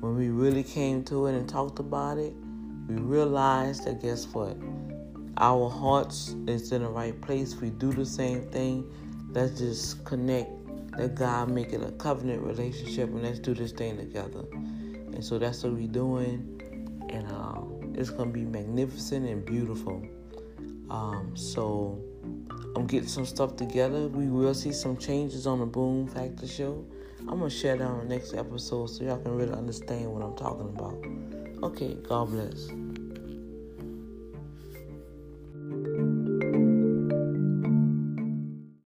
when 0.00 0.16
we 0.16 0.28
really 0.28 0.62
came 0.62 1.02
to 1.04 1.26
it 1.26 1.34
and 1.34 1.48
talked 1.48 1.78
about 1.78 2.18
it, 2.18 2.32
we 2.88 2.96
realized 2.96 3.84
that 3.84 4.00
guess 4.00 4.26
what? 4.26 4.56
Our 5.36 5.68
hearts 5.70 6.34
is 6.46 6.72
in 6.72 6.82
the 6.82 6.88
right 6.88 7.18
place. 7.20 7.56
We 7.56 7.70
do 7.70 7.92
the 7.92 8.06
same 8.06 8.42
thing. 8.50 8.90
Let's 9.32 9.58
just 9.58 10.04
connect. 10.04 10.50
Let 10.96 11.14
God 11.14 11.50
make 11.50 11.72
it 11.72 11.82
a 11.82 11.92
covenant 11.92 12.42
relationship 12.42 13.08
and 13.08 13.22
let's 13.22 13.38
do 13.38 13.54
this 13.54 13.72
thing 13.72 13.96
together. 13.96 14.44
And 14.52 15.24
so 15.24 15.38
that's 15.38 15.62
what 15.62 15.72
we're 15.72 15.88
doing. 15.88 16.60
And 17.10 17.26
uh, 17.30 17.62
it's 18.00 18.10
going 18.10 18.32
to 18.32 18.32
be 18.32 18.44
magnificent 18.44 19.26
and 19.26 19.44
beautiful. 19.44 20.02
Um, 20.90 21.32
so 21.36 22.02
I'm 22.76 22.86
getting 22.86 23.08
some 23.08 23.26
stuff 23.26 23.56
together. 23.56 24.08
We 24.08 24.26
will 24.26 24.54
see 24.54 24.72
some 24.72 24.96
changes 24.96 25.46
on 25.46 25.60
the 25.60 25.66
Boom 25.66 26.06
Factor 26.08 26.46
show. 26.46 26.84
I'm 27.20 27.38
gonna 27.38 27.50
share 27.50 27.76
that 27.76 27.84
on 27.84 28.08
the 28.08 28.14
next 28.14 28.34
episode 28.34 28.86
so 28.86 29.04
y'all 29.04 29.18
can 29.18 29.36
really 29.36 29.52
understand 29.52 30.10
what 30.10 30.22
I'm 30.22 30.36
talking 30.36 30.68
about. 30.68 31.04
Okay, 31.62 31.94
God 32.08 32.30
bless. 32.30 32.70